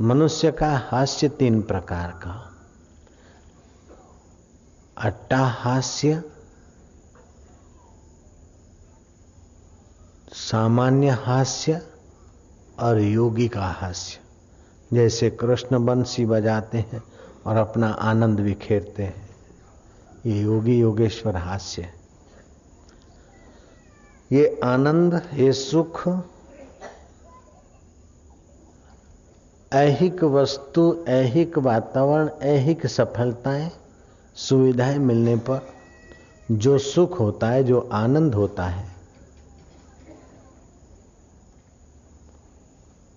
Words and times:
मनुष्य 0.00 0.52
का 0.52 0.76
हास्य 0.76 1.28
तीन 1.28 1.62
प्रकार 1.62 2.10
का। 2.10 2.52
अट्टाहास्य, 4.98 6.22
सामान्य 10.32 11.08
हास्य 11.08 11.86
और 12.78 13.00
योगी 13.00 13.48
का 13.48 13.66
हास्य। 13.66 14.20
जैसे 14.92 15.30
कृष्ण 15.30 15.86
बंसी 15.86 16.26
बजाते 16.26 16.78
हैं 16.78 17.02
और 17.46 17.56
अपना 17.56 17.88
आनंद 17.88 18.40
बिखेरते 18.40 19.02
हैं। 19.02 19.30
ये 20.26 20.40
योगी 20.40 20.80
योगेश्वर 20.80 21.36
हास्य 21.36 21.82
है। 21.82 21.94
ये 24.32 24.60
आनंद, 24.64 25.30
ये 25.34 25.52
सुख 25.52 26.08
ऐहिक 29.72 30.24
वस्तु, 30.24 31.04
ऐहिक 31.08 31.58
वातावरण, 31.58 32.30
ऐहिक 32.42 32.86
सफलताएँ, 32.86 33.70
सुविधाएँ 34.34 34.98
मिलने 34.98 35.36
पर 35.36 35.66
जो 36.50 36.78
सुख 36.78 37.20
होता 37.20 37.48
है, 37.48 37.64
जो 37.64 37.88
आनंद 37.92 38.34
होता 38.34 38.66
है, 38.66 38.88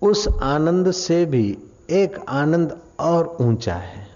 उस 0.02 0.28
आनंद 0.42 0.90
से 0.90 1.24
भी 1.24 1.58
एक 1.90 2.18
आनंद 2.28 2.80
और 3.00 3.36
ऊँचा 3.40 3.74
है, 3.74 4.06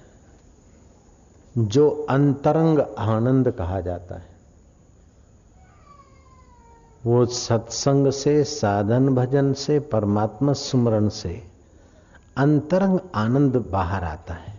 जो 1.59 2.07
अंतरंग 2.11 2.79
आनंद 2.99 3.51
कहा 3.51 3.81
जाता 3.81 4.15
है। 4.15 4.29
वो 7.07 7.27
सत्संग 7.27 8.11
से, 8.11 8.45
साधन 8.45 9.15
भजन 9.15 9.53
से, 9.53 9.81
परमात्मा 9.81 10.53
सुमरण 10.53 11.09
से 11.09 11.48
अंतरंग 12.39 12.99
आनंद 13.15 13.57
बाहर 13.71 14.05
आता 14.05 14.35
है। 14.35 14.57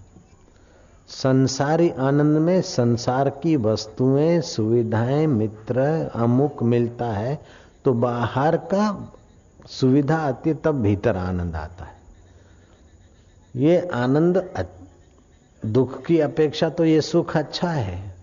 संसारी 1.10 1.90
आनंद 1.90 2.38
में 2.38 2.62
संसार 2.62 3.30
की 3.30 3.56
वस्तुएँ, 3.56 4.42
सुविधाएँ, 4.42 5.28
मित्र, 5.28 5.80
अमुक 6.16 6.64
मिलता 6.64 7.06
है 7.06 7.40
तो 7.86 7.94
बाहर 7.94 8.58
का 8.58 9.14
सुविधा 9.70 10.18
आती 10.18 10.54
तब 10.54 10.82
भीतर 10.82 11.18
आनंद 11.18 11.56
आता 11.56 11.86
है। 11.86 11.98
ये 13.56 13.80
आनंद 13.94 14.38
दुख 15.64 16.06
की 16.06 16.20
अपेक्षा 16.20 16.70
तो 16.70 16.86
ये 16.86 17.02
सुख 17.02 17.36
अच्छा 17.38 17.70
है। 17.70 18.16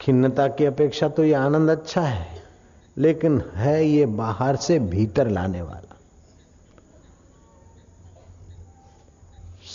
खिन्नता 0.00 0.46
की 0.48 0.64
अपेक्षा 0.64 1.08
तो 1.08 1.24
ये 1.24 1.34
आनंद 1.34 1.70
अच्छा 1.70 2.00
है। 2.00 2.42
लेकिन 2.96 3.42
है 3.54 3.84
ये 3.86 4.06
बाहर 4.06 4.56
से 4.56 4.78
भीतर 4.78 5.28
लाने 5.28 5.62
वाला। 5.62 5.83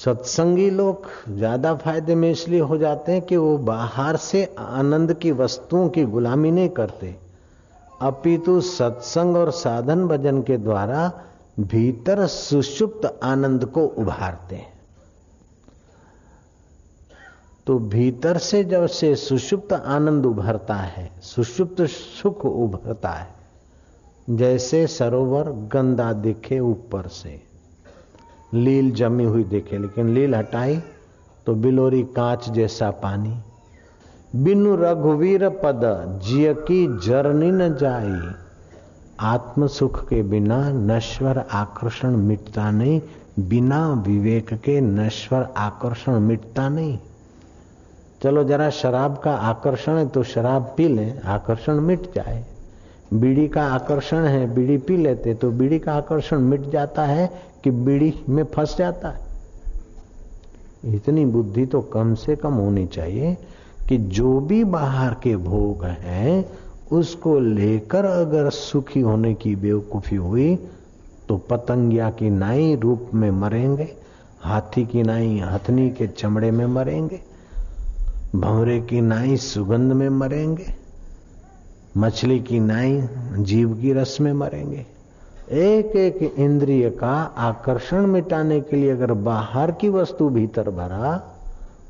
सत्संगी 0.04 0.70
लोग 0.70 1.08
ज़्यादा 1.30 1.74
फ़ायदे 1.76 2.16
में 2.16 2.30
इसलिए 2.32 2.60
हो 2.60 2.78
जाते 2.78 3.12
हैं 3.12 3.22
कि 3.22 3.38
वो 3.38 3.58
बाहर 3.58 4.18
से 4.18 4.44
आनंद 4.60 5.14
की 5.14 5.32
वस्तुओं 5.32 5.88
की 5.90 6.04
गुलामी 6.06 6.52
नहीं 6.52 6.70
करते। 6.70 7.16
अपितु 8.02 8.60
सत्संग 8.62 9.36
और 9.36 9.52
साधन 9.52 10.08
भजन 10.08 10.42
के 10.42 10.58
द्वारा 10.58 11.12
भीतर 11.60 12.26
सुषुप्त 12.28 13.20
आनंद 13.24 13.66
को 13.66 13.86
उभारते 13.86 14.56
हैं। 14.56 14.74
तो 17.68 17.78
भीतर 17.80 18.38
से 18.38 18.64
जब 18.64 18.86
से 18.88 19.16
सुषुप्त 19.16 19.74
आनंद 19.74 20.26
उभरता 20.26 20.76
है, 20.76 21.12
सुषुप्त 21.24 21.82
सुख 21.86 22.46
उभरता 22.46 23.10
है, 23.10 23.28
जैसे 24.30 24.86
सरोवर 24.88 25.52
गंदा 25.74 26.12
दिखे 26.14 26.60
ऊपर 26.60 27.08
से। 27.08 27.49
लील 28.54 28.92
जमी 28.92 29.24
हुई 29.24 29.44
देखे, 29.44 29.78
लेकिन 29.78 30.10
लील 30.10 30.36
हटाई 30.36 30.78
तो 31.46 31.54
बिलोरी 31.56 32.04
कांच 32.04 32.50
जैसा 32.50 32.90
पानी। 32.92 33.38
बिनु 34.36 34.76
रघुवीर 34.76 35.48
पद 35.64 35.82
जिय 36.24 36.54
की 36.54 36.86
जरनी 37.06 37.52
न 37.52 37.74
जाई। 37.76 38.34
आत्म 39.20 39.68
सुख 39.68 40.04
के 40.08 40.22
बिना 40.24 40.58
नश्वर 40.72 41.38
आकर्षण 41.52 42.16
मिटता 42.18 42.70
नहीं, 42.72 43.02
बिना 43.40 43.88
विवेक 44.08 44.54
के 44.54 44.80
नश्वर 44.82 45.48
आकर्षण 45.58 46.20
मिटता 46.20 46.70
नहीं। 46.70 46.98
चलो 48.24 48.44
जरा 48.44 48.70
शराब 48.70 49.18
का 49.18 49.34
आकर्षण 49.34 49.98
है 49.98 50.08
तो 50.08 50.24
शराब 50.24 50.74
पी 50.78 50.88
लें, 50.88 51.22
आकर्षण 51.22 51.80
मिट 51.80 52.14
जाए। 52.16 52.46
बीड़ी 53.14 53.48
का 53.48 53.64
आकर्षण 53.66 54.26
है, 54.26 54.54
बीड़ी 54.56 54.78
पी 54.78 54.98
लेते 54.98 55.34
तो 55.34 55.50
बीड़ी 55.52 55.80
का 55.80 55.94
आकर्षण 55.94 56.40
मिट 56.40 56.70
जाता 56.70 57.06
है 57.06 57.30
कि 57.64 57.72
बीड़ी 57.72 58.14
में 58.30 58.44
फंस 58.46 58.76
जाता 58.78 59.10
है। 59.10 59.28
इतनी 60.96 61.26
बुद्धि 61.26 61.66
तो 61.66 61.82
कम 61.84 62.14
से 62.16 62.36
कम 62.36 62.54
होनी 62.54 62.86
चाहिए 62.88 63.38
कि 63.90 63.98
जो 63.98 64.40
भी 64.40 64.64
बाहर 64.64 65.14
के 65.14 65.36
भोग 65.36 65.86
हैं, 65.86 66.46
उसको 66.92 67.40
लेकर 67.40 68.06
अगर 68.06 68.50
सुखी 68.50 69.00
होने 69.00 69.34
की 69.34 69.56
बेवकूफ़ी 69.56 70.18
हुई 70.18 70.56
तो 71.28 71.38
पतंगिया 71.50 72.10
की 72.10 72.30
नाई 72.30 72.76
रूप 72.76 73.10
में 73.14 73.30
मरेंगे, 73.32 73.88
हाथी 74.42 74.86
की 74.86 75.04
नाई 75.04 75.40
हथनी 75.44 75.90
के 75.90 76.08
चमड़े 76.08 76.52
में 76.52 76.66
मरेंगे, 76.66 77.20
भंवरे 78.36 78.80
की 78.82 79.02
नाई 79.02 79.38
सुगंध 79.38 79.92
में 79.92 80.10
मरेंगे 80.10 80.74
मछली 82.00 82.40
की 82.40 82.60
नाई 82.60 83.02
जीव 83.44 83.74
की 83.74 83.94
रस 83.94 84.18
में 84.22 84.32
मरेंगे। 84.34 84.86
एक 85.52 85.96
एक 85.96 86.22
इंद्रिय 86.24 86.90
का 86.90 87.14
आकर्षण 87.40 88.06
मिटाने 88.06 88.60
के 88.62 88.78
लिए 88.78 88.92
अगर 88.92 89.14
बाहर 89.26 89.72
की 89.72 89.90
वस्तु 89.90 90.30
भीतर 90.30 90.70
भरा 90.70 91.16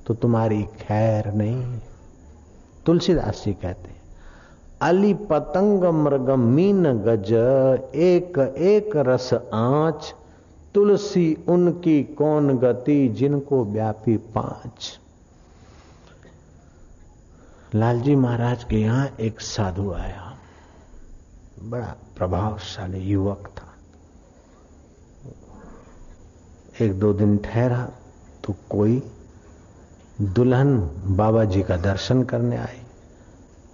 तो 0.08 0.14
तुम्हारी 0.14 0.64
खैर 0.80 1.31
नहीं। 1.34 1.80
तुलसीदास 2.86 3.44
जी 3.46 3.53
कहते 3.53 3.97
अली 4.81 5.14
पतंग 5.30 5.84
मृग 5.96 6.30
मीन 6.30 6.84
गज, 6.97 7.31
एक 7.96 8.38
एक 8.40 8.96
रस 8.97 9.34
आँच, 9.34 10.14
तुलसी 10.76 11.38
उनकी 11.47 12.02
कौन 12.18 12.58
गति 12.58 13.08
जिनको 13.09 13.64
व्यापी 13.66 14.16
पाँच। 14.36 14.90
लालजी 17.75 18.16
महाराज 18.16 18.63
के 18.63 18.75
यहाँ 18.75 19.07
एक 19.19 19.41
साधु 19.41 19.91
आया। 19.94 20.38
बड़ा 21.63 21.96
प्रभावशाली 22.18 23.00
युवक 23.00 23.50
था। 23.57 23.68
एक 26.85 27.00
दो 27.00 27.13
दिन 27.13 27.38
ठहरा 27.38 27.91
तो 28.44 28.56
कोई 28.69 29.03
दुल्हन 30.22 30.78
बाबा 31.06 31.44
जी 31.44 31.63
का 31.63 31.78
दर्शन 31.78 32.24
करने 32.24 32.58
आई। 32.58 32.81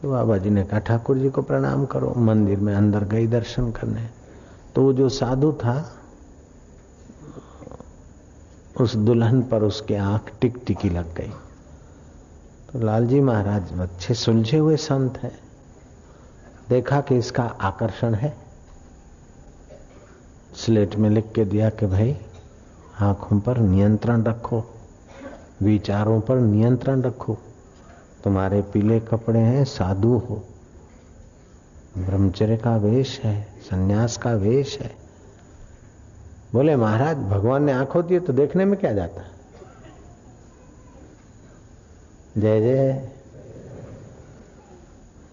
तो 0.02 0.12
बाबा 0.12 0.38
जी 0.38 0.50
ने 0.50 0.64
कहा, 0.64 0.80
ठाकुर 0.80 1.18
जी 1.18 1.30
को 1.30 1.42
प्रणाम 1.42 1.86
करो, 1.86 2.14
मंदिर 2.18 2.60
में 2.60 2.76
अंदर 2.76 3.04
गई 3.04 3.28
दर्शन 3.28 3.72
करने। 3.72 4.10
तो 4.76 4.84
वो 4.84 4.94
जो 4.94 5.10
साधु 5.10 5.52
था, 5.52 6.00
उस 8.82 8.96
दुल्हन 8.96 9.42
पर 9.42 9.64
उसके 9.64 9.96
आँख 9.96 10.32
टिक 10.42 10.64
टिकी 10.68 10.90
लग 10.90 11.16
गई। 11.16 11.32
तो 12.76 12.80
लालजी 12.80 13.20
महाराज 13.20 13.80
अच्छे 13.80 14.14
सुलझे 14.14 14.58
हुए 14.58 14.78
संत 14.78 15.18
हैं। 15.18 15.40
देखा 16.70 17.02
कि 17.02 17.18
इसका 17.18 17.44
आकर्षण 17.44 18.14
है। 18.14 18.38
स्लेट 20.56 20.96
में 20.96 21.10
लिख 21.10 21.32
के 21.36 21.46
दिया 21.46 21.70
कि 21.70 21.86
भाई, 21.86 22.18
आँखों 23.00 23.40
पर 23.40 23.58
नियंत्रण 23.58 24.24
रखो, 24.24 24.64
विचारों 25.62 26.22
पर 26.22 26.36
नियंत्रण 26.36 27.02
रखो। 27.02 27.38
तुम्हारे 28.24 28.62
पीले 28.62 29.00
कपड़े 29.00 29.40
हैं, 29.40 29.66
साधु 29.66 30.18
हो। 30.18 30.44
ब्रह्मचर्य 31.98 32.58
का 32.58 32.78
वेश 32.78 33.22
है, 33.24 33.48
सन्यास 33.62 34.18
का 34.18 34.34
वेश 34.34 34.80
है। 34.80 34.96
बोले, 36.54 36.76
महाराज, 36.76 37.18
भगवान 37.18 37.64
ने 37.64 37.72
आँखों 37.72 38.04
है 38.04 38.20
तो 38.20 38.34
देखने 38.34 38.66
में 38.66 38.80
क्या 38.80 38.94
जाता? 38.94 39.22
है 39.22 39.35
जय 42.38 42.60
जय 42.62 43.12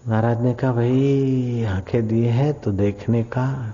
महाराज 0.07 0.41
ने 0.41 0.53
कहा, 0.53 0.73
भाई, 0.73 1.63
आँखें 1.63 2.07
दिए 2.07 2.29
हैं 2.29 2.53
तो 2.53 2.71
देखने 2.71 3.23
का 3.23 3.73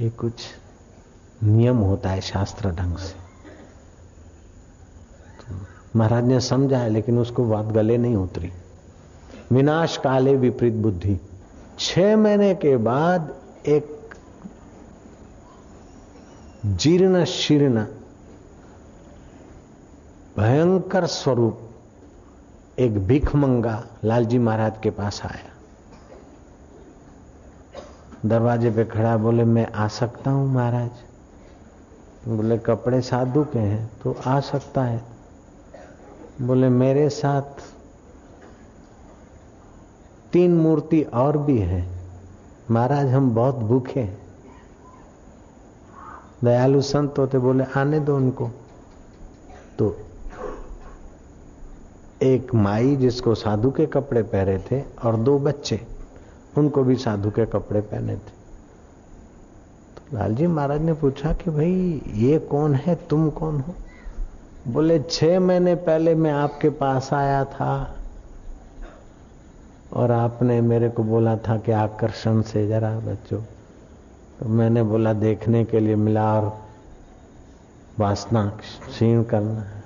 ये 0.00 0.10
कुछ 0.10 0.32
नियम 1.44 1.76
होता 1.76 2.10
है 2.10 2.20
शास्त्र 2.20 2.70
ढंग 2.70 2.96
से। 2.96 3.14
तो 5.40 5.54
महाराज 5.96 6.24
ने 6.24 6.40
समझा 6.40 6.78
है 6.78 6.90
लेकिन 6.90 7.18
उसको 7.18 7.44
बात 7.44 7.66
गले 7.66 7.98
नहीं 7.98 8.16
उतरी। 8.16 8.52
विनाश 9.52 9.96
काले 9.96 10.36
विपरीत 10.36 10.74
बुद्धि। 10.74 11.18
छह 11.78 12.16
महीने 12.16 12.54
के 12.54 12.76
बाद 12.76 13.34
एक 13.66 14.14
जीर्ण 16.66 17.24
शीर्ण 17.24 17.86
भयंकर 20.38 21.06
स्वरूप 21.06 21.60
एक 22.78 22.98
भिखमंगा 22.98 23.86
लालजी 24.04 24.38
महाराज 24.38 24.78
के 24.82 24.90
पास 24.90 25.22
आया। 25.24 25.48
दरवाजे 28.26 28.70
पे 28.70 28.84
खड़ा 28.84 29.16
बोले, 29.16 29.44
मैं 29.44 29.66
आ 29.66 29.88
सकता 29.88 30.30
हूँ 30.30 30.54
महाराज? 30.54 30.90
बोले, 32.28 32.58
कपड़े 32.58 33.00
साधु 33.00 33.44
के 33.44 33.58
हैं 33.58 33.90
तो 34.04 34.16
आ 34.26 34.40
सकता 34.40 34.82
है। 34.82 35.02
बोले, 36.42 36.68
मेरे 36.68 37.08
साथ 37.08 37.62
तीन 40.32 40.54
मूर्ति 40.54 41.02
और 41.02 41.38
भी 41.38 41.58
है। 41.58 41.88
महाराज, 42.70 43.06
हम 43.06 43.34
बहुत 43.34 43.54
भूखे 43.54 44.00
हैं। 44.00 44.18
दयालु 46.44 46.80
संत 46.80 47.18
होते 47.18 47.38
बोले, 47.38 47.64
आने 47.64 48.00
दो 48.00 48.16
उनको। 48.16 48.50
तो 49.78 49.96
एक 52.22 52.54
माई 52.54 52.96
जिसको 52.96 53.34
साधु 53.34 53.70
के 53.70 53.86
कपड़े 53.86 54.22
पहरे 54.22 54.58
थे 54.70 54.82
और 55.04 55.16
दो 55.16 55.38
बच्चे, 55.38 55.80
उनको 56.58 56.82
भी 56.82 56.96
साधु 56.96 57.30
के 57.30 57.46
कपड़े 57.46 57.80
पहने 57.80 58.14
थे। 58.14 58.38
तो 59.96 60.16
लालजी 60.16 60.46
महाराज 60.46 60.80
ने 60.80 60.92
पूछा 60.92 61.32
कि 61.32 61.50
भाई, 61.50 62.02
ये 62.14 62.38
कौन 62.38 62.74
है? 62.74 62.94
तुम 63.10 63.30
कौन 63.30 63.60
हो? 63.60 63.74
बोले, 64.68 64.98
छह 65.00 65.40
महीने 65.40 65.74
पहले 65.74 66.14
मैं 66.14 66.32
आपके 66.32 66.70
पास 66.70 67.12
आया 67.12 67.44
था 67.44 67.96
और 69.92 70.10
आपने 70.12 70.60
मेरे 70.60 70.88
को 70.88 71.02
बोला 71.04 71.36
था 71.38 71.56
कि 71.56 71.72
आकर्षण 71.72 72.42
से 72.42 72.66
जरा 72.68 72.98
बच्चों 73.00 73.40
तो 74.40 74.48
मैंने 74.48 74.82
बोला, 74.82 75.12
देखने 75.12 75.64
के 75.64 75.80
लिए 75.80 75.96
मिला 75.96 76.32
और 76.40 76.56
वासना 77.98 78.46
क्षीण 78.88 79.22
करना 79.22 79.60
है। 79.60 79.79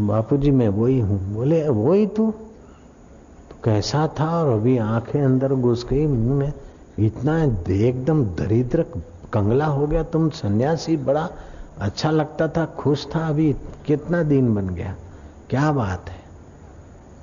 बापू 0.00 0.36
जी 0.36 0.50
मैं 0.50 0.68
वही 0.68 1.00
हूँ। 1.00 1.34
बोले, 1.34 1.68
वही 1.68 2.06
तू? 2.06 2.30
तो 3.50 3.56
कैसा 3.64 4.08
था? 4.20 4.42
और 4.42 4.52
अभी 4.52 4.78
आँखें 4.78 5.22
अंदर 5.22 5.54
घुस 5.54 5.86
गई। 5.90 6.06
मुँह 6.06 6.34
में 6.34 6.52
इतना 6.98 7.44
एकदम 7.70 8.24
दरिद्र 8.24 8.82
कंगला 9.32 9.66
हो 9.66 9.86
गया। 9.86 10.02
तुम 10.02 10.28
सन्यासी, 10.28 10.96
बड़ा 10.96 11.30
अच्छा 11.78 12.10
लगता 12.10 12.48
था, 12.48 12.64
खुश 12.64 13.06
था। 13.14 13.28
अभी 13.28 13.56
कितना 13.86 14.22
दिन 14.22 14.54
बन 14.54 14.68
गया? 14.68 14.94
क्या 15.50 15.72
बात 15.72 16.10
है? 16.10 16.20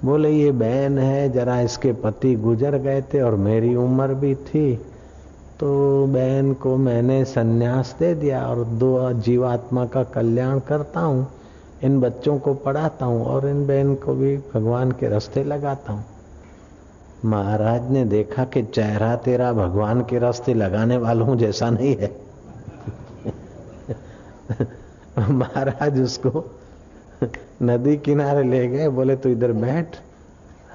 बोले, 0.06 0.32
ये 0.32 0.52
बहन 0.52 1.00
है, 1.00 1.30
जरा 1.30 1.60
इसके 1.60 1.94
पति 1.94 2.36
गुजर 2.36 2.78
गए 2.78 3.02
थे 3.02 3.22
और 3.22 3.36
मेरी 3.36 3.76
उम्र 3.76 4.14
भी 4.14 4.36
थी। 4.36 4.76
तो 5.60 6.06
बहन 6.08 6.54
को 6.54 6.78
मैंने 6.78 7.26
सन्यास 7.26 7.96
दे 8.00 8.16
दिया 8.16 8.48
और 8.48 8.64
दो 8.64 9.14
जीवात्मा 9.14 9.86
का 9.86 10.04
कल्याण 10.04 10.60
करता 10.60 11.00
हूँ। 11.00 11.28
इन 11.85 11.99
बच्चों 12.01 12.39
को 12.39 12.55
पढ़ाता 12.65 13.07
हूं 13.07 13.25
और 13.25 13.49
इन 13.49 13.67
बहन 13.67 13.95
को 14.05 14.15
भी 14.15 14.37
भगवान 14.55 14.93
के 15.01 15.09
रास्ते 15.09 15.45
लगाता 15.45 15.93
हूं 15.93 17.31
महाराज 17.31 17.91
ने 17.91 18.05
देखा 18.05 18.45
कि 18.45 18.63
चेहरा 18.65 19.15
तेरा 19.25 19.53
भगवान 19.53 20.01
के 20.11 20.19
रास्ते 20.19 20.55
लगाने 20.55 20.97
वालों 20.99 21.37
जैसा 21.37 21.71
नहीं 21.71 21.95
है 21.97 22.11
महाराज 25.33 26.01
उसको 26.01 26.45
नदी 27.63 27.97
किनारे 28.01 28.43
ले 28.45 28.67
गए 28.69 28.89
बोले 28.91 29.17
तू 29.17 29.29
इधर 29.29 29.53
बैठ 29.61 29.97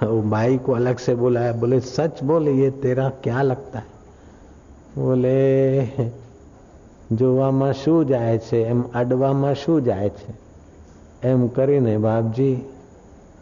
वो 0.04 0.22
भाई 0.30 0.58
को 0.60 0.74
अलग 0.74 0.98
से 1.00 1.16
बुलाया 1.18 1.52
बोले 1.56 1.80
सच 1.90 2.24
बोले 2.24 2.54
ये 2.54 2.70
तेरा 2.82 3.10
क्या 3.24 3.42
लगता 3.42 3.80
है 3.80 3.96
બોલે 4.98 5.34
જોવામાં 7.14 7.68
શું 7.82 7.98
જાય 8.06 8.38
છે 8.46 8.60
એમ 8.72 8.80
અડવામાં 9.00 9.52
શું 9.54 9.76
જાય 9.88 10.10
છે 10.18 10.32
એમ 11.24 11.48
કરીને 11.50 11.94
બાપજી 12.00 12.56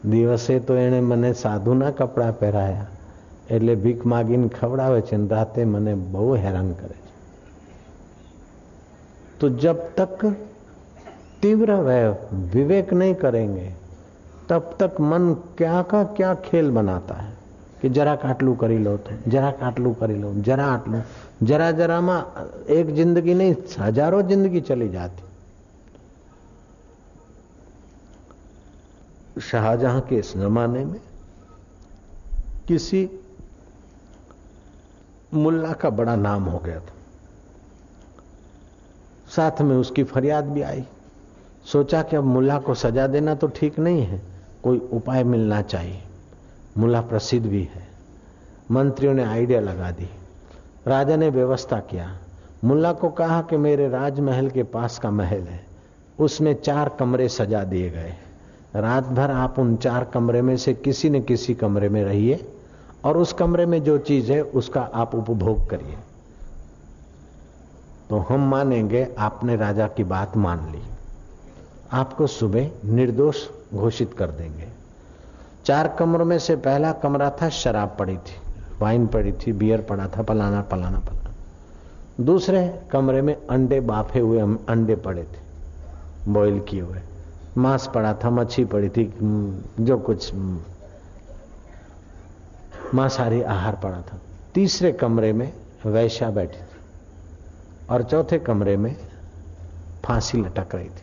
દિવસે 0.05 0.59
તો 0.59 0.73
એણે 0.75 0.99
મને 1.01 1.31
સાધુના 1.33 1.91
કપડાં 1.91 2.33
પહેરાયા 2.33 2.91
એટલે 3.49 3.73
ભીખ 3.75 4.05
માગીને 4.05 4.47
ખવડાવે 4.49 5.01
છે 5.01 5.17
રાતે 5.27 5.61
મને 5.65 5.93
બહુ 6.11 6.29
હેરાન 6.37 6.69
કરે 6.73 6.95
છે 6.95 7.05
तो 9.39 9.49
जब 9.49 9.79
तक 9.95 10.25
तीव्र 11.41 11.73
वह 11.81 12.15
विवेक 12.53 12.93
नहीं 12.93 13.15
करेंगे 13.15 13.71
तब 14.49 14.75
तक 14.79 14.99
मन 15.01 15.33
क्या 15.57 15.81
का 15.81 16.03
क्या 16.17 16.33
खेल 16.45 16.71
बनाता 16.71 17.15
है 17.15 17.33
कि 17.81 17.89
जरा 17.89 18.15
काटलू 18.15 18.53
करी 18.55 18.77
लो 18.77 18.95
तो 18.97 19.17
जरा 19.27 19.51
काटलू 19.51 19.93
करी 19.93 20.15
लो 20.15 20.33
जरा 20.41 20.65
आटलू 20.65 21.01
जरा 21.43 21.71
जरा 21.71 21.99
में 22.01 22.19
एक 22.69 22.93
जिंदगी 22.95 23.33
नहीं 23.33 23.55
हजारों 23.79 24.21
जिंदगी 24.23 24.61
चली 24.61 24.87
शाहजहां 29.38 30.00
के 30.00 30.16
इस 30.16 30.36
जमाने 30.36 30.84
में 30.84 31.00
किसी 32.68 33.10
मुल्ला 35.34 35.72
का 35.72 35.90
बड़ा 35.90 36.16
नाम 36.16 36.44
हो 36.44 36.58
गया 36.58 36.80
था। 36.80 36.94
साथ 39.36 39.62
में 39.62 39.76
उसकी 39.76 40.04
फरियाद 40.04 40.44
भी 40.44 40.62
आई। 40.62 40.84
सोचा 41.64 42.02
कि 42.02 42.16
अब 42.16 42.24
मुल्ला 42.24 42.58
को 42.58 42.74
सजा 42.74 43.06
देना 43.06 43.34
तो 43.34 43.46
ठीक 43.46 43.78
नहीं 43.78 44.02
है, 44.02 44.22
कोई 44.64 44.78
उपाय 44.92 45.24
मिलना 45.24 45.62
चाहिए। 45.62 46.02
मुल्ला 46.78 47.00
प्रसिद्ध 47.00 47.46
भी 47.46 47.62
है। 47.74 47.88
मंत्रियों 48.70 49.14
ने 49.14 49.24
आइडिया 49.24 49.60
लगा 49.60 49.90
दी। 49.90 50.08
राजा 50.86 51.16
ने 51.16 51.28
व्यवस्था 51.28 51.80
किया। 51.80 52.18
मुल्ला 52.64 52.92
को 52.92 53.08
कहा 53.08 53.42
कि 53.42 53.56
मेरे 53.56 53.88
राजमहल 53.88 54.50
के 54.50 54.62
पास 54.62 54.98
का 54.98 55.10
महल 55.10 55.42
है। 55.42 55.66
उसमें 56.18 56.54
चार 56.54 56.88
कमरे 56.88 57.28
सजा 57.28 57.64
दिए 57.64 57.90
गए 57.90 58.14
रात 58.76 59.06
भर 59.06 59.30
आप 59.30 59.58
उन 59.58 59.76
चार 59.76 60.04
कमरे 60.04 60.42
में 60.42 60.56
से 60.56 60.74
किसी 60.74 61.10
न 61.10 61.22
किसी 61.22 61.54
कमरे 61.54 61.88
में 61.88 62.04
रहिए 62.04 62.52
और 63.04 63.16
उस 63.16 63.32
कमरे 63.32 63.66
में 63.66 63.82
जो 63.82 63.98
चीज़ 63.98 64.32
है, 64.32 64.42
उसका 64.42 64.80
आप 64.80 65.14
उपभोग 65.14 65.70
करिए। 65.70 65.96
तो 68.10 68.18
हम 68.18 68.48
मानेंगे, 68.48 69.14
आपने 69.18 69.56
राजा 69.56 69.88
की 69.88 70.04
बात 70.04 70.36
मान 70.36 70.72
ली। 70.72 70.82
आपको 71.92 72.26
सुबह 72.26 72.70
निर्दोष 72.84 73.46
घोषित 73.74 74.14
कर 74.14 74.30
देंगे। 74.30 74.68
चार 75.64 75.88
कमरों 75.88 76.24
में 76.24 76.38
से 76.38 76.56
पहला 76.56 76.92
कमरा 76.92 77.30
था 77.42 77.48
शराब 77.48 77.96
पड़ी 77.98 78.16
थी, 78.16 78.36
वाइन 78.80 79.06
पड़ी 79.06 79.32
थी, 79.32 79.52
बियर 79.52 79.82
पड़ा 79.82 80.08
था 80.08 80.22
पलाना 80.22 80.60
पलाना 80.60 80.98
पलाना 80.98 81.30
दूसरे 82.20 82.80
कमरे 82.90 83.22
में 83.22 83.34
अंडे 83.46 83.80
बाफे 83.80 84.20
हुए 84.20 84.40
अंडे 84.68 84.96
पड़े 84.96 85.22
थे 85.22 86.32
बॉईल 86.32 86.60
किए 86.60 86.80
हुए। 86.80 86.98
मांस 87.58 87.88
पड़ा 87.94 88.12
था, 88.14 88.30
मच्छी 88.30 88.64
पड़ी 88.64 88.88
थी 88.88 89.04
जो 89.80 89.98
कुछ 89.98 90.34
मांसाहारी 92.94 93.42
आहार 93.42 93.76
पड़ा 93.76 94.00
था। 94.02 94.20
तीसरे 94.54 94.92
कमरे 94.92 95.32
में 95.32 95.52
वैश्या 95.86 96.30
बैठी 96.30 96.58
थी 96.58 97.86
और 97.90 98.02
चौथे 98.02 98.38
कमरे 98.38 98.76
में 98.76 98.94
फांसी 100.04 100.38
लटक 100.38 100.74
रही 100.74 100.88
थी। 100.88 101.02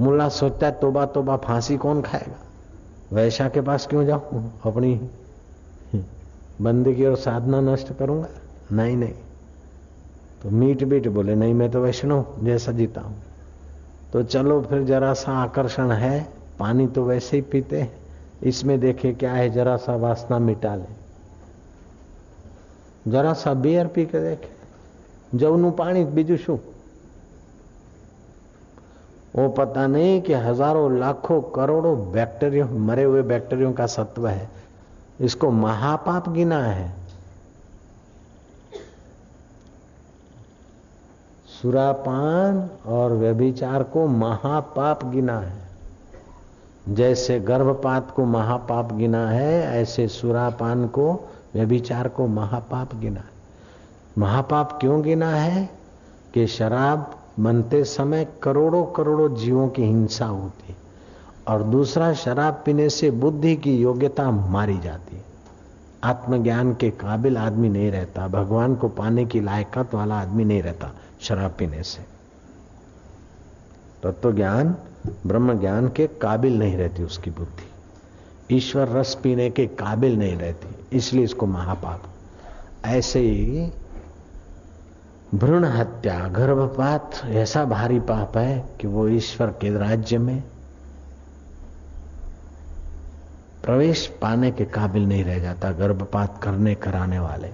मुल्ला 0.00 0.28
सोचता 0.28 0.66
है, 0.66 0.72
तोबा 0.72 1.06
तोबा 1.06 1.36
फांसी 1.36 1.76
कौन 1.76 2.02
खाएगा? 2.02 2.38
वैशा 3.12 3.48
के 3.48 3.60
पास 3.60 3.86
क्यों 3.86 4.04
जाऊँ? 4.04 4.60
अपनी 4.66 4.94
बंदगी 6.60 7.04
और 7.04 7.16
साधना 7.16 7.60
नष्ट 7.60 7.92
करूँगा? 7.92 8.28
नहीं 8.72 8.96
नहीं। 8.96 9.14
तो 10.42 10.50
मीट 10.50 10.84
बीट 10.84 11.08
बोले, 11.08 11.34
नहीं, 11.34 11.54
मैं 11.54 11.70
तो 11.70 11.80
वैष्णव 11.82 12.34
जैसा 12.42 12.72
जीता 12.72 13.00
हूँ। 13.00 13.16
तो 14.12 14.22
चलो 14.22 14.62
फिर 14.62 14.84
जरा 14.84 15.14
सा 15.14 15.32
आकर्षण 15.32 15.90
है, 15.90 16.28
पानी 16.58 16.86
तो 16.86 17.04
वैसे 17.04 17.36
ही 17.36 17.42
पीते 17.42 17.80
हैं। 17.80 17.92
इसमें 18.42 18.80
देखे 18.80 19.12
क्या 19.12 19.32
है, 19.32 19.50
जरा 19.50 19.76
सा 19.76 19.96
वासना 19.96 20.38
मिटा 20.38 20.74
ले। 20.74 21.00
जरा 23.10 23.32
सा 23.32 23.54
बियर 23.54 23.86
पी 23.86 24.04
के 24.06 24.20
देखे। 24.20 25.38
जवनु 25.38 25.70
पानी, 25.70 26.04
बीजू 26.04 26.36
शू। 26.36 26.58
वो 29.36 29.48
पता 29.48 29.86
नहीं 29.86 30.22
कि 30.22 30.32
हज़ारों, 30.32 30.98
लाखों, 30.98 31.40
करोड़ों 31.40 32.12
बैक्टीरिया, 32.12 32.66
मरे 32.66 33.02
हुए 33.02 33.22
बैक्टीरियो 33.22 33.72
का 33.72 33.86
सत्व 33.86 34.28
है। 34.28 34.48
इसको 35.20 35.50
महापाप 35.50 36.28
गिना 36.28 36.62
है। 36.64 36.99
सुरापान 41.62 42.70
और 42.86 43.12
व्यभिचार 43.12 43.82
को 43.82 44.06
महापाप 44.06 45.04
गिना 45.04 45.38
है। 45.38 45.62
जैसे 46.88 47.40
गर्भपात 47.40 48.10
को 48.10 48.24
महापाप 48.24 48.92
गिना 48.92 49.28
है, 49.28 49.82
ऐसे 49.82 50.08
सुरापान 50.08 50.86
को, 50.86 51.28
व्यभिचार 51.54 52.08
को 52.08 52.26
महापाप 52.26 52.94
गिना 52.94 53.20
है। 53.20 53.30
महापाप 54.18 54.78
क्यों 54.80 55.02
गिना 55.02 55.30
है? 55.30 55.70
कि 56.34 56.46
शराब 56.46 57.14
बनते 57.40 57.84
समय 57.84 58.28
करोड़ों 58.42 58.84
करोड़ों 58.84 59.34
जीवों 59.34 59.68
की 59.68 59.82
हिंसा 59.82 60.26
होती 60.26 60.66
है 60.68 60.76
और 61.48 61.62
दूसरा, 61.62 62.12
शराब 62.12 62.62
पीने 62.64 62.88
से 62.90 63.10
बुद्धि 63.10 63.56
की 63.56 63.76
योग्यता 63.76 64.30
मारी 64.30 64.78
जाती 64.78 65.16
है। 65.16 65.29
आत्मज्ञान 66.04 66.72
के 66.74 66.90
काबिल 66.90 67.36
आदमी 67.36 67.68
नहीं 67.68 67.90
रहता। 67.90 68.26
भगवान 68.28 68.74
को 68.74 68.88
पाने 68.88 69.24
की 69.24 69.40
लायकत 69.40 69.94
वाला 69.94 70.20
आदमी 70.20 70.44
नहीं 70.44 70.62
रहता, 70.62 70.90
शराब 71.20 71.54
पीने 71.58 71.82
से। 71.82 72.02
तत्व 74.02 74.32
ज्ञान 74.32 74.74
ब्रह्म 75.26 75.58
ज्ञान 75.60 75.88
के 75.88 76.06
काबिल 76.06 76.58
नहीं 76.58 76.76
रहती 76.76 77.02
उसकी 77.02 77.30
बुद्धि। 77.30 78.56
ईश्वर 78.56 78.88
रस 78.88 79.14
पीने 79.22 79.50
के 79.50 79.66
काबिल 79.66 80.18
नहीं 80.18 80.36
रहती, 80.36 80.96
इसलिए 80.96 81.24
इसको 81.24 81.46
महापाप। 81.46 82.02
ऐसे 82.84 83.20
ही 83.20 83.70
भ्रूण 85.34 85.64
हत्या, 85.64 86.18
गर्भपात, 86.28 87.20
ऐसा 87.24 87.64
भारी 87.64 88.00
पाप 88.00 88.36
है 88.36 88.64
कि 88.80 88.86
वो 88.86 89.08
ईश्वर 89.08 89.46
के 89.60 89.78
राज्य 89.78 90.18
में 90.18 90.42
प्रवेश 93.64 94.06
पाने 94.22 94.50
के 94.50 94.64
काबिल 94.64 95.06
नहीं 95.06 95.24
रह 95.24 95.38
जाता 95.38 95.70
गर्भपात 95.72 96.42
करने 96.42 96.74
कराने 96.74 97.18
वाले। 97.18 97.48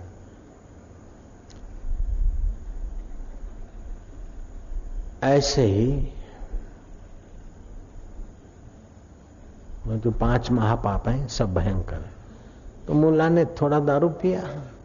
ऐसे 5.23 5.63
ही 5.63 6.09
जो 9.87 10.11
पाँच 10.11 10.51
महापाप 10.51 11.09
हैं, 11.09 11.29
सब 11.29 11.55
भयंकर 11.55 11.95
है। 11.95 12.13
तो 12.87 12.95
मुल्ला 12.95 13.29
ने 13.29 13.45
थोड़ा 13.45 13.81
दारू 13.81 14.09
पिया। 14.09 14.43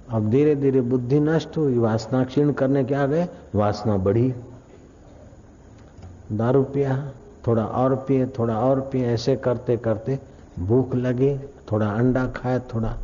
अब 0.10 0.30
धीरे 0.30 0.56
धीरे 0.56 0.82
बुद्धि 0.82 1.20
नष्ट 1.20 1.58
हुई, 1.58 1.78
वासना 1.78 2.24
क्षीण 2.24 2.52
करने 2.52 2.84
के 2.84 2.96
आ 2.96 3.06
गए 3.06 3.28
वासना 3.56 3.98
बढ़ी। 3.98 4.34
दारू 6.32 6.64
पिया, 6.64 7.12
थोड़ा 7.48 7.66
और 7.66 7.96
पिए, 7.96 8.26
थोड़ा 8.26 8.60
और 8.60 8.82
पिए, 8.82 9.08
ऐसे 9.08 9.36
करते 9.36 9.78
करते 9.78 10.20
भूख 10.60 10.96
लगी 10.96 11.38
थोड़ा 11.72 11.88
अंडा 11.88 12.26
खाया 12.36 12.60
थोड़ा 12.74 12.98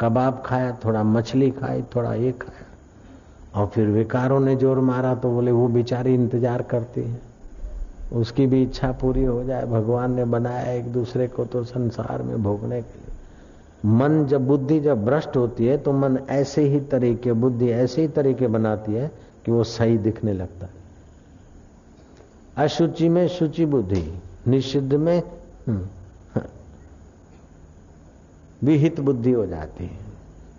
कबाब 0.00 0.42
खाया 0.46 0.72
थोड़ा 0.84 1.02
मछली 1.02 1.50
खाई 1.50 1.82
थोड़ा 1.94 2.14
ये 2.14 2.32
खाया 2.32 3.60
और 3.60 3.66
फिर 3.66 3.88
विकारों 3.88 4.40
ने 4.40 4.54
ज़ोर 4.56 4.78
मारा 4.80 5.14
तो 5.14 5.30
बोले 5.30 5.52
वो 5.52 5.66
बेचारी 5.68 6.14
इंतज़ार 6.14 6.62
करती 6.62 7.00
है। 7.00 7.20
उसकी 8.12 8.46
भी 8.46 8.62
इच्छा 8.62 8.90
पूरी 8.92 9.24
हो 9.24 9.42
जाए 9.44 9.66
भगवान 9.66 10.14
ने 10.14 10.24
बनाया 10.26 10.72
एक 10.72 10.92
दूसरे 10.92 11.26
को 11.28 11.44
तो 11.44 11.62
संसार 11.64 12.22
में 12.22 12.42
भोगने 12.42 12.80
के 12.82 12.98
लिए। 12.98 13.96
मन 13.98 14.24
जब 14.26 14.46
बुद्धि 14.46 14.78
जब 14.80 15.04
भ्रष्ट 15.04 15.36
होती 15.36 15.66
है 15.66 15.76
तो 15.78 15.92
मन 15.92 16.18
ऐसे 16.30 16.62
ही 16.64 16.80
तरीके 16.90 17.32
बुद्धि 17.34 17.70
ऐसे 17.70 18.02
ही 18.02 18.08
तरीके 18.10 18.46
बनाती 18.48 18.92
है 18.92 19.10
कि 19.44 19.52
वो 19.52 19.64
सही 19.64 19.98
दिखने 19.98 20.32
लगता 20.32 20.66
है। 20.66 20.72
अशुचि 22.56 23.08
में 23.08 23.26
शुचि 23.28 23.64
बुद्धि 23.66 24.02
निषिद्ध 24.48 24.94
में 24.94 25.18
हम्म, 25.18 25.80
विहित 28.64 29.00
बुद्धि 29.00 29.32
हो 29.32 29.46
जाती 29.46 29.84
है। 29.84 29.98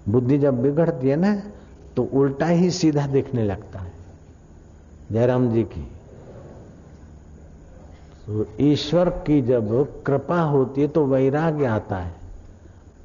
बुद्धि 0.09 0.37
जब 0.37 0.61
बिगड़ती 0.61 1.09
है 1.09 1.15
ना 1.15 1.35
तो 1.95 2.03
उल्टा 2.13 2.47
ही 2.47 2.71
सीधा 2.71 3.05
दिखने 3.07 3.43
लगता 3.43 3.79
है। 3.79 3.91
जयराम 5.11 5.51
जी 5.53 5.63
की। 5.63 5.87
तो 8.27 8.45
ईश्वर 8.59 9.09
की 9.09 9.41
जब 9.41 10.03
कृपा 10.03 10.41
होती 10.41 10.81
है 10.81 10.87
तो 10.87 11.05
वैराग्य 11.05 11.65
आता 11.65 11.97
है। 11.97 12.13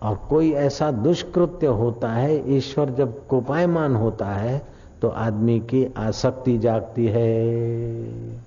और 0.02 0.16
कोई 0.28 0.52
ऐसा 0.52 0.90
दुष्कृत्य 0.90 1.66
होता 1.66 2.12
है, 2.12 2.57
ईश्वर 2.57 2.90
जब 2.90 3.26
कोपायमान 3.26 3.97
होता 3.97 4.26
है 4.26 4.62
तो 5.02 5.09
आदमी 5.09 5.59
की 5.61 5.85
आसक्ति 5.97 6.59
जागती 6.59 7.07
है। 7.07 8.38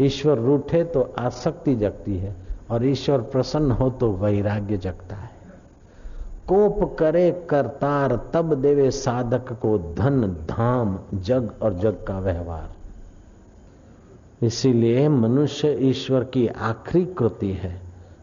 ईश्वर 0.00 0.38
रूठे 0.38 0.84
तो 0.84 1.02
आसक्ति 1.18 1.74
जगती 1.76 2.16
है। 2.18 2.34
और 2.70 2.86
ईश्वर 2.86 3.18
प्रसन्न 3.18 3.70
हो 3.70 3.90
तो 3.90 4.12
वैराग्य 4.12 4.76
जगता 4.76 5.16
है। 5.16 5.38
कोप 6.48 6.96
करे 6.98 7.46
करतार, 7.50 8.30
तब 8.34 8.54
देवे 8.54 8.90
साधक 8.90 9.52
को 9.52 9.78
धन, 9.78 10.22
धाम, 10.22 10.98
जग 11.14 11.52
और 11.62 11.74
जग 11.74 12.04
का 12.08 12.18
व्यवहार। 12.18 12.72
इसीलिए 14.46 15.08
मनुष्य 15.08 15.76
ईश्वर 15.80 16.24
की 16.24 16.46
आखिरी 16.46 17.06
कृति 17.06 17.52
है। 17.52 17.82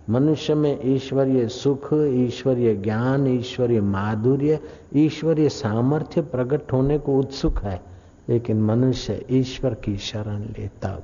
मनुष्य 0.10 0.56
में 0.56 0.80
ईश्वरीय 0.84 1.48
सुख, 1.48 1.90
ईश्वरीय 1.94 2.76
ज्ञान, 2.76 3.28
ईश्वरीय 3.28 3.82
माधुर्य, 3.82 4.60
ईश्वरीय 4.96 5.50
सामर्थ्य 5.50 6.22
प्रकट 6.22 6.74
होने 6.74 7.00
को 7.00 7.20
उत्सुक 7.20 7.60
है, 7.60 7.82
लेकिन 8.30 8.62
मनुष्य 8.62 9.26
ईश्वर 9.30 9.74
की 9.74 9.98
शरण 9.98 10.40
ले 10.40 10.68
तब 10.68 11.04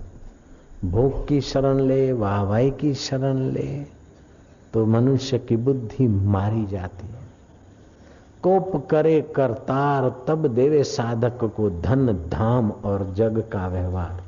भोग 0.85 1.27
की 1.27 1.39
शरण 1.41 1.79
ले 1.79 2.11
वाहवाई 2.11 2.69
की 2.71 2.93
शरण 2.93 3.37
ले 3.51 3.67
तो 4.73 4.85
मनुष्य 4.85 5.37
की 5.39 5.55
बुद्धि 5.57 6.07
मारी 6.07 6.65
जाती 6.65 7.07
है। 7.07 7.19
कोप 8.43 8.87
करे 8.89 9.19
करतार, 9.35 10.09
तब 10.27 10.47
देवे 10.47 10.83
साधक 10.83 11.43
को 11.55 11.69
धन, 11.81 12.07
धाम 12.29 12.71
और 12.71 13.13
जग 13.13 13.39
का 13.51 13.67
व्यवहार। 13.67 14.23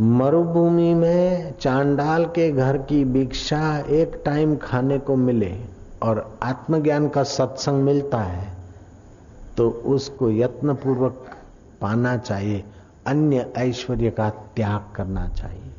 मरुभूमि 0.00 0.94
में 0.94 1.54
चांडाल 1.60 2.24
के 2.26 2.50
घर 2.50 2.78
की 2.78 3.04
भिक्षा 3.04 3.78
एक 3.78 4.20
टाइम 4.24 4.56
खाने 4.56 4.98
को 4.98 5.16
मिले 5.16 5.54
और 6.02 6.38
आत्मज्ञान 6.42 7.08
का 7.08 7.22
सत्संग 7.22 7.82
मिलता 7.82 8.18
है 8.18 8.46
तो 9.56 9.70
उसको 9.70 10.30
यत्नपूर्वक 10.30 11.26
पाना 11.80 12.16
चाहिए। 12.16 12.64
अन्य 13.06 13.52
ऐश्वर्य 13.56 14.10
का 14.10 14.30
त्याग 14.30 14.96
करना 14.96 15.28
चाहिए। 15.28 15.72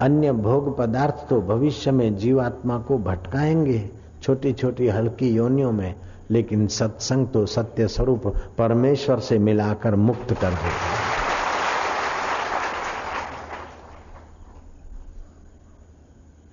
अन्य 0.00 0.32
भोग 0.32 0.78
पदार्थ 0.78 1.28
तो 1.28 1.40
भविष्य 1.40 1.90
में 1.90 2.16
जीवात्मा 2.16 2.78
को 2.78 2.98
भटकाएँगे 2.98 3.90
छोटी 4.22 4.52
छोटी 4.52 4.88
हल्की 4.88 5.28
योनियों 5.28 5.72
में, 5.72 5.94
लेकिन 6.30 6.66
सत्संग 6.66 7.26
तो 7.26 7.46
सत्य 7.46 7.88
स्वरूप 7.88 8.26
परमेश्वर 8.58 9.20
से 9.20 9.38
मिलाकर 9.38 9.94
मुक्त 9.94 10.32
कर 10.32 10.50
देता 10.50 10.56
है 10.56 11.16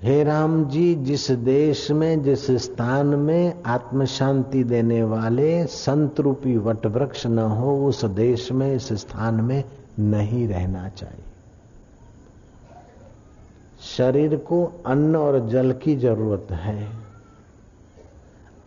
हे 0.02 0.24
राम 0.24 0.66
जी, 0.66 0.96
जिस 0.96 1.32
देश 1.32 1.92
में, 1.92 2.24
जिस 2.24 2.52
स्थान 2.52 3.06
में 3.06 3.64
आत्म 3.64 4.06
शांति 4.06 4.64
देने 4.64 5.04
वाले 5.04 5.66
संत 5.66 6.20
रूपी 6.20 6.58
वट 6.58 6.86
वृक्ष 6.86 7.26
न 7.26 7.40
हो, 7.40 7.88
उस 7.88 8.06
देश 8.06 8.52
में, 8.52 8.76
इस 8.76 8.94
स्थान 8.94 9.36
में 9.36 9.64
नहीं 10.00 10.48
रहना 10.48 10.90
चाहिए। 10.90 11.24
शरीर 13.82 14.36
को 14.38 14.84
अन्न 14.86 15.16
और 15.16 15.50
जल 15.50 15.72
की 15.74 15.96
ज़रूरत 15.96 16.48
है। 16.52 16.90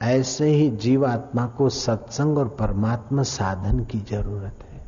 ऐसे 0.02 0.48
ही 0.48 0.70
जीवात्मा 0.70 1.46
को 1.46 1.68
सत्संग 1.68 2.38
और 2.38 2.48
परमात्मा 2.48 3.22
साधन 3.22 3.84
की 3.84 4.00
ज़रूरत 4.00 4.64
है। 4.72 4.84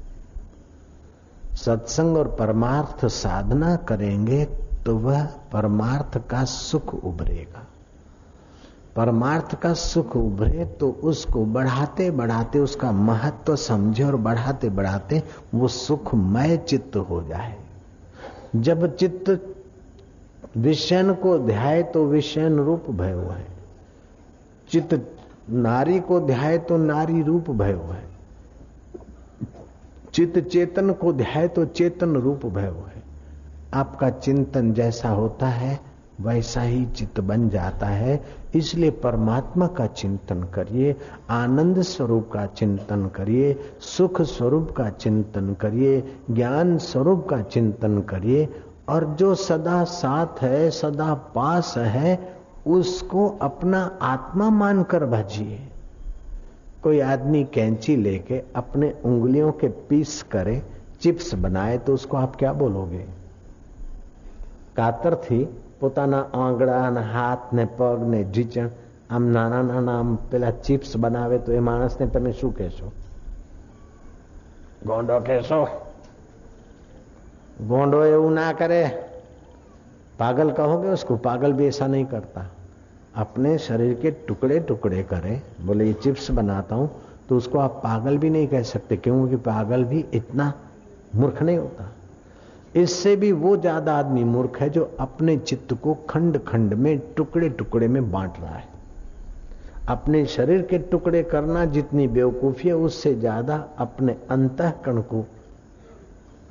सत्संग 1.57 2.17
और 2.17 2.37
परमार्थ 2.37 3.07
साधना 3.07 3.77
करेंगे 3.77 4.45
तो 4.87 4.97
वह 4.97 5.25
परमार्थ 5.25 6.29
का 6.29 6.45
सुख 6.45 6.95
उभरेगा। 6.95 7.68
परमार्थ 8.99 9.55
का 9.55 9.73
सुख 9.73 10.17
उभरे 10.17 10.65
तो 10.81 10.91
उसको 11.05 11.45
बढ़ाते 11.47 12.11
बढ़ाते 12.11 12.59
उसका 12.59 12.91
महत्व 12.93 13.57
समझे 13.57 14.05
और 14.05 14.17
बढ़ाते 14.17 14.71
बढ़ाते 14.71 15.23
वो 15.55 15.69
सुखमय 15.69 16.57
चित्त 16.59 16.97
हो 16.97 17.23
जाए। 17.23 17.57
जब 18.57 18.97
चित्त 18.97 19.55
विषयन 20.57 21.15
को 21.15 21.39
ध्याय 21.39 21.83
तो 21.83 22.05
विषयन 22.07 22.59
रूप 22.59 22.91
भय 22.91 23.15
है। 23.31 23.47
चित्त 24.71 25.17
नारी 25.51 26.01
को 26.01 26.21
ध्याय 26.21 26.59
तो 26.59 26.77
नारी 26.77 27.23
रूप 27.23 27.51
भय 27.51 27.73
है। 27.85 28.03
चित्त 30.15 30.39
चेतन 30.41 30.93
को 30.93 31.13
ध्याय 31.13 31.49
तो 31.49 31.65
चेतन 31.65 32.17
रूप 32.17 32.47
भय 32.47 32.73
है। 32.87 33.03
आपका 33.75 34.11
चिंतन 34.11 34.73
जैसा 34.73 35.09
होता 35.09 35.47
है 35.47 35.79
वैसा 36.21 36.61
ही 36.61 36.87
चित्त 36.87 37.21
बन 37.21 37.49
जाता 37.49 37.87
है। 37.87 38.25
इसलिए 38.55 38.91
परमात्मा 38.91 39.67
का 39.67 39.87
चिंतन 39.87 40.43
करिए, 40.43 40.97
आनंद 41.31 41.83
स्वरूप 41.83 42.31
का 42.33 42.47
चिंतन 42.47 43.07
करिए, 43.07 43.61
सुख 43.81 44.23
स्वरूप 44.23 44.71
का 44.71 44.89
चिंतन 44.91 45.55
करिए, 45.55 46.13
ज्ञान 46.31 46.79
स्वरूप 46.79 47.27
का 47.29 47.43
चिंतन 47.43 48.01
करिए, 48.01 48.49
और 48.89 49.05
जो 49.05 49.35
सदा 49.35 49.85
साथ 49.85 50.43
है, 50.43 50.71
सदा 50.71 51.15
पास 51.15 51.75
है, 51.77 52.39
उसको 52.67 53.29
अपना 53.29 53.99
आत्मा 54.03 54.51
मानकर 54.51 55.05
भजिए। 55.05 55.61
कोई 56.83 57.01
आदमी 57.01 57.45
कैंची 57.45 57.97
लेके 57.97 58.43
अपने 58.57 58.95
उंगलियों 59.05 59.53
के 59.53 59.69
पीस 59.69 60.23
करे, 60.23 60.63
चिप्स 61.01 61.35
बनाए 61.35 61.79
तो 61.79 61.95
उसको 61.95 62.17
आप 62.17 62.37
क्या 62.37 62.53
बोलोगे? 62.53 63.07
कातर 64.77 65.15
थी 65.15 65.49
પોતાના 65.80 66.26
આંગળા 66.40 66.82
અને 66.88 67.04
હાથ 67.10 67.54
ને 67.54 67.66
પગ 67.78 68.10
ને 68.10 68.24
ઢીચણ 68.26 68.70
આમ 69.10 69.32
નાના 69.32 69.64
નાના 69.64 69.98
આમ 69.98 70.12
પેલા 70.30 70.54
ચિપ્સ 70.62 70.98
બનાવે 70.98 71.38
તો 71.40 71.52
એ 71.54 71.62
માણસને 71.62 72.08
તમે 72.10 72.34
શું 72.34 72.54
કહેશો 72.54 72.92
ગોંડો 74.86 75.18
કહેશો 75.22 75.64
गोंडो 77.62 78.04
એવું 78.06 78.34
ना 78.34 78.52
करे 78.54 78.84
पागल 80.20 80.52
कहोगे 80.52 80.90
उसको 80.90 81.16
पागल 81.20 81.54
भी 81.54 81.68
ऐसा 81.68 81.88
नहीं 81.88 82.06
करता 82.06 82.46
अपने 83.16 83.58
शरीर 83.60 83.94
के 83.96 84.12
टुकड़े 84.28 84.60
टुकड़े 84.62 85.04
करे 85.04 85.42
बोले 85.62 85.86
ये 85.86 85.94
चिप्स 85.96 86.30
बनाता 86.32 86.76
हूं 86.76 86.88
तो 87.30 87.38
उसको 87.38 87.60
आप 87.60 87.80
पागल 87.84 88.18
भी 88.18 88.30
नहीं 88.30 88.48
कह 88.48 88.64
सकते 88.66 88.98
क्योंकि 88.98 89.36
पागल 89.46 89.84
भी 89.86 90.04
इतना 90.14 90.52
मूर्ख 91.16 91.42
नहीं 91.42 91.58
होता 91.58 91.90
इससे 92.77 93.15
भी 93.17 93.31
वो 93.35 93.57
ज़्यादा 93.57 93.97
आदमी 93.97 94.25
मूर्ख 94.25 94.61
है 94.61 94.69
जो 94.71 94.91
अपने 95.01 95.37
चित्त 95.39 95.73
को 95.75 95.95
खंड 96.11 96.39
खंड 96.45 96.75
में, 96.75 96.99
टुकड़े 97.17 97.49
टुकड़े 97.49 97.89
में 97.89 98.11
बांट 98.11 98.41
रहा 98.41 98.55
है। 98.55 98.67
अपने 99.89 100.25
शरीर 100.27 100.63
के 100.63 100.79
टुकड़े 100.81 101.23
करना 101.23 101.65
जितनी 101.67 102.07
बेवकूफ़ी 102.09 102.69
है, 102.69 102.75
उससे 102.77 103.15
ज़्यादा 103.15 103.57
अपने 103.79 104.17
अंतकरण 104.31 105.01
को 105.03 105.25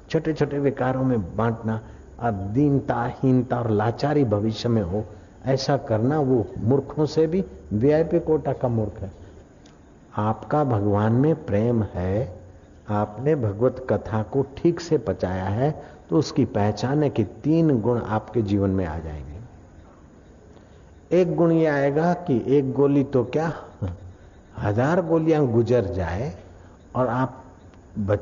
छोटे 0.09 0.33
छोटे 0.33 0.59
विकारों 0.59 1.03
में 1.03 1.35
बांटना 1.37 1.79
और 2.19 2.31
दीनता 2.31 3.03
हीनता 3.15 3.59
और 3.59 3.69
लाचारी 3.71 4.23
भविष्य 4.25 4.69
में 4.69 4.81
हो, 4.81 5.03
ऐसा 5.45 5.77
करना 5.79 6.19
वो 6.19 6.45
मूर्खों 6.59 7.05
से 7.05 7.25
भी 7.27 7.43
वीआईपी 7.73 8.19
कोटा 8.19 8.53
का 8.53 8.67
मूर्ख 8.69 9.01
है। 9.01 9.11
आपका 10.17 10.63
भगवान 10.63 11.13
में 11.13 11.45
प्रेम 11.45 11.83
है, 11.85 12.35
आपने 12.89 13.35
भगवत 13.35 13.85
कथा 13.89 14.21
को 14.23 14.45
ठीक 14.57 14.79
से 14.79 14.97
पचाया 14.99 15.45
है 15.45 15.69
तो 16.09 16.17
उसकी 16.17 16.45
पहचान 16.45 17.03
है 17.03 17.09
कि 17.09 17.23
तीन 17.23 17.81
गुण 17.81 18.01
आपके 18.01 18.41
जीवन 18.41 18.69
में 18.69 18.85
आ 18.85 18.99
जाएँगे। 18.99 19.37
एक 21.21 21.35
गुण 21.35 21.51
ये 21.51 21.65
आएगा 21.65 22.13
कि 22.13 22.43
एक 22.47 22.73
गोली 22.73 23.03
तो 23.03 23.23
क्या? 23.23 23.53
हज़ार 24.59 25.01
गोलियाँ 25.01 25.47
गुजर 25.47 25.85
जाए 25.85 26.37
और 26.95 27.07
आप 27.07 27.43
बच, 27.99 28.19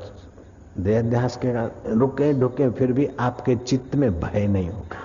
देहाध्यास 0.77 1.39
के 1.45 1.67
रुके, 1.93 2.33
ढुके, 2.33 2.69
फिर 2.69 2.91
भी 2.91 3.09
आपके 3.19 3.55
चित्त 3.55 3.95
में 3.95 4.19
भय 4.19 4.47
नहीं 4.47 4.69
होगा। 4.69 4.99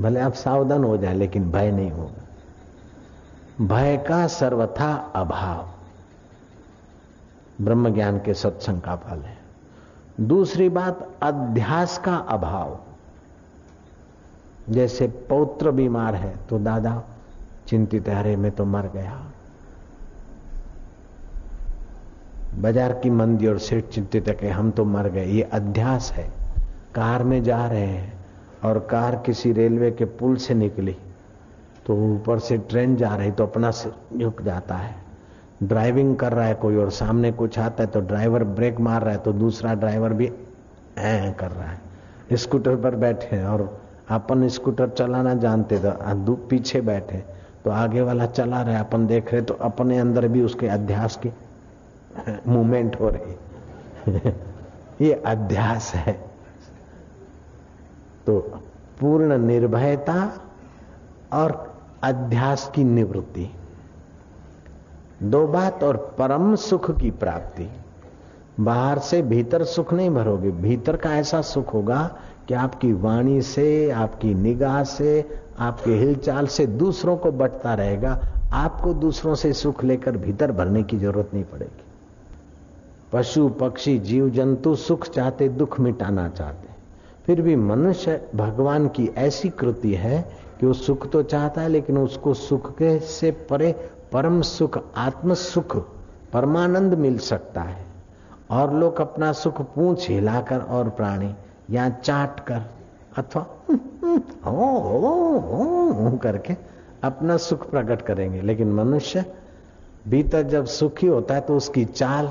भले 0.00 0.20
आप 0.20 0.32
सावधान 0.32 0.84
हो 0.84 0.96
जाए, 0.96 1.14
लेकिन 1.14 1.50
भय 1.50 1.70
नहीं 1.70 1.90
होगा। 1.90 2.22
भय 3.66 4.04
का 4.08 4.26
सर्वथा 4.26 5.12
अभाव। 5.16 5.68
ब्रह्म 7.64 7.94
ज्ञान 7.94 8.18
के 8.18 8.34
सत्संग 8.34 8.80
का 8.80 8.96
फल 8.96 9.18
है। 9.18 9.41
दूसरी 10.20 10.68
बात, 10.68 11.08
अध्यास 11.22 11.98
का 11.98 12.16
अभाव। 12.16 12.78
जैसे 14.68 15.06
पौत्र 15.28 15.70
बीमार 15.70 16.14
है 16.14 16.34
तो 16.46 16.58
दादा, 16.58 17.02
चिंतित 17.68 18.08
है, 18.08 18.18
अरे 18.18 18.36
मैं 18.36 18.50
तो 18.52 18.64
मर 18.64 18.86
गया। 18.86 19.20
बाज़ार 22.54 22.92
की 22.92 23.10
मंदी 23.10 23.46
और 23.46 23.58
सेठ 23.58 23.84
चिंतित 23.84 24.28
है 24.28 24.34
कि 24.34 24.48
हम 24.48 24.70
तो 24.70 24.84
मर 24.84 25.08
गए। 25.08 25.26
ये 25.26 25.42
अध्यास 25.42 26.10
है। 26.12 26.28
कार 26.94 27.22
में 27.24 27.42
जा 27.42 27.66
रहे 27.66 27.86
हैं 27.86 28.12
और 28.64 28.78
कार 28.90 29.16
किसी 29.16 29.52
रेलवे 29.52 29.90
के 29.90 30.04
पुल 30.04 30.36
से 30.36 30.54
निकली 30.54 30.96
तो 31.86 31.96
ऊपर 32.06 32.38
से 32.38 32.58
ट्रेन 32.60 32.96
जा 32.96 33.14
रही 33.16 33.30
तो 33.30 33.46
अपना 33.46 33.70
झुक 33.70 34.42
जाता 34.42 34.74
है। 34.74 35.01
ड्राइविंग 35.62 36.16
कर 36.16 36.32
रहा 36.32 36.46
है, 36.46 36.54
कोई 36.54 36.76
और 36.76 36.90
सामने 36.90 37.32
कुछ 37.32 37.58
आता 37.58 37.82
है 37.82 37.90
तो 37.90 38.00
ड्राइवर 38.00 38.44
ब्रेक 38.44 38.80
मार 38.80 39.02
रहा 39.02 39.12
है 39.12 39.18
तो 39.18 39.32
दूसरा 39.32 39.74
ड्राइवर 39.74 40.12
भी 40.12 40.26
ऐ 40.98 41.32
कर 41.32 41.50
रहा 41.50 41.68
है। 41.68 42.36
स्कूटर 42.36 42.76
पर 42.76 42.94
बैठे 42.94 43.44
और 43.44 43.82
अपन 44.08 44.48
स्कूटर 44.48 44.88
चलाना 44.88 45.34
जानते 45.34 45.78
तो 45.78 46.34
पीछे 46.34 46.80
बैठे 46.80 47.24
तो 47.64 47.70
आगे 47.70 48.00
वाला 48.00 48.26
चला 48.26 48.62
रहे 48.62 48.76
अपन 48.76 49.06
देख 49.06 49.32
रहे 49.32 49.42
तो 49.42 49.54
अपने 49.54 49.98
अंदर 49.98 50.28
भी 50.28 50.42
उसके 50.42 50.68
अध्यास 50.68 51.16
की 51.16 51.32
मूवमेंट 52.46 53.00
हो 53.00 53.08
रही 53.08 54.30
ये 55.00 55.12
अध्यास 55.26 55.92
है। 55.94 56.12
तो 58.26 58.38
पूर्ण 59.00 59.38
निर्भयता 59.38 60.32
और 61.32 61.74
अध्यास 62.02 62.70
की 62.74 62.84
निवृत्ति। 62.84 63.50
दो 65.22 65.46
बात 65.46 65.84
और 65.84 65.96
परम 66.18 66.54
सुख 66.54 67.00
की 67.00 67.10
प्राप्ति। 67.10 67.68
बाहर 68.60 68.98
से 68.98 69.22
भीतर 69.22 69.64
सुख 69.64 69.92
नहीं 69.92 70.10
भरोगे, 70.10 70.50
भीतर 70.50 70.96
का 70.96 71.16
ऐसा 71.16 71.40
सुख 71.40 71.74
होगा 71.74 72.18
कि 72.48 72.54
आपकी 72.54 72.92
वाणी 72.92 73.42
से, 73.42 73.90
आपकी 73.90 74.34
निगाह 74.34 74.84
से, 74.84 75.42
आपके 75.58 75.90
हिलचाल 75.90 76.46
से 76.46 76.66
दूसरों 76.66 77.16
को 77.16 77.32
बटता 77.32 77.74
रहेगा। 77.74 78.20
आपको 78.52 78.94
दूसरों 78.94 79.34
से 79.34 79.52
सुख 79.52 79.84
लेकर 79.84 80.16
भीतर 80.16 80.52
भरने 80.52 80.82
की 80.82 80.98
ज़रूरत 80.98 81.30
नहीं 81.34 81.44
पड़ेगी। 81.44 81.84
पशु, 83.12 83.48
पक्षी, 83.48 83.98
जीव, 83.98 84.30
जंतु 84.30 84.74
सुख 84.74 85.08
चाहते, 85.08 85.48
दुख 85.48 85.80
मिटाना 85.80 86.28
चाहते। 86.28 86.68
फिर 87.26 87.42
भी 87.42 87.56
मनुष्य 87.56 88.28
भगवान 88.34 88.88
की 88.88 89.06
ऐसी 89.16 89.48
कृति 89.48 89.94
है 89.94 90.32
कि 90.60 90.66
वो 90.66 90.72
सुख 90.72 91.10
तो 91.10 91.22
चाहता 91.22 91.60
है, 91.60 91.68
लेकिन 91.68 91.98
उसको 91.98 92.34
सुख 92.34 92.72
के 92.72 92.98
से 92.98 93.30
परे 93.30 93.90
परम 94.12 94.40
सुख 94.42 94.78
आत्म 94.96 95.34
सुख 95.34 95.76
परमानंद 96.32 96.94
मिल 96.94 97.18
सकता 97.18 97.60
है। 97.60 97.84
और 98.50 98.74
लोग 98.74 99.00
अपना 99.00 99.32
सुख 99.32 99.62
पूछ 99.62 100.10
हिलाकर 100.10 100.60
और 100.60 100.88
प्राणी 100.88 101.34
या 101.70 101.88
चाट 101.90 102.40
कर 102.40 102.62
अथवा 103.16 103.46
ओ, 104.50 104.76
ओ, 105.34 106.16
करके 106.16 106.56
अपना 107.02 107.36
सुख 107.36 107.70
प्रकट 107.70 108.02
करेंगे। 108.02 108.40
लेकिन 108.40 108.72
मनुष्य 108.72 109.24
भीतर 110.08 110.42
जब 110.42 110.64
सुखी 110.66 111.06
होता 111.06 111.34
है 111.34 111.40
तो 111.40 111.56
उसकी 111.56 111.84
चाल 111.84 112.30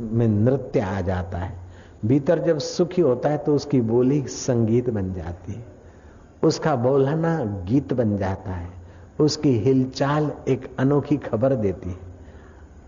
में 0.00 0.28
नृत्य 0.28 0.80
आ 0.80 1.00
जाता 1.00 1.38
है। 1.38 1.56
भीतर 2.06 2.38
जब 2.38 2.58
सुखी 2.58 3.02
होता 3.02 3.28
है 3.28 3.38
तो 3.38 3.54
उसकी 3.54 3.80
बोली 3.80 4.22
संगीत 4.22 4.90
बन 4.90 5.14
जाती 5.14 5.52
है। 5.52 5.64
उसका 6.42 6.76
बोलना 6.76 7.38
गीत 7.44 7.92
बन 7.92 8.16
जाता 8.16 8.50
है। 8.50 8.75
उसकी 9.20 9.52
हिलचाल 9.58 10.30
एक 10.48 10.68
अनोखी 10.78 11.16
खबर 11.16 11.54
देती 11.54 11.90
है। 11.90 12.14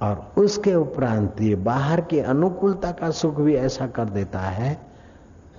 और 0.03 0.33
उसके 0.39 0.75
उपरांत 0.75 1.41
ये 1.41 1.55
बाहर 1.55 2.01
की 2.01 2.19
अनुकूलता 2.21 2.91
का 2.93 3.11
सुख 3.11 3.41
भी 3.41 3.55
ऐसा 3.57 3.87
कर 3.87 4.05
देता 4.11 4.41
है 4.41 4.77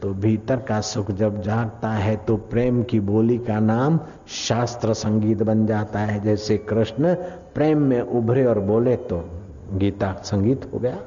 तो 0.01 0.09
भीतर 0.15 0.59
का 0.59 0.79
सुख 0.81 1.09
जब 1.11 1.41
जागता 1.41 1.89
है 1.89 2.15
तो 2.17 2.35
प्रेम 2.37 2.81
की 2.83 2.99
बोली 2.99 3.37
का 3.37 3.59
नाम 3.59 3.99
शास्त्र 4.27 4.93
संगीत 4.93 5.43
बन 5.43 5.65
जाता 5.65 5.99
है। 5.99 6.19
जैसे 6.19 6.57
कृष्ण 6.59 7.13
प्रेम 7.55 7.81
में 7.81 8.01
उभरे 8.01 8.45
और 8.45 8.59
बोले 8.59 8.95
तो 8.95 9.23
गीता 9.73 10.13
संगीत 10.23 10.69
हो 10.73 10.79
गया। 10.79 10.97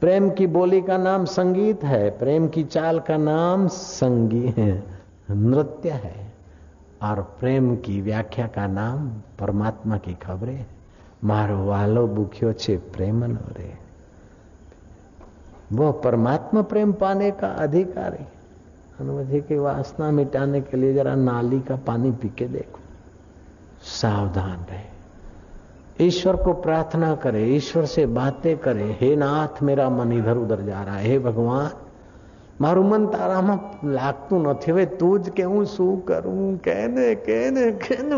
प्रेम 0.00 0.28
की 0.30 0.46
बोली 0.46 0.80
का 0.80 0.96
नाम 0.98 1.24
संगीत 1.24 1.84
है, 1.84 2.10
प्रेम 2.10 2.48
की 2.48 2.64
चाल 2.64 3.00
का 3.00 3.16
नाम 3.16 3.66
संगीत 3.68 4.58
है 4.58 4.82
नृत्य 5.30 5.90
है। 5.90 6.29
और 7.02 7.36
प्रेम 7.40 7.76
की 7.76 8.00
व्याख्या 8.00 8.46
का 8.46 8.66
नाम 8.66 9.08
परमात्मा 9.10 9.96
की 9.96 10.14
खबरें 10.14 10.66
मारो 11.24 11.64
वालो 11.64 12.06
बुखियो 12.06 12.52
छे 12.52 12.76
प्रेम 12.76 13.24
रे। 13.24 13.78
वो 15.72 15.92
परमात्मा 15.92 16.62
प्रेम 16.62 16.92
पाने 16.92 17.30
का 17.30 17.48
अधिकारी 17.48 18.24
अनुमति 19.00 19.40
की 19.40 19.58
वासना 19.58 20.10
मिटाने 20.10 20.60
के 20.60 20.76
लिए 20.76 20.94
जरा 20.94 21.14
नाली 21.14 21.60
का 21.60 21.76
पानी 21.76 22.10
पी 22.10 22.28
के 22.28 22.48
देखो। 22.48 22.80
सावधान 23.82 24.58
रहे। 24.70 24.90
ईश्वर 26.06 26.36
को 26.36 26.52
प्रार्थना 26.52 27.14
करे, 27.14 27.44
ईश्वर 27.44 27.84
से 27.84 28.06
बातें 28.06 28.58
करे, 28.58 28.98
हे 29.00 29.16
नाथ, 29.16 29.62
मेरा 29.62 29.90
मन 29.90 30.12
इधर 30.12 30.36
उधर 30.36 30.60
जा 30.60 30.82
रहा 30.82 30.96
है। 30.96 31.04
हे 31.04 31.18
भगवान 31.18 31.70
મારું 32.61 32.85
મન 32.89 33.03
તારામાં 33.11 33.59
લાગતું 33.95 34.47
નથી 34.49 34.71
હવે 34.71 34.85
તું 34.99 35.23
જ 35.23 35.35
કે 35.37 35.43
હું 35.51 35.65
શું 35.67 35.93
કરું 36.07 36.59
કેને 36.59 37.07
કેને 37.27 37.63
કેને 37.83 38.15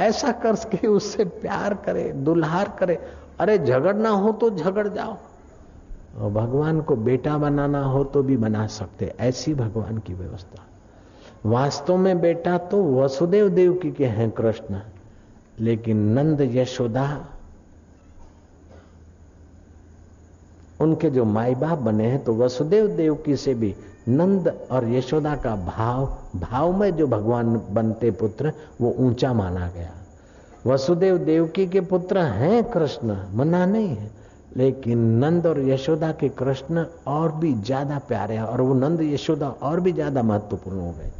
ऐसा 0.00 0.30
कर 0.42 0.54
के 0.72 0.86
उससे 0.88 1.24
प्यार 1.40 1.74
करे 1.86 2.04
दुल्हार 2.26 2.68
करे 2.78 2.98
अरे 3.40 3.56
झगड़ना 3.60 4.10
हो 4.22 4.32
तो 4.40 4.50
झगड़ 4.52 4.86
जाओ 4.88 5.16
और 6.18 6.30
भगवान 6.32 6.80
को 6.80 6.96
बेटा 6.98 7.36
बनाना 7.38 7.82
हो 7.84 8.02
तो 8.14 8.22
भी 8.22 8.36
बना 8.36 8.66
सकते 8.78 9.12
ऐसी 9.20 9.54
भगवान 9.54 9.98
की 9.98 10.14
व्यवस्था 10.14 10.60
वास्तव 11.46 11.96
में 11.96 12.20
बेटा 12.20 12.56
तो 12.70 12.82
वसुदेव 12.94 13.48
देवकी 13.50 13.90
के 13.90 14.06
हैं 14.16 14.30
कृष्ण 14.30 14.80
लेकिन 15.60 15.96
नंद 16.18 16.40
यशोदा 16.50 17.06
उनके 20.79 21.09
जो 21.09 21.25
माई 21.25 21.55
बाप 21.55 21.79
बने 21.79 22.07
हैं 22.07 22.23
तो 22.23 22.33
वसुदेव 22.35 22.87
देवकी 22.87 23.35
से 23.35 23.53
भी 23.53 23.73
नंद 24.07 24.47
और 24.71 24.87
यशोदा 24.89 25.35
का 25.35 25.55
भाव 25.57 26.05
भाव 26.35 26.77
में 26.77 26.95
जो 26.95 27.07
भगवान 27.07 27.61
बनते 27.71 28.11
पुत्र, 28.11 28.51
वो 28.81 28.95
ऊँचा 28.99 29.33
माना 29.33 29.67
गया। 29.67 29.91
वसुदेव 30.65 31.17
देवकी 31.17 31.65
के 31.67 31.81
पुत्र 31.81 32.19
हैं 32.19 32.63
कृष्ण 32.63 33.17
मना 33.33 33.65
नहीं 33.65 33.87
है। 33.87 34.09
लेकिन 34.57 34.99
नंद 35.17 35.47
और 35.47 35.59
यशोदा 35.61 36.11
के 36.11 36.29
कृष्ण 36.29 36.85
और 37.07 37.31
भी 37.31 37.53
ज़्यादा 37.55 37.97
प्यारे 38.07 38.35
हैं, 38.35 38.43
और 38.43 38.61
वो 38.61 38.73
नंद, 38.73 39.01
यशोदा 39.01 39.49
और 39.49 39.79
भी 39.79 39.91
ज़्यादा 39.93 40.23
महत्वपूर्ण 40.23 40.79
हो 40.79 40.91
गए। 40.91 41.11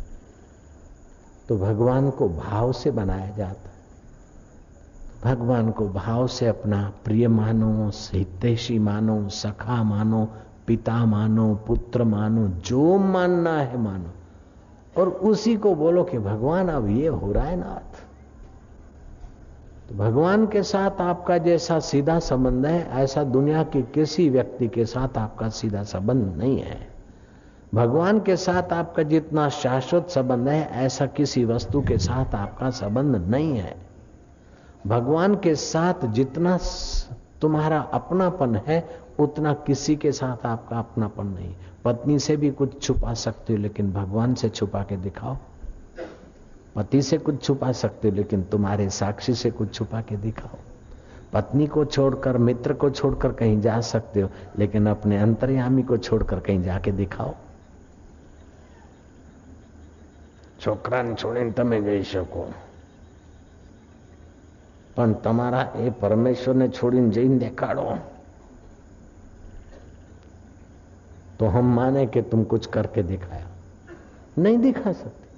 तो 1.49 1.57
भगवान 1.57 2.09
को 2.09 2.29
भाव 2.29 2.71
से 2.73 2.91
बनाया 2.91 3.35
जाता 3.37 3.69
भगवान 5.23 5.71
को 5.71 5.89
भाव 5.89 6.27
से 6.27 6.47
अपना 6.47 6.91
प्रिय 7.05 7.27
मानो, 7.27 7.91
हितेशी 8.13 8.79
मानो, 8.79 9.29
सखा 9.29 9.83
मानो, 9.83 10.27
पिता 10.67 11.05
मानो, 11.05 11.55
पुत्र 11.55 12.03
मानो, 12.03 12.47
जो 12.47 12.97
मानना 12.97 13.57
है 13.57 13.77
मानो। 13.77 14.11
और 15.01 15.09
उसी 15.09 15.55
को 15.55 15.75
बोलो 15.75 16.03
कि 16.03 16.19
भगवान, 16.19 16.67
अब 16.67 16.89
ये 16.89 17.07
हो 17.07 17.31
रहा 17.31 17.43
है 17.43 17.55
नाथ। 17.55 18.05
तो 19.89 19.95
भगवान 19.95 20.47
के 20.47 20.63
साथ 20.63 21.01
आपका 21.01 21.37
जैसा 21.37 21.79
सीधा 21.79 22.19
संबंध 22.19 22.65
है, 22.65 22.89
ऐसा 22.91 23.23
दुनिया 23.23 23.63
के 23.63 23.81
किसी 23.81 24.29
व्यक्ति 24.29 24.67
के 24.67 24.85
साथ 24.85 25.17
आपका 25.17 25.49
सीधा 25.49 25.83
संबंध 25.83 26.35
नहीं 26.37 26.59
है। 26.59 26.87
भगवान 27.75 28.19
के 28.19 28.35
साथ 28.35 28.73
आपका 28.73 29.03
जितना 29.03 29.49
शाश्वत 29.49 30.07
संबंध 30.09 30.47
है, 30.47 30.69
ऐसा 30.71 31.05
किसी 31.05 31.45
वस्तु 31.45 31.81
के 31.81 31.97
साथ 31.97 32.35
आपका 32.35 32.69
संबंध 32.69 33.15
नहीं 33.15 33.57
है। 33.57 33.94
भगवान 34.86 35.34
के 35.36 35.54
साथ 35.54 36.06
जितना 36.12 36.58
तुम्हारा 37.40 37.80
अपनापन 37.94 38.56
है 38.66 38.78
उतना 39.20 39.52
किसी 39.66 39.96
के 39.96 40.12
साथ 40.12 40.46
आपका 40.46 40.78
अपनापन 40.78 41.26
नहीं 41.26 41.54
पत्नी 41.84 42.18
से 42.18 42.36
भी 42.36 42.50
कुछ 42.50 42.80
छुपा 42.82 43.14
सकते 43.16 43.52
हो 43.52 43.58
लेकिन 43.58 43.92
भगवान 43.92 44.34
से 44.34 44.48
छुपा 44.48 44.82
के 44.82 44.96
दिखाओ 44.96 45.36
पति 46.76 47.02
से 47.02 47.18
कुछ 47.18 47.42
छुपा 47.42 47.72
सकते 47.74 48.08
हो 48.08 48.14
लेकिन 48.14 48.42
तुम्हारे 48.42 48.88
साक्षी 48.90 49.34
से 49.34 49.50
कुछ 49.50 49.74
छुपा 49.74 50.00
के 50.00 50.16
दिखाओ 50.16 50.58
पत्नी 51.32 51.66
को 51.66 51.84
छोड़कर 51.84 52.38
मित्र 52.38 52.74
को 52.74 52.90
छोड़कर 52.90 53.32
कहीं 53.32 53.60
जा 53.60 53.80
सकते 53.88 54.20
हो 54.20 54.30
लेकिन 54.58 54.86
अपने 54.86 55.18
अंतर्यामी 55.18 55.82
को 55.82 55.96
छोड़कर 55.98 56.40
कहीं 56.40 56.62
जाके 56.62 56.92
दिखाओ 56.94 57.34
છોકરાને 60.64 61.12
છોડીને 61.14 61.52
તમે 61.52 61.76
જઈ 61.80 62.02
શકો 62.04 62.42
પણ 64.96 65.12
તમારા 65.24 65.66
એ 65.78 65.90
પરમેશ્વરને 66.00 66.66
છોડીને 66.70 67.10
જઈને 67.10 67.38
દેખાડો 67.38 67.84
तो 71.38 71.46
हम 71.46 71.68
माने 71.74 72.04
कि 72.06 72.20
तुम 72.22 72.42
कुछ 72.44 72.66
करके 72.66 73.02
दिखाया 73.02 73.46
नहीं 74.38 74.58
दिखा 74.58 74.92
सकते 74.92 75.28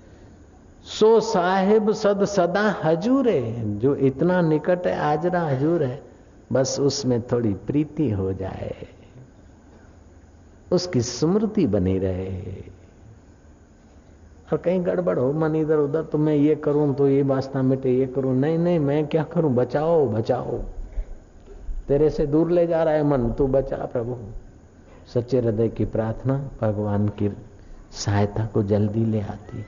सो 0.86 1.10
साहेब 1.20 1.92
सद 1.94 2.24
सदा 2.26 2.64
हजूर 2.82 3.28
है 3.28 3.78
जो 3.78 3.94
इतना 4.08 4.40
निकट 4.42 4.86
है 4.86 4.96
आजरा 5.02 5.42
हजूर 5.42 5.82
है 5.82 6.00
बस 6.52 6.78
उसमें 6.80 7.20
थोड़ी 7.22 7.52
प्रीति 7.68 8.10
हो 8.10 8.32
जाए 8.32 8.74
उसकी 10.72 11.00
स्मृति 11.02 11.66
बनी 11.68 11.98
रहे 11.98 12.30
और 14.53 14.57
कहीं 14.57 14.85
गड़बड़ 14.85 15.19
हो, 15.19 15.31
मन 15.33 15.55
इधर 15.55 15.77
उधर 15.77 16.03
तो 16.03 16.17
मैं 16.17 16.35
ये 16.35 16.55
करूँ 16.55 16.93
तो 16.95 17.07
ये 17.07 17.21
वास्ता 17.21 17.61
मिटे, 17.61 17.91
ये 17.91 18.05
करूँ। 18.05 18.35
नहीं 18.35 18.57
नहीं, 18.57 18.79
मैं 18.79 19.07
क्या 19.07 19.23
करूँ? 19.23 19.53
बचाओ 19.53 20.07
बचाओ। 20.07 20.57
तेरे 21.87 22.09
से 22.09 22.25
दूर 22.27 22.51
ले 22.51 22.67
जा 22.67 22.83
रहा 22.83 22.93
है 22.93 23.03
मन, 23.03 23.29
तू 23.31 23.47
बचा 23.47 23.77
प्रभु। 23.77 24.17
सच्चे 25.13 25.39
हृदय 25.39 25.69
की 25.69 25.85
प्रार्थना 25.85 26.37
भगवान 26.61 27.07
की 27.09 27.31
सहायता 27.91 28.45
को 28.45 28.63
जल्दी 28.63 29.05
ले 29.05 29.21
आती। 29.21 29.65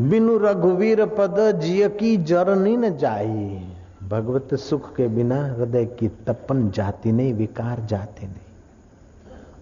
बिनु 0.00 0.38
रघुवीर 0.38 1.04
पद 1.06 1.60
जिय 1.60 1.88
की 1.88 2.16
जरनी 2.16 2.76
न 2.76 2.96
जाई। 2.96 3.68
भगवत 4.08 4.54
सुख 4.54 4.94
के 4.96 5.08
बिना 5.08 5.44
हृदय 5.46 5.84
की 5.84 6.08
तपन 6.08 6.70
जाती 6.70 7.12
नहीं, 7.12 7.34
विकार 7.34 7.80
जाते 7.80 8.26
नहीं। 8.26 8.53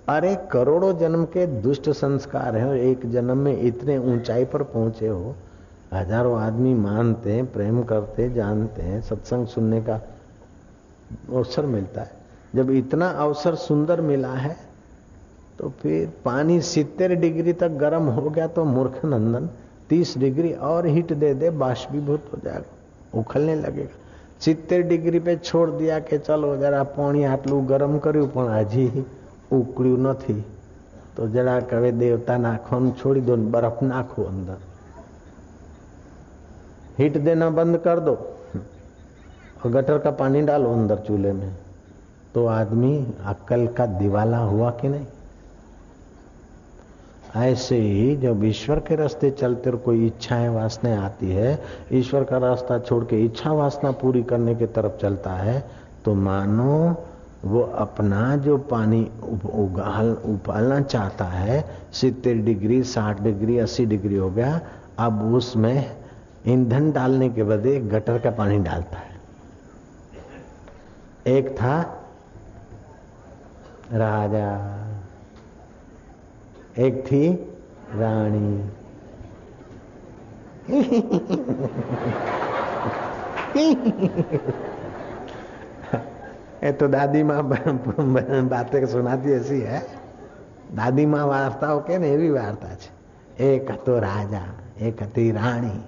अरे 0.10 0.36
करोड़ों 0.52 0.98
जन्म 0.98 1.24
के 1.26 1.46
दुष्ट 1.62 1.90
संस्कार 1.92 2.56
हैं 2.56 2.66
और 2.66 2.78
एक 2.78 3.06
जन्म 3.12 3.38
में 3.38 3.58
इतने 3.58 3.98
ऊंचाई 4.14 4.46
पर 4.46 4.64
पहुंचे 4.66 5.08
हो 5.08 5.36
हजारों 5.94 6.38
आदमी 6.40 6.74
मानते 6.76 7.34
हैं 7.34 7.46
प्रेम 7.52 7.82
करते 7.84 8.30
जानते 8.30 8.82
हैं 8.82 9.02
सत्संग 9.02 9.48
सुनने 9.48 9.82
का 9.82 10.00
अवसर 11.30 11.66
मिलता 11.66 12.02
है 12.02 12.16
जब 12.56 12.72
इतना 12.74 13.10
अवसर 13.20 13.56
सुंदर 13.58 14.02
मिला 14.04 14.34
है 14.36 14.56
तो 15.60 15.70
फिर 15.82 16.10
पानी 16.26 16.60
सितर 16.64 17.16
डिग्री 17.18 17.54
तक 17.56 17.78
गर्म 17.78 18.10
हो 18.12 18.30
गया 18.30 18.48
तो 18.50 18.66
मूर्ख 18.66 19.06
नंदन 19.06 19.50
तीस 19.90 20.18
डिग्री 20.18 20.54
और 20.66 20.88
हीट 20.88 21.14
दे 21.16 21.34
दे 21.36 21.50
बाष्पीभूत 21.60 22.30
हो 22.34 22.40
जाएगा 22.44 23.20
उखलने 23.20 23.56
लगेगा 23.58 24.06
સિત્તેર 24.40 24.82
ડિગ્રી 24.82 25.20
पे 25.20 25.34
છોડ 25.42 25.70
દિયા 25.78 26.00
કે 26.02 26.18
ચલો 26.20 26.50
જરા 26.58 26.82
પાણી 26.90 27.24
આટલું 27.26 27.62
ગરમ 27.66 27.94
કર્યું 28.00 28.28
પણ 28.30 28.50
હજી 28.64 29.06
ઉકળ્યું 29.52 30.00
નથી 30.06 30.38
તો 31.16 31.28
જરા 31.30 31.54
હવે 31.72 31.92
દેવતા 32.00 32.34
નાખવાનું 32.40 32.90
छोड़ी 32.94 33.22
दो 33.22 33.36
बर्फ 33.54 33.78
नाखो 33.86 34.24
अंदर 34.26 34.58
हीट 36.98 37.16
देना 37.26 37.48
बंद 37.52 37.78
कर 37.80 38.00
दो 38.02 38.14
और 39.58 39.72
गटर 39.72 39.98
का 40.00 40.12
पानी 40.20 40.42
डालो 40.44 40.74
अंदर 40.74 40.98
चूल्हे 41.08 41.32
में 41.34 41.52
तो 42.34 42.46
आदमी 42.54 42.94
अक्ल 43.26 43.68
का 43.78 43.86
दिवाला 43.98 44.38
हुआ 44.46 44.70
कि 44.80 44.88
नहीं 44.90 45.06
ऐसे 47.44 47.78
ही 47.78 48.16
जब 48.18 48.44
ईश्वर 48.46 48.80
के 48.88 48.96
रास्ते 48.96 49.30
चलते 49.34 49.70
और 49.70 49.76
कोई 49.86 50.06
इच्छाएं 50.06 50.50
वासनाएं 50.52 50.98
आती 51.00 51.30
है 51.32 51.52
ईश्वर 51.94 52.24
का 52.24 52.38
रास्ता 52.40 52.80
छोड़ 52.82 53.04
के 53.06 53.24
इच्छा 53.26 53.52
वासना 53.54 53.92
पूरी 54.02 54.24
करने 54.24 54.56
की 54.56 54.66
तरफ 54.78 54.98
चलता 55.02 55.34
है 55.40 55.58
तो 56.06 56.14
मानो 56.22 56.78
वो 57.45 57.61
अपना 57.61 58.37
जो 58.37 58.59
पानी 58.59 59.11
उगाल 59.55 60.11
उबालना 60.11 60.81
चाहता 60.81 61.25
है 61.25 61.77
सितर 61.93 62.35
डिग्री, 62.35 62.83
साठ 62.83 63.21
डिग्री, 63.21 63.59
अस्सी 63.59 63.87
डिग्री 63.87 64.17
हो 64.17 64.31
गया, 64.31 64.61
अब 64.99 65.35
उसमें 65.35 65.97
ईंधन 66.47 66.93
डालने 66.93 67.29
के 67.29 67.43
बदले 67.43 67.81
गटर 67.81 68.19
का 68.19 68.31
पानी 68.31 68.59
डालता 68.59 68.99
है। 68.99 69.21
एक 71.27 71.51
था 71.51 72.05
राजा, 73.93 74.49
एक 76.79 77.05
थी 77.07 77.35
रानी। 77.95 78.71
ये 86.62 86.72
तो 86.72 86.88
दादी 86.88 87.24
माँ 87.24 87.44
बातें 88.48 88.86
सुनाती 88.86 89.34
ऐसी 89.34 89.60
है 89.62 89.82
દાદી 90.76 91.06
માં 91.06 91.28
વાર્તાઓ 91.28 91.80
કે 91.82 91.98
ને 91.98 92.08
એવી 92.08 92.32
વાર્તા 92.32 92.76
છે 92.76 92.90
એક 93.50 93.72
હતો 93.72 94.00
રાજા 94.00 94.50
એક 94.82 95.04
હતી 95.04 95.32
રાણી 95.32 95.80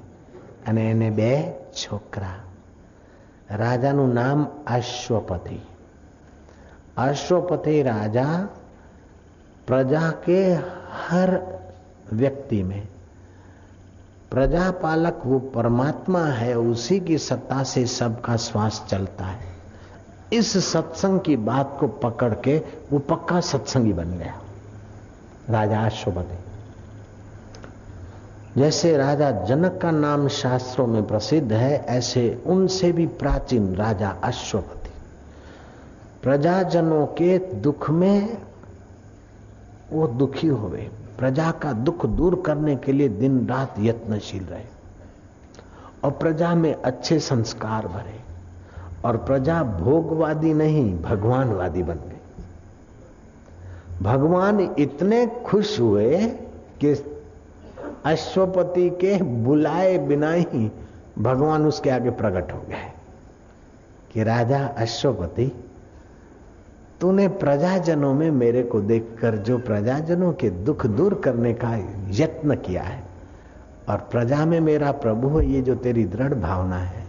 અને 0.67 0.83
એને 0.91 1.09
બે 1.11 1.31
છોકરા 1.73 2.37
રાજાનું 3.55 4.13
નામ 4.13 4.39
અશ્વપતિ 4.67 5.59
अश्वपति 6.99 7.81
राजा 7.83 8.27
प्रजा 9.67 10.09
के 10.25 10.39
हर 11.03 11.29
व्यक्ति 12.13 12.61
में 12.63 12.87
प्रजा 14.31 14.69
पालक 14.81 15.21
वो 15.25 15.39
परमात्मा 15.55 16.23
है 16.39 16.57
उसी 16.57 16.99
की 16.99 17.17
सत्ता 17.17 17.63
से 17.63 17.85
सबका 17.85 18.35
श्वास 18.37 18.83
चलता 18.89 19.25
है 19.25 19.47
इस 20.32 20.72
सत्संग 20.72 21.20
की 21.20 21.36
बात 21.36 21.76
को 21.80 21.88
पकड़ 21.88 22.34
के 22.34 22.58
वो 22.92 22.98
पक्का 22.98 23.40
सत्संगी 23.40 23.92
बन 23.92 24.10
गया। 24.10 24.40
राजा 25.50 25.80
अश्वपति 25.86 26.38
जैसे 28.60 28.96
राजा 28.96 29.30
जनक 29.30 29.78
का 29.82 29.90
नाम 29.90 30.28
शास्त्रों 30.28 30.86
में 30.86 31.06
प्रसिद्ध 31.06 31.52
है, 31.52 31.84
ऐसे 31.84 32.42
उनसे 32.46 32.92
भी 32.92 33.06
प्राचीन 33.06 33.74
राजा 33.74 34.08
अश्वपति 34.08 34.90
प्रजाजनों 36.22 37.06
के 37.06 37.38
दुख 37.38 37.90
में 37.90 38.42
वो 39.92 40.06
दुखी 40.06 40.46
हुए 40.46 40.88
प्रजा 41.18 41.50
का 41.50 41.72
दुख 41.72 42.06
दूर 42.06 42.42
करने 42.46 42.76
के 42.76 42.92
लिए 42.92 43.08
दिन 43.08 43.46
रात 43.46 43.74
यत्नशील 43.78 44.44
रहे। 44.44 44.64
और 46.04 46.10
प्रजा 46.10 46.54
में 46.54 46.74
अच्छे 46.74 47.18
संस्कार 47.18 47.86
भरे। 47.88 48.23
और 49.04 49.16
प्रजा 49.16 49.62
भोगवादी 49.62 50.54
नहीं, 50.54 50.98
भगवानवादी 50.98 51.82
बन 51.82 51.94
गई। 51.94 52.10
भगवान 54.02 54.60
इतने 54.78 55.26
खुश 55.26 55.80
हुए 55.80 56.26
कि 56.80 56.94
अश्वपति 58.04 58.90
के 58.90 59.22
बुलाए 59.22 59.98
बिना 59.98 60.32
ही 60.32 60.70
भगवान 61.18 61.66
उसके 61.66 61.90
आगे 61.90 62.10
प्रकट 62.10 62.52
हो 62.52 62.58
गए 62.58 62.92
कि 64.12 64.22
राजा 64.22 64.66
अश्वपति, 64.66 65.52
तूने 67.00 67.28
प्रजाजनों 67.28 68.14
में 68.14 68.30
मेरे 68.30 68.62
को 68.62 68.80
देखकर, 68.80 69.36
जो 69.36 69.58
प्रजाजनों 69.58 70.32
के 70.32 70.50
दुख 70.50 70.86
दूर 70.86 71.14
करने 71.14 71.54
का 71.54 71.76
यत्न 72.10 72.56
किया 72.56 72.82
है, 72.82 73.02
और 73.88 73.96
प्रजा 73.96 74.44
में 74.44 74.60
मेरा 74.60 74.92
प्रभु 74.92 75.28
है, 75.28 75.46
ये 75.46 75.62
जो 75.62 75.74
तेरी 75.74 76.04
दृढ़ 76.04 76.34
भावना 76.34 76.78
है 76.78 77.03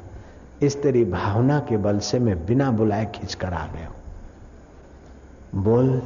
इस 0.61 0.81
तेरी 0.81 1.05
भावना 1.05 1.59
के 1.59 1.77
बल 1.77 1.99
से 1.99 2.19
मैं 2.19 2.45
बिना 2.45 2.71
बुलाए 2.71 3.05
खींचकर 3.05 3.53
आ 3.53 3.65
गया 3.67 3.87
हूँ। 3.87 5.63
बोल, 5.63 6.01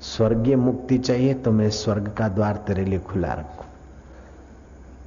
स्वर्गीय 0.00 0.56
मुक्ति 0.56 0.98
चाहिए 0.98 1.34
तो 1.34 1.52
मैं 1.52 1.70
स्वर्ग 1.70 2.12
का 2.12 2.28
द्वार 2.28 2.56
तेरे 2.56 2.84
लिए 2.84 2.98
खुला 2.98 3.32
रखू। 3.32 3.64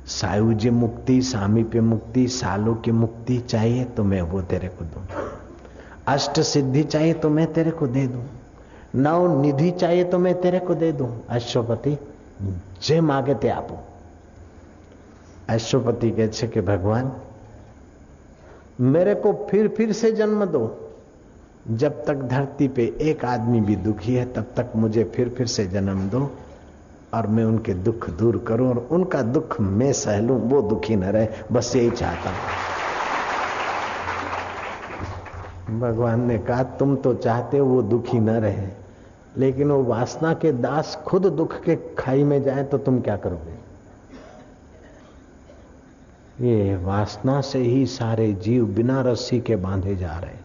सायुज्य 0.07 0.71
मुक्ति, 0.71 1.21
सामीप्य 1.21 1.81
मुक्ति, 1.81 2.27
सालों 2.27 2.75
की 2.75 2.91
मुक्ति 2.91 3.37
चाहिए 3.37 3.83
तो 3.85 4.03
मैं 4.03 4.21
वो 4.21 4.41
तेरे 4.41 4.67
को 4.67 4.85
दू। 4.85 5.01
अष्ट 6.07 6.39
सिद्धि 6.39 6.83
चाहिए 6.83 7.13
तो 7.13 7.29
मैं 7.29 7.53
तेरे 7.53 7.71
को 7.71 7.87
दे 7.87 8.07
दूँ। 8.07 8.23
नव 8.95 9.41
निधि 9.41 9.71
चाहिए 9.71 10.03
तो 10.03 10.19
मैं 10.19 10.41
तेरे 10.41 10.59
को 10.59 10.75
दे 10.75 10.91
दूँ। 10.91 11.09
अश्वपति, 11.29 11.97
जय 12.83 13.01
मांगे 13.01 13.35
ते 13.35 13.49
आप। 13.49 13.85
अश्वपति 15.49 16.11
कहते 16.11 16.47
कि 16.47 16.61
भगवान 16.61 17.11
मेरे 18.81 19.13
को 19.15 19.31
फिर 19.49 19.67
फिर 19.67 19.91
से 19.91 20.11
जन्म 20.11 20.45
दो। 20.45 20.61
जब 21.71 22.03
तक 22.05 22.21
धरती 22.23 22.67
पे 22.67 22.83
एक 23.01 23.25
आदमी 23.25 23.61
भी 23.61 23.75
दुखी 23.77 24.13
है, 24.15 24.25
तब 24.33 24.45
तक 24.57 24.71
मुझे 24.75 25.03
फिर 25.15 25.29
फिर 25.29 25.47
से 25.47 25.65
जन्म 25.67 25.99
दो 26.09 26.31
और 27.13 27.27
मैं 27.27 27.43
उनके 27.45 27.73
दुख 27.73 28.09
दूर 28.09 28.37
करूँ 28.47 28.69
और 28.69 28.87
उनका 28.91 29.21
दुख 29.21 29.59
मैं 29.61 29.91
सह 29.93 30.19
लूँ 30.19 30.39
वो 30.41 30.61
दुखी 30.61 30.95
न 30.95 31.03
रहे। 31.05 31.27
बस 31.51 31.75
यही 31.75 31.89
चाहता 31.91 32.29
हूँ। 32.29 32.39
भगवान 35.79 36.21
ने 36.21 36.37
कहा, 36.39 36.63
तुम 36.63 36.95
तो 36.95 37.13
चाहते 37.13 37.57
हो 37.57 37.65
वो 37.65 37.81
दुखी 37.83 38.19
न 38.19 38.29
रहे, 38.29 38.67
लेकिन 39.37 39.71
वो 39.71 39.83
वासना 39.83 40.33
के 40.33 40.51
दास 40.51 40.95
खुद 41.05 41.25
दुख 41.27 41.63
के 41.63 41.75
खाई 41.97 42.23
में 42.23 42.41
जाए 42.43 42.63
तो 42.63 42.77
तुम 42.79 42.99
क्या 43.01 43.17
करोगे? 43.17 43.60
ये 46.41 46.75
वासना 46.75 47.39
से 47.41 47.59
ही 47.59 47.85
सारे 47.85 48.31
जीव 48.33 48.65
बिना 48.65 49.01
रस्सी 49.01 49.39
के 49.39 49.55
बांधे 49.55 49.95
जा 49.95 50.17
रहे 50.19 50.39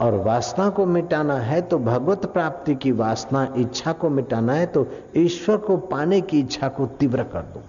और 0.00 0.14
वासना 0.14 0.68
को 0.70 0.86
मिटाना 0.86 1.34
है 1.34 1.60
तो 1.62 1.78
भगवत 1.78 2.26
प्राप्ति 2.26 2.74
की 2.74 2.92
वासना, 2.92 3.54
इच्छा 3.56 3.92
को 3.92 4.08
मिटाना 4.10 4.52
है 4.52 4.66
तो 4.66 4.86
ईश्वर 5.16 5.56
को 5.56 5.76
पाने 5.76 6.20
की 6.20 6.40
इच्छा 6.40 6.68
को 6.68 6.86
तीव्र 6.86 7.22
कर 7.22 7.42
दो। 7.54 7.62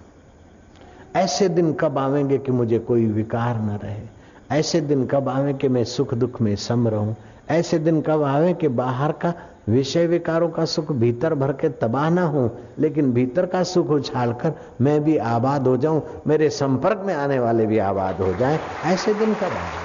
ऐसे 1.16 1.48
दिन 1.48 1.72
कब 1.72 1.98
आवेंगे 1.98 2.38
कि 2.38 2.52
मुझे 2.52 2.78
कोई 2.78 3.06
विकार 3.06 3.60
न 3.60 3.78
रहे? 3.82 4.02
ऐसे 4.50 4.80
दिन 4.80 5.06
कब 5.06 5.28
आवे 5.28 5.54
कि 5.54 5.68
मैं 5.68 5.84
सुख 5.84 6.14
दुख 6.14 6.40
में 6.40 6.54
सम 6.56 6.88
रहूँ 6.88 7.16
ऐसे 7.50 7.78
दिन 7.78 8.00
कब 8.00 8.22
आवे 8.22 8.52
कि 8.54 8.68
बाहर 8.68 9.12
का 9.12 9.32
विषय 9.68 10.06
विकारों 10.06 10.48
का 10.48 10.64
सुख 10.64 10.90
भीतर 10.92 11.34
भर 11.34 11.52
के 11.52 11.68
तबाह 11.68 12.08
ना 12.10 12.22
हो, 12.22 12.50
लेकिन 12.78 13.12
भीतर 13.12 13.46
का 13.46 13.62
सुख 13.62 13.90
उछाल 13.90 14.32
कर 14.32 14.52
मैं 14.80 15.02
भी 15.04 15.16
आबाद 15.16 15.66
हो 15.66 15.76
जाऊँ, 15.76 16.02
मेरे 16.26 16.48
संपर्क 16.50 17.02
में 17.06 17.14
आने 17.14 17.38
वाले 17.38 17.66
भी 17.66 17.78
आबाद 17.78 18.20
हो 18.20 18.32
जाएँ, 18.34 18.58
ऐसे 18.84 19.14
दिन 19.14 19.34
कब 19.34 19.44
आए? 19.44 19.82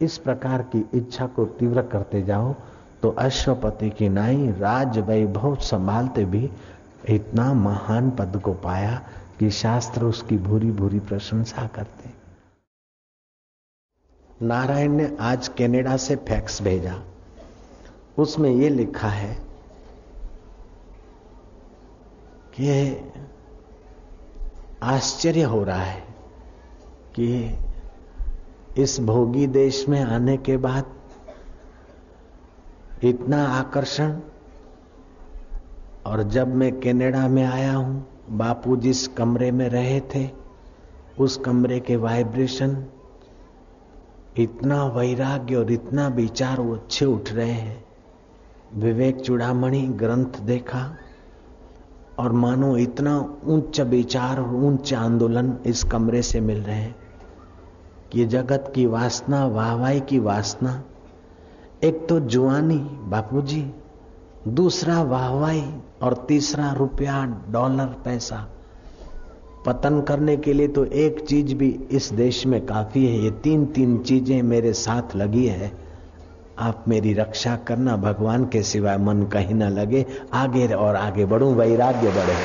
इस 0.00 0.18
प्रकार 0.18 0.62
की 0.74 0.84
इच्छा 0.94 1.26
को 1.26 1.44
तीव्र 1.58 1.82
करते 1.82 2.22
जाओ 2.22 2.54
तो 3.02 3.08
अश्वपति 3.18 3.90
की 3.90 4.08
नाई 4.08 4.50
राज 4.58 4.98
वैभव 4.98 5.56
संभालते 5.56 6.24
भी 6.24 6.50
इतना 7.08 7.52
महान 7.54 8.10
पद 8.10 8.40
को 8.44 8.52
पाया 8.54 9.00
कि 9.38 9.50
शास्त्र 9.50 10.04
उसकी 10.04 10.36
भूरी 10.38 10.70
भूरी 10.70 10.98
प्रशंसा 11.00 11.66
करते। 11.66 12.19
नारायण 14.42 14.92
ने 14.92 15.16
आज 15.20 15.48
कनाडा 15.48 15.96
से 15.96 16.16
फैक्स 16.16 16.62
भेजा। 16.62 16.94
उसमें 18.18 18.50
यह 18.50 18.70
लिखा 18.70 19.08
है 19.08 19.34
कि 22.54 22.68
आश्चर्य 24.82 25.42
हो 25.42 25.62
रहा 25.64 25.82
है 25.82 26.00
कि 27.18 27.58
इस 28.78 29.00
भोगी 29.00 29.46
देश 29.46 29.88
में 29.88 30.00
आने 30.00 30.36
के 30.36 30.56
बाद 30.56 30.84
इतना 33.04 33.44
आकर्षण 33.48 34.18
और 36.06 36.22
जब 36.22 36.54
मैं 36.54 36.72
कनाडा 36.80 37.28
में 37.28 37.44
आया 37.44 37.74
हूँ 37.74 38.06
बापू 38.30 38.76
जिस 38.76 39.06
कमरे 39.08 39.50
में 39.50 39.68
रहे 39.68 40.00
थे, 40.14 40.28
उस 41.18 41.36
कमरे 41.36 41.80
के 41.80 41.96
वाइब्रेशन 41.96 42.86
इतना 44.40 44.84
वैराग्य 44.86 45.56
और 45.56 45.72
इतना 45.72 46.08
विचार 46.08 46.60
वो 46.60 46.74
अच्छे 46.74 47.04
उठ 47.04 47.32
रहे 47.32 47.50
हैं। 47.50 47.84
विवेक 48.74 49.20
चूड़ामणि 49.20 49.80
ग्रंथ 49.80 50.40
देखा 50.40 50.96
और 52.18 52.32
मानो 52.32 52.76
इतना 52.76 53.18
उच्च 53.46 53.80
विचार 53.80 54.40
और 54.40 54.54
उच्च 54.54 54.94
आंदोलन 54.94 55.56
इस 55.66 55.84
कमरे 55.84 56.22
से 56.22 56.40
मिल 56.40 56.62
रहे 56.62 56.76
हैं 56.76 56.96
कि 58.12 58.26
जगत 58.26 58.72
की 58.74 58.86
वासना 58.86 59.46
वाहवाई 59.46 60.00
की 60.00 60.18
वासना। 60.18 60.82
एक 61.84 62.06
तो 62.08 62.20
जुआनी 62.20 62.78
बापूजी, 63.08 63.74
दूसरा 64.48 65.02
वाहवाई 65.02 65.74
और 66.02 66.14
तीसरा 66.28 66.72
रुपया 66.72 67.24
डॉलर 67.50 67.86
पैसा। 68.04 68.48
पतन 69.66 70.00
करने 70.00 70.36
के 70.36 70.52
लिए 70.52 70.68
तो 70.68 70.84
एक 70.84 71.20
चीज़ 71.20 71.54
भी 71.54 71.68
इस 71.90 72.12
देश 72.12 72.44
में 72.46 72.64
काफ़ी 72.66 73.06
है। 73.06 73.18
ये 73.18 73.30
तीन 73.30 73.66
तीन 73.66 73.98
चीज़ें 73.98 74.42
मेरे 74.42 74.72
साथ 74.72 75.16
लगी 75.16 75.46
है। 75.46 75.72
आप 76.58 76.84
मेरी 76.88 77.12
रक्षा 77.14 77.56
करना 77.68 77.96
भगवान 77.96 78.44
के 78.44 78.62
सिवाय 78.62 78.96
मन 78.98 79.22
कहीं 79.22 79.54
ना 79.54 79.68
लगे। 79.68 80.04
आगे 80.32 80.66
और 80.68 80.96
आगे 80.96 81.24
बढ़ूं, 81.24 81.54
वैराग्य 81.54 82.10
बढ़े। 82.10 82.36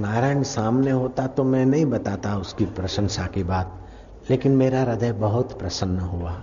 नारायण 0.00 0.42
सामने 0.42 0.90
होता 0.90 1.26
तो 1.26 1.44
मैं 1.44 1.64
नहीं 1.66 1.86
बताता 1.86 2.36
उसकी 2.36 2.64
प्रशंसा 2.66 3.26
की 3.26 3.42
बात, 3.44 3.72
लेकिन 4.30 4.56
मेरा 4.56 4.82
हृदय 4.82 5.12
बहुत 5.12 5.58
प्रसन्न 5.58 5.98
हुआ। 6.00 6.36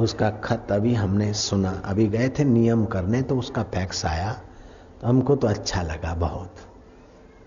उसका 0.00 0.30
खत 0.44 0.72
अभी 0.72 0.94
हमने 0.94 1.32
सुना। 1.34 1.82
अभी 1.84 2.06
गए 2.08 2.28
थे 2.28 2.44
नियम 2.44 2.84
करने 2.84 3.22
तो 3.22 3.36
उसका 3.36 3.62
फैक्स 3.64 4.04
आया। 4.06 4.34
हमको 5.04 5.36
तो 5.36 5.48
अच्छा 5.48 5.82
लगा 5.82 6.14
बहुत। 6.14 6.50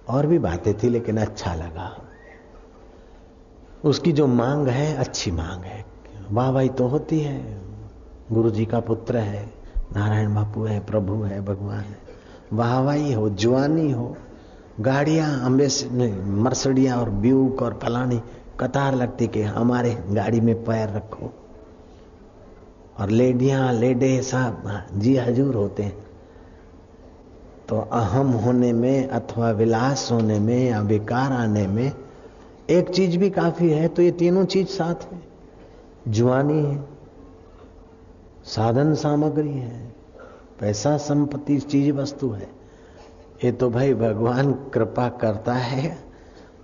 और 0.10 0.28
भी 0.28 0.40
बातें 0.40 0.78
थी, 0.78 0.90
लेकिन 0.90 1.18
अच्छा 1.18 1.56
लगा। 1.56 2.02
उसकी 3.86 4.12
जो 4.12 4.28
मांग 4.28 4.68
है, 4.68 4.96
अच्छी 4.96 5.32
मांग 5.32 5.64
है। 5.64 5.86
वाह 6.32 6.52
भाई 6.52 6.70
तो 6.70 6.88
होती 6.88 7.20
है। 7.20 7.62
गुरु 8.32 8.50
जी 8.50 8.66
का 8.66 8.80
पुत्र 8.80 9.18
है, 9.18 9.54
नारायण 9.96 10.36
बापू 10.36 10.64
है, 10.64 10.80
प्रभु 10.80 11.24
है, 11.24 11.42
भगवान 11.42 11.80
है। 11.80 11.98
वाहवाही 12.54 13.14
हो 13.14 13.30
जुआनी 13.30 13.92
हो। 13.92 14.18
गाड़ियाँ 14.80 15.46
अम्बेस 15.46 15.90
मर्सडिया 16.24 17.00
और 17.00 17.10
ब्यूक 17.10 17.62
और 17.62 17.80
फलानी 17.84 18.22
कतार 18.60 18.96
लगती 18.96 19.28
कि 19.28 19.42
हमारे 19.42 20.04
गाड़ी 20.10 20.42
में 20.42 20.66
पैर 20.66 20.90
रखो। 20.90 21.34
और 23.00 23.10
लेडियाँ, 23.10 23.74
लेडे 23.74 24.22
सब 24.22 24.84
जी 24.94 25.18
हजूर 25.18 25.56
होते 25.56 25.84
हैं। 25.84 26.07
तो 27.70 27.80
अहम 27.94 28.28
होने 28.34 28.72
में 28.74 29.08
अथवा 29.08 29.50
विलास 29.52 30.08
होने 30.12 30.40
में 30.40 30.70
या 30.70 30.82
विकार 30.82 31.32
आने 31.32 31.66
में 31.68 31.92
एक 32.70 32.90
चीज़ 32.90 33.18
भी 33.18 33.30
काफ़ी 33.30 33.70
है 33.70 33.88
तो 33.88 34.02
ये 34.02 34.12
तीनों 34.12 34.46
चीज़ 34.46 34.68
साथ 34.68 35.12
है। 35.14 35.20
जुआनी 36.08 36.62
है, 36.64 36.78
साधन 38.46 38.94
सामग्री 38.96 39.54
है, 39.54 39.94
पैसा 40.60 40.96
संपत्ति 40.98 41.60
चीज़ 41.60 41.92
वस्तु 41.92 42.30
है। 42.30 42.50
ये 43.44 43.52
तो 43.52 43.70
भाई 43.70 43.94
भगवान 43.94 44.52
कृपा 44.74 45.10
करता 45.22 45.54
है, 45.54 45.98